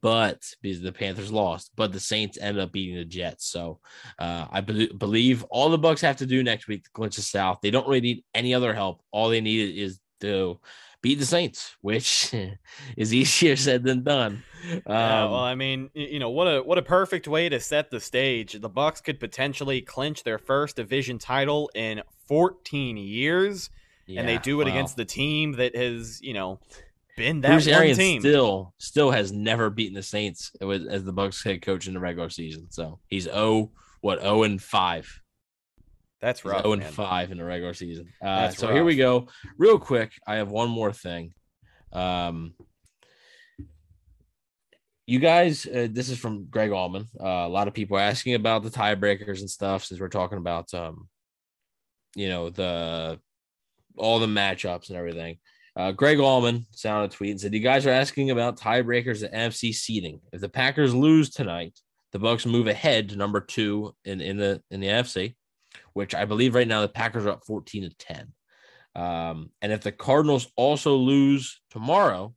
but 0.02 0.42
because 0.62 0.82
the 0.82 0.92
panthers 0.92 1.32
lost 1.32 1.72
but 1.76 1.92
the 1.92 2.00
saints 2.00 2.38
ended 2.40 2.64
up 2.64 2.72
beating 2.72 2.96
the 2.96 3.06
jets 3.06 3.46
so 3.46 3.80
uh 4.20 4.48
i 4.52 4.62
be- 4.62 4.92
believe 4.98 5.44
all 5.50 5.70
the 5.70 5.78
bucks 5.78 6.02
have 6.02 6.18
to 6.18 6.26
do 6.26 6.44
next 6.44 6.68
week 6.68 6.84
to 6.84 6.92
clinch 6.92 7.16
the 7.16 7.22
south 7.22 7.60
they 7.62 7.72
don't 7.72 7.88
really 7.88 8.02
need 8.02 8.24
any 8.34 8.54
other 8.54 8.74
help 8.74 9.02
all 9.12 9.30
they 9.30 9.42
need 9.42 9.78
is 9.78 10.00
to 10.20 10.60
beat 11.02 11.20
the 11.20 11.26
Saints, 11.26 11.76
which 11.82 12.34
is 12.98 13.14
easier 13.14 13.56
said 13.56 13.84
than 13.84 14.04
done. 14.04 14.44
Um, 14.64 14.82
yeah, 14.88 15.24
well, 15.26 15.36
I 15.40 15.56
mean, 15.56 15.90
you 15.94 16.20
know, 16.20 16.30
what 16.30 16.46
a 16.46 16.62
what 16.62 16.78
a 16.78 16.84
perfect 16.84 17.28
way 17.28 17.50
to 17.50 17.60
set 17.60 17.90
the 17.90 18.00
stage. 18.00 18.54
The 18.54 18.70
Bucks 18.70 19.02
could 19.02 19.20
potentially 19.20 19.82
clinch 19.82 20.24
their 20.24 20.38
first 20.38 20.76
division 20.76 21.18
title 21.18 21.70
in 21.74 22.02
14 22.28 22.98
years, 22.98 23.70
yeah, 24.06 24.20
and 24.20 24.30
they 24.30 24.38
do 24.38 24.62
it 24.62 24.66
wow. 24.66 24.72
against 24.72 24.96
the 24.96 25.06
team 25.06 25.54
that 25.54 25.76
has, 25.76 26.22
you 26.22 26.34
know, 26.34 26.60
been 27.16 27.42
that 27.42 27.50
Bruce 27.50 27.68
Arians 27.68 27.98
team. 27.98 28.22
Still, 28.22 28.74
still 28.78 29.12
has 29.12 29.32
never 29.32 29.70
beaten 29.70 29.96
the 29.96 30.04
Saints 30.04 30.52
as 30.62 31.04
the 31.04 31.14
Bucks 31.14 31.44
head 31.44 31.62
coach 31.62 31.88
in 31.88 31.94
the 31.94 32.00
regular 32.00 32.30
season. 32.30 32.68
So 32.70 33.00
he's 33.08 33.24
0 33.26 33.72
what 34.02 34.22
0 34.22 34.44
and 34.44 34.62
5 34.62 35.22
that's 36.22 36.46
rough. 36.46 36.62
0 36.62 36.74
and 36.74 36.84
5 36.84 37.32
in 37.32 37.38
the 37.40 37.44
regular 37.44 37.74
season. 37.74 38.14
Uh, 38.22 38.50
so 38.50 38.68
rough. 38.68 38.76
here 38.76 38.84
we 38.84 38.96
go. 38.96 39.28
Real 39.58 39.80
quick, 39.80 40.12
I 40.28 40.36
have 40.36 40.52
one 40.52 40.70
more 40.70 40.94
thing. 40.94 41.34
Um, 41.92 42.54
you 45.08 45.20
guys, 45.20 45.66
uh, 45.66 45.88
this 45.92 46.10
is 46.10 46.20
from 46.20 46.46
Greg 46.46 46.70
Auman. 46.70 47.08
Uh, 47.20 47.48
a 47.48 47.50
lot 47.50 47.68
of 47.68 47.74
people 47.74 47.98
asking 47.98 48.36
about 48.36 48.62
the 48.62 48.70
tiebreakers 48.70 49.40
and 49.40 49.50
stuff 49.50 49.84
since 49.84 50.00
we're 50.00 50.10
talking 50.10 50.38
about, 50.38 50.72
um, 50.76 51.10
you 52.16 52.30
know, 52.30 52.50
the 52.50 53.20
all 53.98 54.20
the 54.20 54.28
matchups 54.28 54.90
and 54.90 54.98
everything. 54.98 55.38
Uh, 55.82 55.92
Greg 55.92 56.18
Auman 56.20 56.66
sent 56.72 57.06
a 57.06 57.16
tweet 57.16 57.32
and 57.32 57.42
said, 57.42 57.54
"You 57.54 57.60
guys 57.60 57.86
are 57.86 57.92
asking 57.92 58.32
about 58.32 58.60
tiebreakers 58.60 59.24
at 59.24 59.34
NFC 59.34 59.74
seeding. 59.74 60.22
If 60.32 60.42
the 60.42 60.50
Packers 60.50 60.94
lose 60.94 61.30
tonight, 61.30 61.80
the 62.12 62.20
Bucks 62.20 62.46
move 62.46 62.68
ahead 62.68 63.10
to 63.10 63.16
number 63.16 63.40
two 63.40 63.96
in, 64.06 64.22
in 64.22 64.38
the 64.38 64.62
in 64.70 64.80
the 64.80 64.88
NFC 64.88 65.36
which 65.94 66.16
I 66.16 66.26
believe 66.26 66.56
right 66.56 66.68
now 66.68 66.82
the 66.82 66.88
Packers 66.88 67.26
are 67.26 67.32
up 67.32 67.46
14 67.46 67.84
to 67.84 67.90
10. 67.90 68.34
Um, 68.96 69.52
and 69.62 69.72
if 69.72 69.82
the 69.82 69.92
Cardinals 69.92 70.48
also 70.56 70.96
lose 70.96 71.62
tomorrow, 71.70 72.34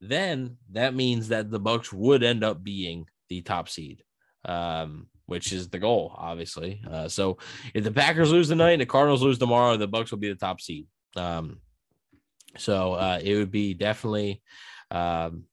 then 0.00 0.58
that 0.72 0.94
means 0.94 1.28
that 1.28 1.50
the 1.50 1.58
Bucks 1.58 1.92
would 1.92 2.22
end 2.22 2.44
up 2.44 2.62
being 2.62 3.06
the 3.28 3.40
top 3.42 3.68
seed, 3.68 4.02
um, 4.44 5.08
which 5.26 5.52
is 5.52 5.68
the 5.68 5.78
goal, 5.78 6.14
obviously. 6.16 6.82
Uh, 6.88 7.08
so 7.08 7.38
if 7.74 7.84
the 7.84 7.90
Packers 7.90 8.30
lose 8.30 8.48
tonight 8.48 8.72
and 8.72 8.82
the 8.82 8.86
Cardinals 8.86 9.22
lose 9.22 9.38
tomorrow, 9.38 9.76
the 9.76 9.88
Bucks 9.88 10.10
will 10.10 10.18
be 10.18 10.28
the 10.28 10.34
top 10.34 10.60
seed. 10.60 10.86
Um, 11.16 11.60
so 12.58 12.94
uh, 12.94 13.20
it 13.22 13.36
would 13.36 13.50
be 13.50 13.74
definitely, 13.74 14.42
um, 14.90 15.44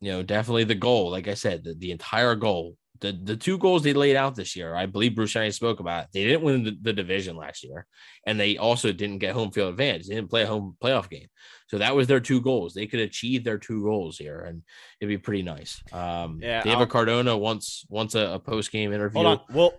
you 0.00 0.12
know, 0.12 0.22
definitely 0.22 0.64
the 0.64 0.74
goal. 0.74 1.10
Like 1.10 1.28
I 1.28 1.34
said, 1.34 1.64
the, 1.64 1.74
the 1.74 1.90
entire 1.90 2.34
goal 2.34 2.76
the 3.02 3.12
the 3.22 3.36
two 3.36 3.58
goals 3.58 3.82
they 3.82 3.92
laid 3.92 4.16
out 4.16 4.34
this 4.34 4.56
year, 4.56 4.74
I 4.74 4.86
believe 4.86 5.14
Bruce 5.14 5.36
Arians 5.36 5.56
spoke 5.56 5.80
about. 5.80 6.04
It, 6.04 6.08
they 6.14 6.24
didn't 6.24 6.42
win 6.42 6.64
the, 6.64 6.78
the, 6.80 6.92
division 6.92 7.36
last 7.36 7.62
year, 7.64 7.86
and 8.26 8.40
they 8.40 8.56
also 8.56 8.92
didn't 8.92 9.18
get 9.18 9.34
home 9.34 9.50
field 9.50 9.70
advantage. 9.70 10.06
They 10.06 10.14
didn't 10.14 10.30
play 10.30 10.42
a 10.42 10.46
home 10.46 10.76
playoff 10.82 11.10
game, 11.10 11.26
so 11.66 11.78
that 11.78 11.94
was 11.94 12.06
their 12.06 12.20
two 12.20 12.40
goals. 12.40 12.72
They 12.72 12.86
could 12.86 13.00
achieve 13.00 13.44
their 13.44 13.58
two 13.58 13.82
goals 13.82 14.16
here, 14.16 14.40
and 14.40 14.62
it'd 15.00 15.10
be 15.10 15.18
pretty 15.18 15.42
nice. 15.42 15.82
Um, 15.92 16.38
yeah, 16.40 16.62
David 16.62 16.78
I'll, 16.78 16.86
Cardona 16.86 17.36
once 17.36 17.84
once 17.90 18.14
a, 18.14 18.34
a 18.34 18.38
post 18.38 18.72
game 18.72 18.92
interview. 18.92 19.20
Hold 19.20 19.26
on, 19.26 19.40
we'll. 19.54 19.74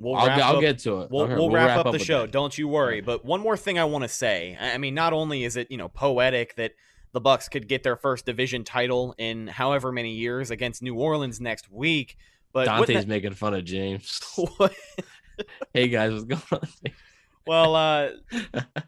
We'll 0.00 0.14
I'll, 0.14 0.42
I'll 0.42 0.60
get 0.60 0.78
to 0.80 1.00
it. 1.00 1.10
We'll, 1.10 1.26
we'll, 1.26 1.36
we'll 1.36 1.50
wrap, 1.50 1.76
wrap, 1.76 1.86
up, 1.86 1.92
the 1.92 1.98
show. 1.98 2.22
That. 2.22 2.30
Don't 2.30 2.56
you 2.56 2.68
worry. 2.68 3.00
But 3.00 3.24
one 3.24 3.40
more 3.40 3.56
thing 3.56 3.78
I 3.78 3.84
want 3.84 4.04
to 4.04 4.08
say. 4.08 4.56
I 4.60 4.78
mean, 4.78 4.94
not 4.94 5.12
only 5.12 5.44
is 5.44 5.56
it 5.56 5.70
you 5.70 5.76
know 5.76 5.88
poetic 5.88 6.54
that 6.56 6.72
the 7.12 7.20
Bucks 7.20 7.48
could 7.48 7.68
get 7.68 7.82
their 7.82 7.96
first 7.96 8.26
division 8.26 8.64
title 8.64 9.14
in 9.18 9.48
however 9.48 9.90
many 9.90 10.12
years 10.12 10.50
against 10.50 10.82
New 10.82 10.94
Orleans 10.94 11.40
next 11.40 11.70
week, 11.70 12.16
but 12.52 12.66
Dante's 12.66 12.96
that... 12.96 13.08
making 13.08 13.34
fun 13.34 13.54
of 13.54 13.64
James. 13.64 14.20
hey 15.74 15.88
guys, 15.88 16.12
what's 16.12 16.24
going 16.24 16.42
on? 16.52 16.92
well, 17.46 17.74
uh, 17.74 18.10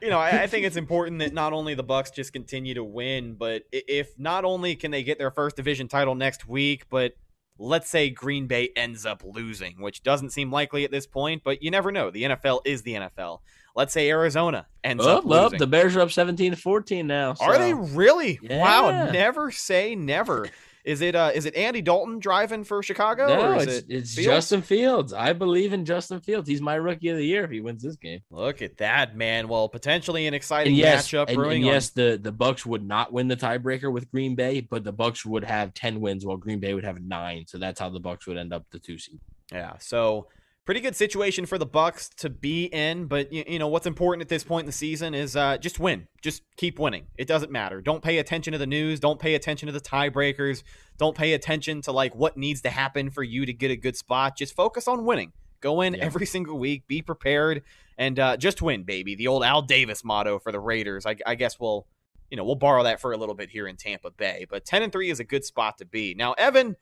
you 0.02 0.10
know, 0.10 0.18
I, 0.18 0.42
I, 0.42 0.46
think 0.46 0.66
it's 0.66 0.76
important 0.76 1.20
that 1.20 1.32
not 1.32 1.52
only 1.52 1.74
the 1.74 1.82
Bucks 1.82 2.10
just 2.10 2.32
continue 2.32 2.74
to 2.74 2.84
win, 2.84 3.34
but 3.34 3.64
if 3.72 4.18
not 4.18 4.44
only 4.44 4.76
can 4.76 4.90
they 4.90 5.02
get 5.02 5.18
their 5.18 5.30
first 5.30 5.56
division 5.56 5.88
title 5.88 6.14
next 6.14 6.46
week, 6.46 6.84
but 6.90 7.14
let's 7.60 7.90
say 7.90 8.08
Green 8.08 8.46
Bay 8.46 8.70
ends 8.74 9.04
up 9.04 9.22
losing, 9.22 9.80
which 9.80 10.02
doesn't 10.02 10.30
seem 10.30 10.50
likely 10.50 10.84
at 10.84 10.90
this 10.90 11.06
point, 11.06 11.42
but 11.44 11.62
you 11.62 11.70
never 11.70 11.92
know. 11.92 12.10
The 12.10 12.24
NFL 12.24 12.62
is 12.64 12.82
the 12.82 12.94
NFL. 12.94 13.40
Let's 13.76 13.92
say 13.92 14.08
Arizona 14.08 14.66
ends 14.82 15.04
oh, 15.06 15.18
up 15.18 15.24
losing. 15.24 15.58
the 15.58 15.66
Bears 15.66 15.94
are 15.94 16.00
up 16.00 16.10
17 16.10 16.52
to 16.52 16.56
14 16.56 17.06
now. 17.06 17.34
So. 17.34 17.44
Are 17.44 17.58
they 17.58 17.74
really? 17.74 18.40
Yeah. 18.42 18.60
Wow, 18.60 19.10
never 19.12 19.50
say 19.50 19.94
never. 19.94 20.48
Is 20.90 21.02
it 21.02 21.14
uh 21.14 21.30
is 21.32 21.46
it 21.46 21.54
Andy 21.54 21.80
Dalton 21.80 22.18
driving 22.18 22.64
for 22.64 22.82
Chicago? 22.82 23.28
No, 23.28 23.52
it's, 23.52 23.72
it 23.72 23.84
it's 23.88 24.14
Fields? 24.16 24.26
Justin 24.26 24.60
Fields. 24.60 25.12
I 25.12 25.32
believe 25.32 25.72
in 25.72 25.84
Justin 25.84 26.20
Fields. 26.20 26.48
He's 26.48 26.60
my 26.60 26.74
rookie 26.74 27.10
of 27.10 27.16
the 27.16 27.24
year 27.24 27.44
if 27.44 27.50
he 27.52 27.60
wins 27.60 27.80
this 27.80 27.94
game. 27.94 28.22
Look 28.28 28.60
at 28.60 28.76
that, 28.78 29.16
man. 29.16 29.46
Well, 29.46 29.68
potentially 29.68 30.26
an 30.26 30.34
exciting 30.34 30.74
yes, 30.74 31.06
matchup. 31.06 31.28
And, 31.28 31.40
and 31.40 31.64
yes, 31.64 31.90
the 31.90 32.18
the 32.20 32.32
Bucks 32.32 32.66
would 32.66 32.84
not 32.84 33.12
win 33.12 33.28
the 33.28 33.36
tiebreaker 33.36 33.92
with 33.92 34.10
Green 34.10 34.34
Bay, 34.34 34.62
but 34.62 34.82
the 34.82 34.92
Bucks 34.92 35.24
would 35.24 35.44
have 35.44 35.74
ten 35.74 36.00
wins 36.00 36.26
while 36.26 36.36
Green 36.36 36.58
Bay 36.58 36.74
would 36.74 36.84
have 36.84 37.00
nine. 37.00 37.44
So 37.46 37.56
that's 37.58 37.78
how 37.78 37.88
the 37.88 38.00
Bucks 38.00 38.26
would 38.26 38.36
end 38.36 38.52
up 38.52 38.64
the 38.72 38.80
two 38.80 38.98
seed. 38.98 39.20
Yeah. 39.52 39.74
So 39.78 40.26
pretty 40.70 40.80
good 40.80 40.94
situation 40.94 41.46
for 41.46 41.58
the 41.58 41.66
Bucks 41.66 42.08
to 42.10 42.30
be 42.30 42.66
in. 42.66 43.06
But 43.06 43.32
you, 43.32 43.42
you 43.44 43.58
know 43.58 43.66
what's 43.66 43.88
important 43.88 44.22
at 44.22 44.28
this 44.28 44.44
point 44.44 44.62
in 44.62 44.66
the 44.66 44.72
season 44.72 45.14
is 45.16 45.34
uh, 45.34 45.58
just 45.58 45.80
win, 45.80 46.06
just 46.22 46.44
keep 46.56 46.78
winning. 46.78 47.08
It 47.18 47.26
doesn't 47.26 47.50
matter. 47.50 47.80
Don't 47.80 48.04
pay 48.04 48.18
attention 48.18 48.52
to 48.52 48.58
the 48.58 48.68
news. 48.68 49.00
Don't 49.00 49.18
pay 49.18 49.34
attention 49.34 49.66
to 49.66 49.72
the 49.72 49.80
tiebreakers. 49.80 50.62
Don't 50.96 51.16
pay 51.16 51.32
attention 51.32 51.82
to 51.82 51.90
like 51.90 52.14
what 52.14 52.36
needs 52.36 52.60
to 52.60 52.70
happen 52.70 53.10
for 53.10 53.24
you 53.24 53.44
to 53.46 53.52
get 53.52 53.72
a 53.72 53.76
good 53.76 53.96
spot. 53.96 54.36
Just 54.36 54.54
focus 54.54 54.86
on 54.86 55.04
winning. 55.04 55.32
Go 55.60 55.80
in 55.80 55.94
yeah. 55.94 56.04
every 56.04 56.24
single 56.34 56.56
week. 56.56 56.86
Be 56.86 57.02
prepared 57.02 57.64
and 57.98 58.20
uh, 58.20 58.36
just 58.36 58.62
win, 58.62 58.84
baby. 58.84 59.16
The 59.16 59.26
old 59.26 59.42
Al 59.42 59.62
Davis 59.62 60.04
motto 60.04 60.38
for 60.38 60.52
the 60.52 60.60
Raiders. 60.60 61.04
I, 61.04 61.16
I 61.26 61.34
guess 61.34 61.58
we'll 61.58 61.88
you 62.30 62.36
know 62.36 62.44
we'll 62.44 62.54
borrow 62.54 62.84
that 62.84 63.00
for 63.00 63.10
a 63.10 63.16
little 63.16 63.34
bit 63.34 63.50
here 63.50 63.66
in 63.66 63.74
Tampa 63.74 64.12
Bay. 64.12 64.46
But 64.48 64.66
ten 64.66 64.84
and 64.84 64.92
three 64.92 65.10
is 65.10 65.18
a 65.18 65.24
good 65.24 65.44
spot 65.44 65.78
to 65.78 65.84
be. 65.84 66.14
Now, 66.14 66.34
Evan 66.34 66.76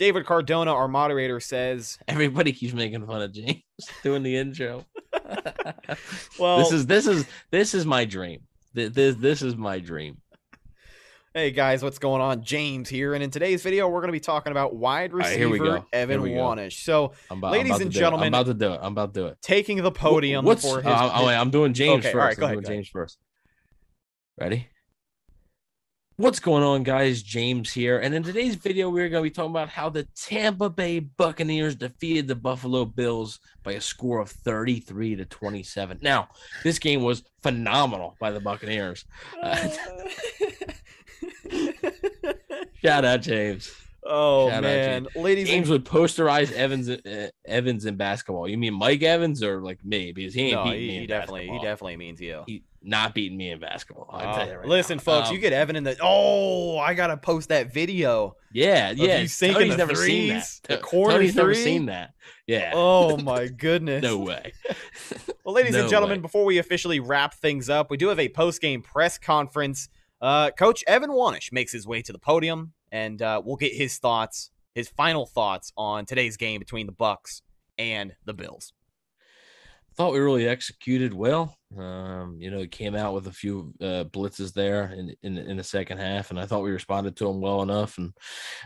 David 0.00 0.24
Cardona, 0.24 0.72
our 0.72 0.88
moderator, 0.88 1.40
says 1.40 1.98
everybody 2.08 2.54
keeps 2.54 2.72
making 2.72 3.06
fun 3.06 3.20
of 3.20 3.32
James 3.34 3.62
doing 4.02 4.22
the 4.22 4.34
intro. 4.34 4.86
well, 6.38 6.58
this 6.58 6.72
is 6.72 6.86
this 6.86 7.06
is 7.06 7.26
this 7.50 7.74
is 7.74 7.84
my 7.84 8.06
dream. 8.06 8.40
This 8.72 9.14
this 9.16 9.42
is 9.42 9.56
my 9.56 9.78
dream. 9.78 10.16
Hey 11.34 11.50
guys, 11.50 11.82
what's 11.82 11.98
going 11.98 12.22
on? 12.22 12.42
James 12.42 12.88
here, 12.88 13.12
and 13.12 13.22
in 13.22 13.30
today's 13.30 13.62
video, 13.62 13.88
we're 13.88 14.00
going 14.00 14.08
to 14.08 14.12
be 14.12 14.20
talking 14.20 14.52
about 14.52 14.74
wide 14.74 15.12
receiver 15.12 15.84
Evan 15.92 16.22
Wanish. 16.22 16.82
So, 16.82 17.12
about, 17.30 17.52
ladies 17.52 17.78
and 17.78 17.90
gentlemen, 17.90 18.34
I'm 18.34 18.40
about 18.40 18.46
to 18.46 18.54
do 18.54 18.72
it. 18.72 18.80
I'm 18.82 18.92
about 18.92 19.12
to 19.12 19.20
do 19.20 19.26
it. 19.26 19.38
Taking 19.42 19.82
the 19.82 19.92
podium 19.92 20.46
What's, 20.46 20.62
for 20.62 20.78
his. 20.78 20.86
Uh, 20.86 21.10
oh, 21.14 21.26
wait, 21.26 21.36
I'm 21.36 21.50
doing 21.50 21.74
James 21.74 22.06
okay, 22.06 22.12
first. 22.12 22.14
All 22.14 22.20
right, 22.26 22.36
go 22.38 22.46
I'm 22.46 22.52
ahead, 22.52 22.64
James 22.64 22.88
first. 22.88 23.18
Ready? 24.40 24.66
What's 26.20 26.38
going 26.38 26.62
on, 26.62 26.82
guys? 26.82 27.22
James 27.22 27.72
here. 27.72 28.00
And 28.00 28.14
in 28.14 28.22
today's 28.22 28.54
video, 28.54 28.90
we're 28.90 29.08
going 29.08 29.24
to 29.24 29.30
be 29.30 29.32
talking 29.32 29.52
about 29.52 29.70
how 29.70 29.88
the 29.88 30.06
Tampa 30.14 30.68
Bay 30.68 30.98
Buccaneers 30.98 31.74
defeated 31.74 32.28
the 32.28 32.34
Buffalo 32.34 32.84
Bills 32.84 33.40
by 33.62 33.72
a 33.72 33.80
score 33.80 34.20
of 34.20 34.28
33 34.28 35.16
to 35.16 35.24
27. 35.24 35.98
Now, 36.02 36.28
this 36.62 36.78
game 36.78 37.02
was 37.02 37.22
phenomenal 37.42 38.18
by 38.20 38.32
the 38.32 38.40
Buccaneers. 38.40 39.06
Uh, 39.42 39.66
shout 42.82 43.06
out, 43.06 43.22
James. 43.22 43.72
Oh 44.04 44.48
Shout 44.48 44.62
man, 44.62 45.06
ladies, 45.14 45.48
James 45.48 45.68
and... 45.68 45.72
would 45.72 45.84
posterize 45.84 46.50
Evans 46.52 46.88
uh, 46.88 47.28
Evans 47.44 47.84
in 47.84 47.96
basketball. 47.96 48.48
You 48.48 48.56
mean 48.56 48.74
Mike 48.74 49.02
Evans 49.02 49.42
or 49.42 49.60
like 49.60 49.84
me? 49.84 50.12
Because 50.12 50.32
he 50.32 50.42
ain't 50.42 50.54
no, 50.54 50.64
beating 50.64 50.80
he, 50.80 50.88
me. 50.88 51.00
He 51.00 51.06
definitely, 51.06 51.40
basketball. 51.40 51.58
he 51.58 51.66
definitely 51.66 51.96
means 51.96 52.20
you. 52.20 52.42
He 52.46 52.62
not 52.82 53.14
beating 53.14 53.36
me 53.36 53.50
in 53.50 53.60
basketball. 53.60 54.08
Uh, 54.10 54.22
right 54.22 54.66
listen, 54.66 54.96
now. 54.96 55.02
folks, 55.02 55.28
um, 55.28 55.34
you 55.34 55.40
get 55.40 55.52
Evan 55.52 55.76
in 55.76 55.84
the. 55.84 55.96
Oh, 56.02 56.78
I 56.78 56.94
gotta 56.94 57.16
post 57.16 57.50
that 57.50 57.72
video. 57.72 58.36
Yeah, 58.52 58.90
yeah. 58.90 59.26
Tony's 59.26 59.76
never 59.76 59.94
threes, 59.94 60.06
seen 60.06 60.28
that. 60.28 60.62
The 60.62 60.78
corner 60.78 61.14
Tony's 61.14 61.32
three? 61.32 61.42
never 61.42 61.54
seen 61.54 61.86
that. 61.86 62.14
Yeah. 62.46 62.72
Oh 62.74 63.16
my 63.22 63.48
goodness. 63.48 64.02
no 64.02 64.18
way. 64.18 64.52
well, 65.44 65.54
ladies 65.54 65.74
no 65.74 65.80
and 65.80 65.90
gentlemen, 65.90 66.18
way. 66.18 66.22
before 66.22 66.44
we 66.44 66.58
officially 66.58 67.00
wrap 67.00 67.34
things 67.34 67.68
up, 67.68 67.90
we 67.90 67.96
do 67.96 68.08
have 68.08 68.18
a 68.18 68.28
post 68.28 68.60
game 68.60 68.82
press 68.82 69.18
conference. 69.18 69.88
Uh, 70.20 70.50
Coach 70.50 70.84
Evan 70.86 71.10
Wanish 71.10 71.52
makes 71.52 71.72
his 71.72 71.86
way 71.86 72.02
to 72.02 72.12
the 72.12 72.18
podium, 72.18 72.72
and 72.92 73.22
uh, 73.22 73.40
we'll 73.44 73.56
get 73.56 73.72
his 73.72 73.98
thoughts 73.98 74.50
his 74.74 74.88
final 74.88 75.26
thoughts 75.26 75.72
on 75.76 76.06
today's 76.06 76.36
game 76.36 76.58
between 76.58 76.86
the 76.86 76.92
Bucks 76.92 77.42
and 77.78 78.12
the 78.24 78.34
Bills. 78.34 78.72
Thought 79.96 80.12
we 80.12 80.20
really 80.20 80.48
executed 80.48 81.12
well. 81.12 81.54
Um, 81.76 82.36
you 82.40 82.50
know, 82.50 82.58
it 82.58 82.72
came 82.72 82.96
out 82.96 83.14
with 83.14 83.26
a 83.26 83.32
few 83.32 83.72
uh, 83.80 84.04
blitzes 84.04 84.52
there 84.52 84.92
in, 84.96 85.14
in 85.22 85.38
in 85.38 85.56
the 85.56 85.62
second 85.62 85.98
half, 85.98 86.30
and 86.30 86.40
I 86.40 86.46
thought 86.46 86.62
we 86.62 86.70
responded 86.70 87.16
to 87.16 87.26
them 87.26 87.40
well 87.40 87.62
enough. 87.62 87.98
And 87.98 88.12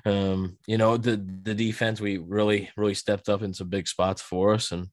um, 0.06 0.56
you 0.66 0.78
know, 0.78 0.96
the 0.96 1.16
the 1.42 1.54
defense 1.54 2.00
we 2.00 2.18
really 2.18 2.70
really 2.76 2.94
stepped 2.94 3.28
up 3.28 3.42
in 3.42 3.52
some 3.52 3.68
big 3.68 3.88
spots 3.88 4.22
for 4.22 4.54
us. 4.54 4.72
And 4.72 4.86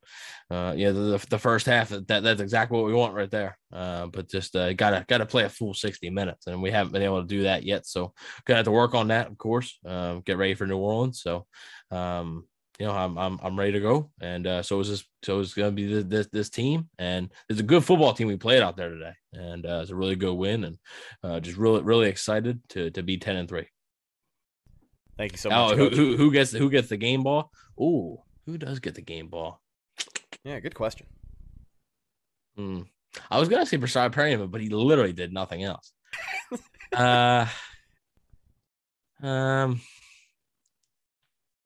uh, 0.49 0.73
yeah, 0.75 0.91
the, 0.91 1.25
the 1.29 1.39
first 1.39 1.67
half 1.67 1.89
that 1.89 2.07
that's 2.07 2.41
exactly 2.41 2.77
what 2.77 2.88
we 2.88 2.93
want 2.93 3.13
right 3.13 3.32
there. 3.32 3.57
Uh, 3.71 4.07
but 4.07 4.29
just 4.29 4.55
uh, 4.55 4.73
gotta 4.73 5.05
gotta 5.07 5.25
play 5.25 5.43
a 5.43 5.49
full 5.49 5.73
sixty 5.73 6.09
minutes, 6.09 6.47
and 6.47 6.61
we 6.61 6.71
haven't 6.71 6.93
been 6.93 7.03
able 7.03 7.21
to 7.21 7.27
do 7.27 7.43
that 7.43 7.63
yet. 7.63 7.86
So 7.86 8.13
gonna 8.45 8.57
have 8.57 8.65
to 8.65 8.71
work 8.71 8.95
on 8.95 9.09
that, 9.09 9.27
of 9.27 9.38
course. 9.38 9.79
Um, 9.86 10.21
get 10.25 10.38
ready 10.38 10.55
for 10.55 10.67
New 10.67 10.77
Orleans. 10.77 11.21
So 11.21 11.45
um, 11.91 12.45
you 12.82 12.88
know, 12.88 12.93
I'm 12.93 13.15
I'm 13.15 13.39
I'm 13.43 13.59
ready 13.59 13.73
to 13.73 13.79
go, 13.79 14.09
and 14.21 14.47
uh, 14.47 14.63
so 14.63 14.79
is 14.79 14.89
this. 14.89 15.03
So 15.21 15.39
it's 15.39 15.53
gonna 15.53 15.71
be 15.71 15.86
this, 15.86 16.03
this 16.05 16.27
this 16.34 16.49
team, 16.49 16.89
and 16.97 17.32
it's 17.47 17.59
a 17.59 17.63
good 17.63 17.86
football 17.86 18.11
team 18.11 18.27
we 18.27 18.38
played 18.38 18.63
out 18.63 18.75
there 18.75 18.89
today, 18.89 19.13
and 19.34 19.67
uh, 19.67 19.82
it's 19.84 19.91
a 19.91 19.95
really 19.95 20.15
good 20.15 20.34
win, 20.34 20.63
and 20.63 20.77
uh, 21.23 21.39
just 21.39 21.59
really 21.59 21.84
really 21.84 22.09
excited 22.09 22.59
to 22.69 22.89
to 22.89 23.03
be 23.03 23.17
ten 23.19 23.36
and 23.36 23.47
three. 23.47 23.67
Thank 25.15 25.34
you 25.34 25.38
so 25.38 25.51
Oh, 25.51 25.67
much. 25.67 25.77
who, 25.77 25.89
who 25.89 26.17
who 26.17 26.32
gets 26.32 26.51
who 26.53 26.71
gets 26.71 26.89
the 26.89 26.97
game 26.97 27.21
ball? 27.21 27.51
Ooh, 27.79 28.17
who 28.47 28.57
does 28.57 28.79
get 28.79 28.95
the 28.95 29.03
game 29.03 29.27
ball? 29.27 29.61
Yeah, 30.43 30.59
good 30.59 30.73
question. 30.73 31.05
Hmm. 32.55 32.82
I 33.29 33.39
was 33.39 33.47
gonna 33.47 33.67
say 33.67 33.77
Breshad 33.77 34.11
Perriman, 34.11 34.49
but 34.49 34.59
he 34.59 34.69
literally 34.69 35.13
did 35.13 35.32
nothing 35.32 35.63
else. 35.63 35.93
uh, 36.95 37.45
um, 39.21 39.79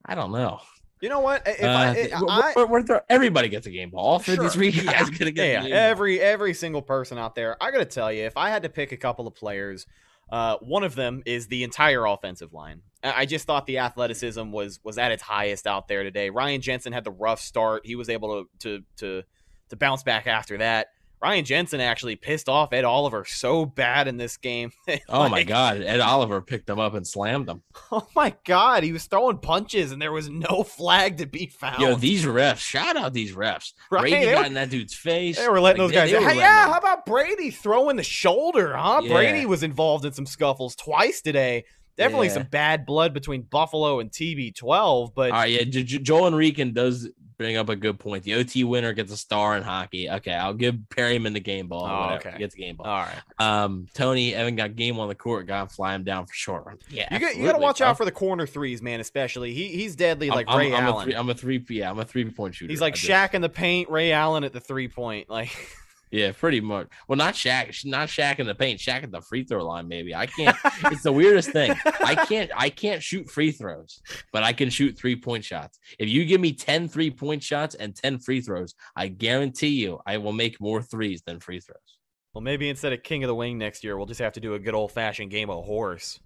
I 0.06 0.14
don't 0.14 0.34
know. 0.34 0.60
You 1.06 1.10
know 1.10 1.20
what? 1.20 1.44
If 1.46 1.64
Uh, 1.64 1.68
I, 1.78 1.94
th- 1.94 2.12
I, 2.14 2.54
we're- 2.56 2.66
we're- 2.68 2.84
we're 2.90 3.02
everybody 3.10 3.48
gets 3.48 3.68
a 3.68 3.70
game 3.70 3.92
ball. 3.92 4.04
All 4.06 4.20
Sure. 4.20 4.36
53 4.38 4.72
guys 4.72 4.84
Yeah. 4.86 5.04
gonna 5.20 5.30
get 5.32 5.48
yeah, 5.48 5.62
game 5.62 5.70
ball. 5.70 5.78
every 5.80 6.20
every 6.20 6.56
single 6.56 6.82
person 6.82 7.20
out 7.20 7.36
there. 7.36 7.56
I 7.62 7.70
gotta 7.70 7.86
tell 7.86 8.12
you, 8.12 8.24
if 8.26 8.36
I 8.38 8.50
had 8.50 8.64
to 8.64 8.70
pick 8.70 8.92
a 8.92 8.98
couple 8.98 9.28
of 9.28 9.36
players, 9.36 9.86
uh, 10.32 10.58
one 10.62 10.84
of 10.84 10.96
them 10.96 11.22
is 11.28 11.46
the 11.46 11.64
entire 11.64 12.06
offensive 12.06 12.54
line. 12.54 12.82
I 13.04 13.22
I 13.22 13.26
just 13.28 13.46
thought 13.46 13.68
the 13.68 13.78
athleticism 13.78 14.50
was 14.52 14.80
was 14.84 14.98
at 14.98 15.12
its 15.12 15.22
highest 15.22 15.68
out 15.68 15.88
there 15.88 16.02
today. 16.02 16.32
Ryan 16.32 16.60
Jensen 16.60 16.92
had 16.92 17.04
the 17.04 17.12
rough 17.12 17.40
start. 17.40 17.86
He 17.86 17.96
was 17.96 18.10
able 18.10 18.44
to 18.44 18.50
to 18.62 18.84
to 18.98 19.24
to 19.70 19.76
bounce 19.76 20.02
back 20.02 20.26
after 20.26 20.58
that. 20.58 20.88
Ryan 21.26 21.44
Jensen 21.44 21.82
actually 21.82 22.16
pissed 22.16 22.48
off 22.48 22.72
Ed 22.72 22.84
Oliver 22.86 23.26
so 23.26 23.66
bad 23.66 24.08
in 24.08 24.18
this 24.18 24.38
game. 24.38 24.72
Oh 25.10 25.28
my 25.28 25.42
god, 25.44 25.82
Ed 25.82 26.00
Oliver 26.00 26.40
picked 26.40 26.68
them 26.68 26.80
up 26.80 26.94
and 26.94 27.06
slammed 27.06 27.48
them. 27.48 27.64
Oh 27.92 28.08
my 28.16 28.36
god, 28.46 28.84
he 28.84 28.92
was 28.92 29.06
throwing 29.06 29.40
punches 29.40 29.92
and 29.92 30.00
there 30.00 30.12
was 30.12 30.30
no 30.30 30.62
flag 30.78 31.18
to 31.18 31.26
be 31.26 31.48
found. 31.48 31.82
Yo, 31.82 31.96
these 31.96 32.26
refs, 32.26 32.58
shout 32.60 32.96
out 32.96 33.14
these 33.14 33.34
refs. 33.34 33.74
Right, 33.90 34.02
Brady 34.02 34.26
got 34.32 34.46
in 34.46 34.54
that 34.54 34.70
dude's 34.70 34.94
face. 34.94 35.38
They 35.40 35.48
were 35.50 35.60
letting 35.60 35.82
Like, 35.82 35.92
those 35.94 35.96
guys. 35.96 36.12
they 36.12 36.24
hey, 36.24 36.38
yeah, 36.38 36.66
them- 36.66 36.74
how 36.74 36.78
about 36.80 37.06
Brady 37.08 37.50
throwing 37.50 37.96
the 37.96 38.04
shoulder? 38.04 38.76
Huh? 38.78 39.02
Yeah. 39.04 39.14
Brady 39.14 39.46
was 39.48 39.64
involved 39.64 40.06
in 40.06 40.14
some 40.14 40.28
scuffles 40.28 40.76
twice 40.76 41.22
today. 41.22 41.66
Definitely 41.98 42.28
Yeah. 42.28 42.34
some 42.34 42.44
bad 42.44 42.86
blood 42.86 43.14
between 43.16 43.42
Buffalo 43.44 44.00
and 44.00 44.12
TB12. 44.12 45.14
But 45.16 45.32
All 45.32 45.38
right, 45.40 45.50
yeah, 45.52 45.64
J- 45.64 45.84
Joel 45.84 46.30
Enrican 46.30 46.74
does 46.74 47.10
bring 47.38 47.58
up 47.58 47.70
a 47.70 47.76
good 47.76 48.00
point. 48.00 48.24
The 48.24 48.36
OT 48.36 48.64
winner 48.64 48.94
gets 48.94 49.12
a 49.12 49.18
star 49.18 49.56
in 49.58 49.64
hockey. 49.64 50.10
Okay, 50.10 50.34
I'll 50.34 50.54
give 50.54 50.76
Perriman 50.90 51.34
the 51.34 51.40
game 51.40 51.68
ball. 51.68 51.86
Oh, 51.86 52.16
okay. 52.16 52.32
He 52.34 52.40
gets 52.40 52.56
the 52.56 52.62
game 52.62 52.76
ball. 52.76 52.88
all 52.88 53.06
right, 53.06 53.64
Um, 53.64 53.88
Tony 53.94 54.34
Evan 54.34 54.56
got 54.56 54.76
game 54.76 55.00
on 55.00 55.08
the 55.08 55.16
court, 55.16 55.48
got 55.48 55.64
him 55.64 55.68
fly 55.70 55.94
him 55.96 56.04
down 56.04 56.26
for 56.26 56.34
sure. 56.34 56.76
Yeah, 56.90 57.08
you 57.14 57.20
got 57.20 57.36
you 57.36 57.46
got 57.46 57.54
to 57.54 57.60
watch 57.60 57.82
out 57.82 57.98
for 57.98 58.06
the 58.06 58.12
corner 58.12 58.46
threes, 58.48 58.82
man. 58.82 59.00
Especially 59.00 59.54
he 59.54 59.68
he's 59.70 59.96
deadly 59.96 60.30
like 60.30 60.46
I'm, 60.50 60.58
Ray 60.60 60.74
I'm, 60.74 60.76
I'm 60.76 60.84
Allen. 60.86 61.02
A 61.02 61.04
three, 61.06 61.16
I'm 61.16 61.30
a 61.30 61.34
three. 61.34 61.66
Yeah, 61.70 61.90
I'm 61.90 62.00
a 62.00 62.06
three 62.06 62.26
point 62.30 62.56
shooter. 62.56 62.72
he's 62.72 62.82
like 62.82 62.94
I 62.94 62.98
just- 62.98 63.10
Shaq 63.10 63.34
in 63.34 63.42
the 63.42 63.50
paint, 63.50 63.90
Ray 63.90 64.12
Allen 64.12 64.44
at 64.44 64.54
the 64.54 64.60
three 64.62 64.88
point. 64.88 65.30
Like 65.30 65.50
Yeah, 66.12 66.32
pretty 66.32 66.62
much. 66.62 66.88
Well, 67.08 67.18
not 67.18 67.34
Shaq, 67.34 67.84
not 67.86 68.08
Shaq 68.08 68.40
in 68.40 68.48
the 68.48 68.56
paint, 68.56 68.80
Shaq 68.80 69.04
at 69.04 69.12
the 69.12 69.22
free 69.22 69.44
throw 69.44 69.66
line. 69.66 69.88
Maybe 69.88 70.14
I 70.14 70.28
can't. 70.28 70.56
it's 70.86 71.04
the 71.04 71.12
weirdest 71.12 71.50
thing. 71.50 71.76
I 72.00 72.16
can't. 72.16 72.52
I 72.56 72.70
can't 72.70 73.02
shoot 73.02 73.30
free 73.30 73.52
throws, 73.52 74.02
but 74.32 74.44
I 74.44 74.54
can 74.54 74.70
shoot 74.70 74.98
three 74.98 75.16
point 75.16 75.44
shots. 75.44 75.80
If 76.00 76.10
you 76.10 76.26
give 76.26 76.40
me 76.40 76.54
10 76.54 76.88
three 76.88 77.12
point 77.12 77.44
shots 77.44 77.76
and 77.76 77.96
10 77.96 78.20
free 78.20 78.42
throws, 78.42 78.76
I 78.96 79.08
guarantee 79.08 79.70
you 79.70 80.00
I 80.06 80.18
will 80.18 80.34
make 80.34 80.62
more 80.62 80.82
threes 80.82 81.22
than 81.26 81.40
free 81.40 81.60
throws. 81.60 81.98
well, 82.34 82.42
maybe 82.42 82.70
instead 82.70 82.94
of 82.94 83.04
King 83.04 83.24
of 83.24 83.28
the 83.28 83.36
Wing 83.36 83.58
next 83.58 83.84
year, 83.84 83.98
we'll 83.98 84.06
just 84.06 84.22
have 84.22 84.34
to 84.34 84.40
do 84.40 84.54
a 84.54 84.60
good 84.60 84.76
old 84.76 84.92
fashioned 84.92 85.32
game 85.32 85.50
of 85.50 85.66
horse. 85.66 86.20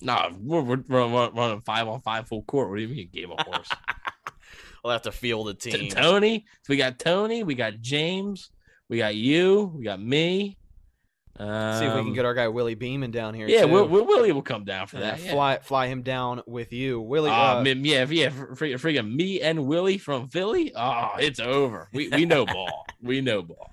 No, 0.00 0.30
we're, 0.40 0.62
we're, 0.62 0.82
we're 0.88 1.30
running 1.30 1.60
five 1.60 1.88
on 1.88 2.00
five 2.00 2.28
full 2.28 2.42
court. 2.42 2.70
What 2.70 2.76
do 2.76 2.82
you 2.82 2.88
mean, 2.88 3.10
game 3.12 3.32
of 3.32 3.44
horse? 3.46 3.68
We'll 4.84 4.92
have 4.92 5.02
to 5.02 5.12
field 5.12 5.48
a 5.48 5.54
team. 5.54 5.90
Tony. 5.90 6.46
So 6.62 6.70
we 6.70 6.76
got 6.76 6.98
Tony. 6.98 7.42
We 7.42 7.54
got 7.54 7.80
James. 7.80 8.50
We 8.88 8.98
got 8.98 9.14
you. 9.14 9.72
We 9.76 9.84
got 9.84 10.00
me. 10.00 10.56
Um, 11.40 11.78
See 11.78 11.84
if 11.84 11.94
we 11.94 12.02
can 12.02 12.14
get 12.14 12.24
our 12.24 12.34
guy 12.34 12.48
Willie 12.48 12.74
Beeman 12.74 13.12
down 13.12 13.32
here. 13.32 13.46
Yeah. 13.48 13.64
Will, 13.64 13.86
Will, 13.86 14.04
Willie 14.04 14.32
will 14.32 14.42
come 14.42 14.64
down 14.64 14.88
for 14.88 14.98
that. 14.98 15.20
Yeah. 15.22 15.30
fly 15.30 15.58
fly 15.58 15.86
him 15.86 16.02
down 16.02 16.42
with 16.46 16.72
you, 16.72 17.00
Willie. 17.00 17.30
Uh, 17.30 17.60
uh, 17.60 17.64
yeah, 17.64 18.04
yeah, 18.08 18.30
fr- 18.30 18.76
fr- 18.76 18.88
me 19.02 19.40
and 19.40 19.66
Willie 19.66 19.98
from 19.98 20.28
Philly. 20.28 20.72
Oh, 20.74 21.10
it's 21.20 21.38
over. 21.38 21.88
We 21.92 22.08
we 22.08 22.24
know 22.24 22.44
ball. 22.44 22.86
We 23.00 23.20
know 23.20 23.42
ball. 23.42 23.70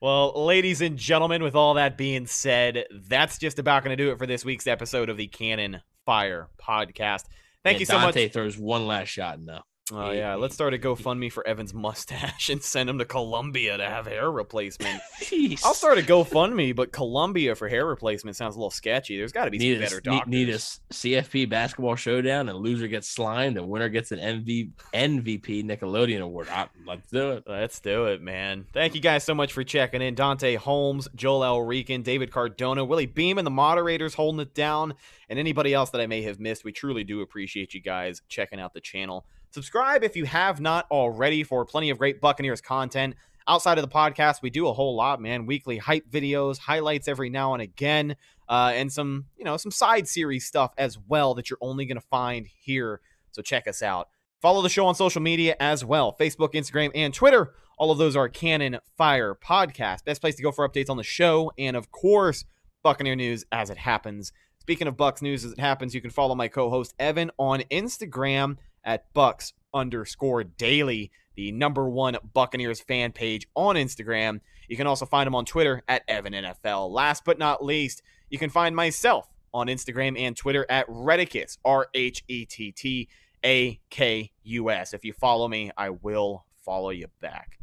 Well, 0.00 0.44
ladies 0.46 0.80
and 0.80 0.96
gentlemen, 0.96 1.42
with 1.42 1.54
all 1.54 1.74
that 1.74 1.96
being 1.98 2.26
said, 2.26 2.86
that's 3.08 3.38
just 3.38 3.58
about 3.58 3.84
going 3.84 3.96
to 3.96 4.02
do 4.02 4.10
it 4.10 4.18
for 4.18 4.26
this 4.26 4.44
week's 4.44 4.66
episode 4.66 5.08
of 5.10 5.16
the 5.16 5.26
Cannon 5.28 5.80
Fire 6.06 6.48
Podcast. 6.60 7.24
Thank 7.62 7.74
And 7.74 7.80
you 7.80 7.86
so 7.86 7.98
Dante 7.98 8.24
much. 8.24 8.32
throws 8.32 8.58
one 8.58 8.86
last 8.88 9.08
shot 9.08 9.38
now. 9.38 9.62
Oh 9.90 10.12
yeah, 10.12 10.36
let's 10.36 10.54
start 10.54 10.74
a 10.74 10.78
GoFundMe 10.78 11.30
for 11.30 11.44
Evan's 11.44 11.74
mustache 11.74 12.48
and 12.50 12.62
send 12.62 12.88
him 12.88 12.98
to 12.98 13.04
Colombia 13.04 13.76
to 13.76 13.84
have 13.84 14.06
hair 14.06 14.30
replacement. 14.30 15.02
I'll 15.64 15.74
start 15.74 15.98
a 15.98 16.02
GoFundMe, 16.02 16.74
but 16.74 16.92
Colombia 16.92 17.56
for 17.56 17.68
hair 17.68 17.84
replacement 17.84 18.36
sounds 18.36 18.54
a 18.54 18.58
little 18.58 18.70
sketchy. 18.70 19.16
There's 19.16 19.32
got 19.32 19.46
to 19.46 19.50
be 19.50 19.58
some 19.58 19.66
Need 19.66 19.76
a, 19.78 19.80
better 19.80 20.00
doctors. 20.00 20.30
need 20.30 20.48
a 20.50 20.54
CFP 20.54 21.48
basketball 21.48 21.96
showdown, 21.96 22.48
and 22.48 22.58
loser 22.58 22.86
gets 22.86 23.08
slimed, 23.08 23.56
and 23.56 23.68
winner 23.68 23.88
gets 23.88 24.12
an 24.12 24.20
MV, 24.20 24.70
MVP 24.94 25.64
Nickelodeon 25.64 26.20
award. 26.20 26.48
I, 26.48 26.68
let's 26.86 27.10
do 27.10 27.32
it. 27.32 27.44
Let's 27.48 27.80
do 27.80 28.06
it, 28.06 28.22
man. 28.22 28.66
Thank 28.72 28.94
you 28.94 29.00
guys 29.00 29.24
so 29.24 29.34
much 29.34 29.52
for 29.52 29.64
checking 29.64 30.00
in. 30.00 30.14
Dante 30.14 30.54
Holmes, 30.54 31.08
Joel 31.16 31.42
L. 31.42 31.62
Rican, 31.62 32.02
David 32.02 32.30
Cardona, 32.30 32.84
Willie 32.84 33.06
Beam, 33.06 33.36
and 33.36 33.46
the 33.46 33.50
moderators 33.50 34.14
holding 34.14 34.40
it 34.40 34.54
down, 34.54 34.94
and 35.28 35.40
anybody 35.40 35.74
else 35.74 35.90
that 35.90 36.00
I 36.00 36.06
may 36.06 36.22
have 36.22 36.38
missed. 36.38 36.64
We 36.64 36.70
truly 36.70 37.02
do 37.02 37.20
appreciate 37.20 37.74
you 37.74 37.80
guys 37.80 38.22
checking 38.28 38.60
out 38.60 38.74
the 38.74 38.80
channel. 38.80 39.26
Subscribe 39.52 40.02
if 40.02 40.16
you 40.16 40.24
have 40.24 40.62
not 40.62 40.86
already 40.90 41.42
for 41.42 41.66
plenty 41.66 41.90
of 41.90 41.98
great 41.98 42.22
Buccaneers 42.22 42.62
content. 42.62 43.14
Outside 43.46 43.76
of 43.76 43.82
the 43.82 43.94
podcast, 43.94 44.40
we 44.40 44.48
do 44.48 44.66
a 44.66 44.72
whole 44.72 44.96
lot, 44.96 45.20
man. 45.20 45.44
Weekly 45.44 45.76
hype 45.76 46.08
videos, 46.10 46.56
highlights 46.56 47.06
every 47.06 47.28
now 47.28 47.52
and 47.52 47.60
again, 47.60 48.16
uh, 48.48 48.72
and 48.74 48.90
some, 48.90 49.26
you 49.36 49.44
know, 49.44 49.58
some 49.58 49.70
side 49.70 50.08
series 50.08 50.46
stuff 50.46 50.72
as 50.78 50.98
well 50.98 51.34
that 51.34 51.50
you're 51.50 51.58
only 51.60 51.84
going 51.84 52.00
to 52.00 52.06
find 52.06 52.46
here. 52.46 53.02
So 53.32 53.42
check 53.42 53.68
us 53.68 53.82
out. 53.82 54.08
Follow 54.40 54.62
the 54.62 54.70
show 54.70 54.86
on 54.86 54.94
social 54.94 55.20
media 55.20 55.54
as 55.60 55.84
well 55.84 56.16
Facebook, 56.18 56.54
Instagram, 56.54 56.90
and 56.94 57.12
Twitter. 57.12 57.52
All 57.76 57.90
of 57.90 57.98
those 57.98 58.16
are 58.16 58.30
Cannon 58.30 58.78
Fire 58.96 59.34
Podcast. 59.34 60.06
Best 60.06 60.22
place 60.22 60.36
to 60.36 60.42
go 60.42 60.50
for 60.50 60.66
updates 60.66 60.88
on 60.88 60.96
the 60.96 61.02
show. 61.02 61.52
And 61.58 61.76
of 61.76 61.92
course, 61.92 62.46
Buccaneer 62.82 63.16
news 63.16 63.44
as 63.52 63.68
it 63.68 63.76
happens. 63.76 64.32
Speaking 64.60 64.88
of 64.88 64.96
Bucks 64.96 65.20
news 65.20 65.44
as 65.44 65.52
it 65.52 65.60
happens, 65.60 65.94
you 65.94 66.00
can 66.00 66.10
follow 66.10 66.34
my 66.34 66.48
co 66.48 66.70
host 66.70 66.94
Evan 66.98 67.30
on 67.36 67.60
Instagram 67.70 68.56
at 68.84 69.12
Bucks 69.12 69.52
underscore 69.74 70.44
daily, 70.44 71.10
the 71.34 71.52
number 71.52 71.88
one 71.88 72.16
Buccaneers 72.34 72.80
fan 72.80 73.12
page 73.12 73.46
on 73.54 73.76
Instagram. 73.76 74.40
You 74.68 74.76
can 74.76 74.86
also 74.86 75.06
find 75.06 75.26
him 75.26 75.34
on 75.34 75.44
Twitter 75.44 75.82
at 75.88 76.02
Evan 76.08 76.32
NFL. 76.32 76.90
Last 76.90 77.24
but 77.24 77.38
not 77.38 77.64
least, 77.64 78.02
you 78.30 78.38
can 78.38 78.50
find 78.50 78.76
myself 78.76 79.28
on 79.54 79.66
Instagram 79.66 80.18
and 80.18 80.36
Twitter 80.36 80.66
at 80.68 80.86
Rhettakus, 80.88 81.58
R 81.64 81.88
H 81.94 82.24
E 82.28 82.44
T 82.44 82.72
T 82.72 83.08
A 83.44 83.80
K 83.90 84.30
U 84.44 84.70
S. 84.70 84.94
If 84.94 85.04
you 85.04 85.12
follow 85.12 85.48
me, 85.48 85.70
I 85.76 85.90
will 85.90 86.46
follow 86.64 86.90
you 86.90 87.08
back. 87.20 87.58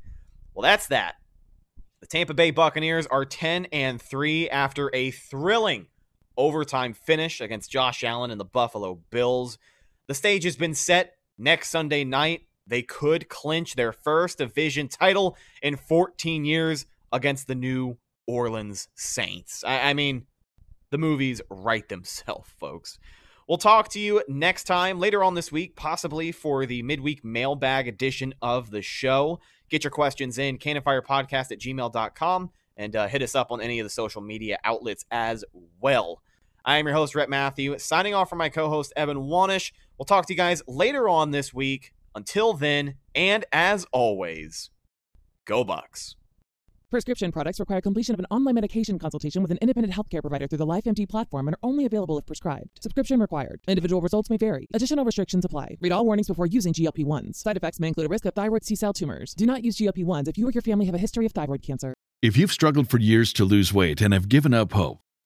Well, 0.53 0.63
that's 0.63 0.87
that. 0.87 1.15
The 2.01 2.07
Tampa 2.07 2.33
Bay 2.33 2.51
Buccaneers 2.51 3.07
are 3.07 3.25
10 3.25 3.65
and 3.73 4.01
3 4.01 4.49
after 4.49 4.89
a 4.93 5.11
thrilling 5.11 5.87
overtime 6.37 6.93
finish 6.93 7.41
against 7.41 7.71
Josh 7.71 8.03
Allen 8.03 8.31
and 8.31 8.39
the 8.39 8.45
Buffalo 8.45 9.01
Bills. 9.09 9.57
The 10.09 10.15
stage 10.15 10.43
has 10.45 10.55
been 10.55 10.73
set 10.73 11.17
next 11.37 11.69
Sunday 11.69 12.03
night. 12.03 12.47
They 12.65 12.81
could 12.81 13.29
clinch 13.29 13.75
their 13.75 13.91
first 13.91 14.39
division 14.39 14.87
title 14.87 15.37
in 15.61 15.75
14 15.75 16.45
years 16.45 16.87
against 17.11 17.45
the 17.45 17.53
New 17.53 17.99
Orleans 18.25 18.87
Saints. 18.95 19.63
I, 19.63 19.91
I 19.91 19.93
mean, 19.93 20.25
the 20.89 20.97
movies 20.97 21.41
write 21.51 21.89
themselves, 21.89 22.49
folks. 22.59 22.97
We'll 23.47 23.59
talk 23.59 23.89
to 23.89 23.99
you 23.99 24.23
next 24.27 24.63
time 24.63 24.99
later 24.99 25.23
on 25.23 25.35
this 25.35 25.51
week, 25.51 25.75
possibly 25.75 26.31
for 26.31 26.65
the 26.65 26.81
midweek 26.81 27.23
mailbag 27.23 27.87
edition 27.87 28.33
of 28.41 28.71
the 28.71 28.81
show. 28.81 29.39
Get 29.69 29.83
your 29.83 29.91
questions 29.91 30.39
in, 30.39 30.57
cannonfirepodcast 30.57 31.51
at 31.51 31.59
gmail.com, 31.59 32.49
and 32.77 32.95
uh, 32.95 33.07
hit 33.07 33.21
us 33.21 33.35
up 33.35 33.51
on 33.51 33.61
any 33.61 33.77
of 33.77 33.85
the 33.85 33.91
social 33.91 34.23
media 34.23 34.57
outlets 34.63 35.05
as 35.11 35.45
well. 35.79 36.23
I 36.65 36.77
am 36.77 36.85
your 36.85 36.95
host, 36.95 37.15
Rhett 37.15 37.29
Matthew, 37.29 37.77
signing 37.79 38.13
off 38.13 38.29
from 38.29 38.37
my 38.37 38.49
co 38.49 38.69
host, 38.69 38.93
Evan 38.95 39.17
Wanish. 39.17 39.71
We'll 39.97 40.05
talk 40.05 40.25
to 40.27 40.33
you 40.33 40.37
guys 40.37 40.61
later 40.67 41.09
on 41.09 41.31
this 41.31 41.53
week. 41.53 41.93
Until 42.15 42.53
then, 42.53 42.95
and 43.13 43.45
as 43.51 43.85
always, 43.91 44.71
go 45.45 45.63
Bucks. 45.63 46.15
Prescription 46.91 47.31
products 47.31 47.59
require 47.59 47.81
completion 47.81 48.15
of 48.15 48.19
an 48.19 48.25
online 48.31 48.55
medication 48.55 48.97
consultation 48.97 49.43
with 49.43 49.51
an 49.51 49.59
independent 49.61 49.93
healthcare 49.93 50.21
provider 50.21 50.47
through 50.47 50.57
the 50.57 50.65
LifeMD 50.65 51.07
platform 51.07 51.47
and 51.47 51.53
are 51.53 51.59
only 51.61 51.85
available 51.85 52.17
if 52.17 52.25
prescribed. 52.25 52.81
Subscription 52.81 53.19
required. 53.19 53.61
Individual 53.67 54.01
results 54.01 54.27
may 54.31 54.37
vary. 54.37 54.67
Additional 54.73 55.05
restrictions 55.05 55.45
apply. 55.45 55.77
Read 55.81 55.91
all 55.91 56.03
warnings 56.03 56.27
before 56.27 56.47
using 56.47 56.73
GLP-1s. 56.73 57.35
Side 57.35 57.57
effects 57.57 57.79
may 57.79 57.89
include 57.89 58.07
a 58.07 58.09
risk 58.09 58.25
of 58.25 58.33
thyroid 58.33 58.65
C-cell 58.65 58.93
tumors. 58.93 59.35
Do 59.35 59.45
not 59.45 59.63
use 59.63 59.77
GLP-1s 59.77 60.27
if 60.27 60.37
you 60.39 60.47
or 60.47 60.51
your 60.51 60.63
family 60.63 60.87
have 60.87 60.95
a 60.95 60.99
history 60.99 61.27
of 61.27 61.31
thyroid 61.31 61.61
cancer. 61.61 61.93
If 62.23 62.35
you've 62.35 62.51
struggled 62.51 62.89
for 62.89 62.97
years 62.97 63.31
to 63.33 63.45
lose 63.45 63.71
weight 63.71 64.01
and 64.01 64.11
have 64.11 64.27
given 64.27 64.55
up 64.55 64.73
hope, 64.73 64.97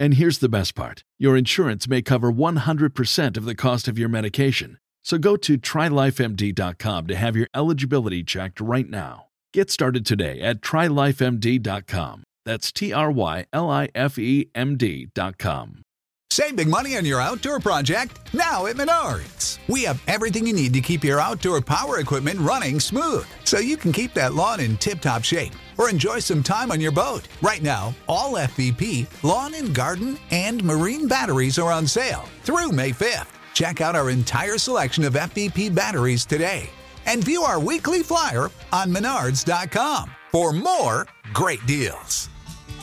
And 0.00 0.14
here's 0.14 0.38
the 0.38 0.48
best 0.48 0.74
part 0.74 1.02
your 1.18 1.36
insurance 1.36 1.88
may 1.88 2.02
cover 2.02 2.32
100% 2.32 3.36
of 3.36 3.44
the 3.44 3.54
cost 3.54 3.88
of 3.88 3.98
your 3.98 4.08
medication. 4.08 4.78
So 5.02 5.18
go 5.18 5.36
to 5.36 5.58
trylifemd.com 5.58 7.06
to 7.06 7.16
have 7.16 7.34
your 7.34 7.48
eligibility 7.54 8.22
checked 8.22 8.60
right 8.60 8.88
now. 8.88 9.26
Get 9.52 9.70
started 9.70 10.04
today 10.04 10.40
at 10.40 10.60
trylifemd.com. 10.60 12.24
That's 12.44 12.72
T 12.72 12.92
R 12.92 13.10
Y 13.10 13.46
L 13.52 13.70
I 13.70 13.88
F 13.94 14.18
E 14.18 14.50
M 14.54 14.76
D.com. 14.76 15.82
Save 16.30 16.56
big 16.56 16.68
money 16.68 16.96
on 16.96 17.04
your 17.04 17.20
outdoor 17.20 17.58
project 17.58 18.32
now 18.32 18.66
at 18.66 18.76
Menards. 18.76 19.58
We 19.66 19.82
have 19.84 20.02
everything 20.06 20.46
you 20.46 20.52
need 20.52 20.74
to 20.74 20.80
keep 20.80 21.02
your 21.02 21.20
outdoor 21.20 21.60
power 21.60 21.98
equipment 21.98 22.38
running 22.40 22.78
smooth 22.78 23.26
so 23.44 23.58
you 23.58 23.76
can 23.76 23.92
keep 23.92 24.14
that 24.14 24.34
lawn 24.34 24.60
in 24.60 24.76
tip 24.76 25.00
top 25.00 25.24
shape 25.24 25.52
or 25.78 25.88
enjoy 25.88 26.18
some 26.18 26.42
time 26.42 26.70
on 26.70 26.80
your 26.80 26.92
boat. 26.92 27.26
Right 27.40 27.62
now, 27.62 27.94
all 28.06 28.32
FVP, 28.32 29.06
lawn 29.24 29.54
and 29.54 29.74
garden, 29.74 30.18
and 30.30 30.62
marine 30.62 31.08
batteries 31.08 31.58
are 31.58 31.72
on 31.72 31.86
sale 31.86 32.24
through 32.42 32.72
May 32.72 32.90
5th. 32.90 33.28
Check 33.54 33.80
out 33.80 33.96
our 33.96 34.10
entire 34.10 34.58
selection 34.58 35.04
of 35.04 35.14
FVP 35.14 35.74
batteries 35.74 36.26
today 36.26 36.68
and 37.06 37.24
view 37.24 37.42
our 37.42 37.58
weekly 37.58 38.02
flyer 38.02 38.50
on 38.72 38.92
menards.com 38.94 40.10
for 40.30 40.52
more 40.52 41.06
great 41.32 41.64
deals. 41.66 42.28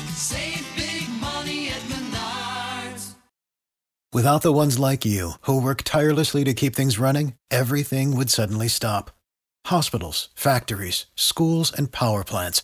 Save 0.10 0.66
big 0.76 1.08
money 1.22 1.70
at 1.70 1.82
Menards. 1.82 3.14
Without 4.12 4.41
the 4.41 4.54
ones 4.54 4.80
like 4.80 5.06
you, 5.06 5.34
who 5.41 5.62
work 5.62 5.84
tirelessly 5.84 6.43
to 6.43 6.54
keep 6.54 6.76
things 6.76 7.00
running, 7.00 7.36
everything 7.52 8.16
would 8.18 8.30
suddenly 8.30 8.68
stop. 8.68 9.12
Hospitals, 9.68 10.30
factories, 10.36 11.06
schools, 11.16 11.72
and 11.72 11.91
power 11.91 12.24
plants, 12.24 12.64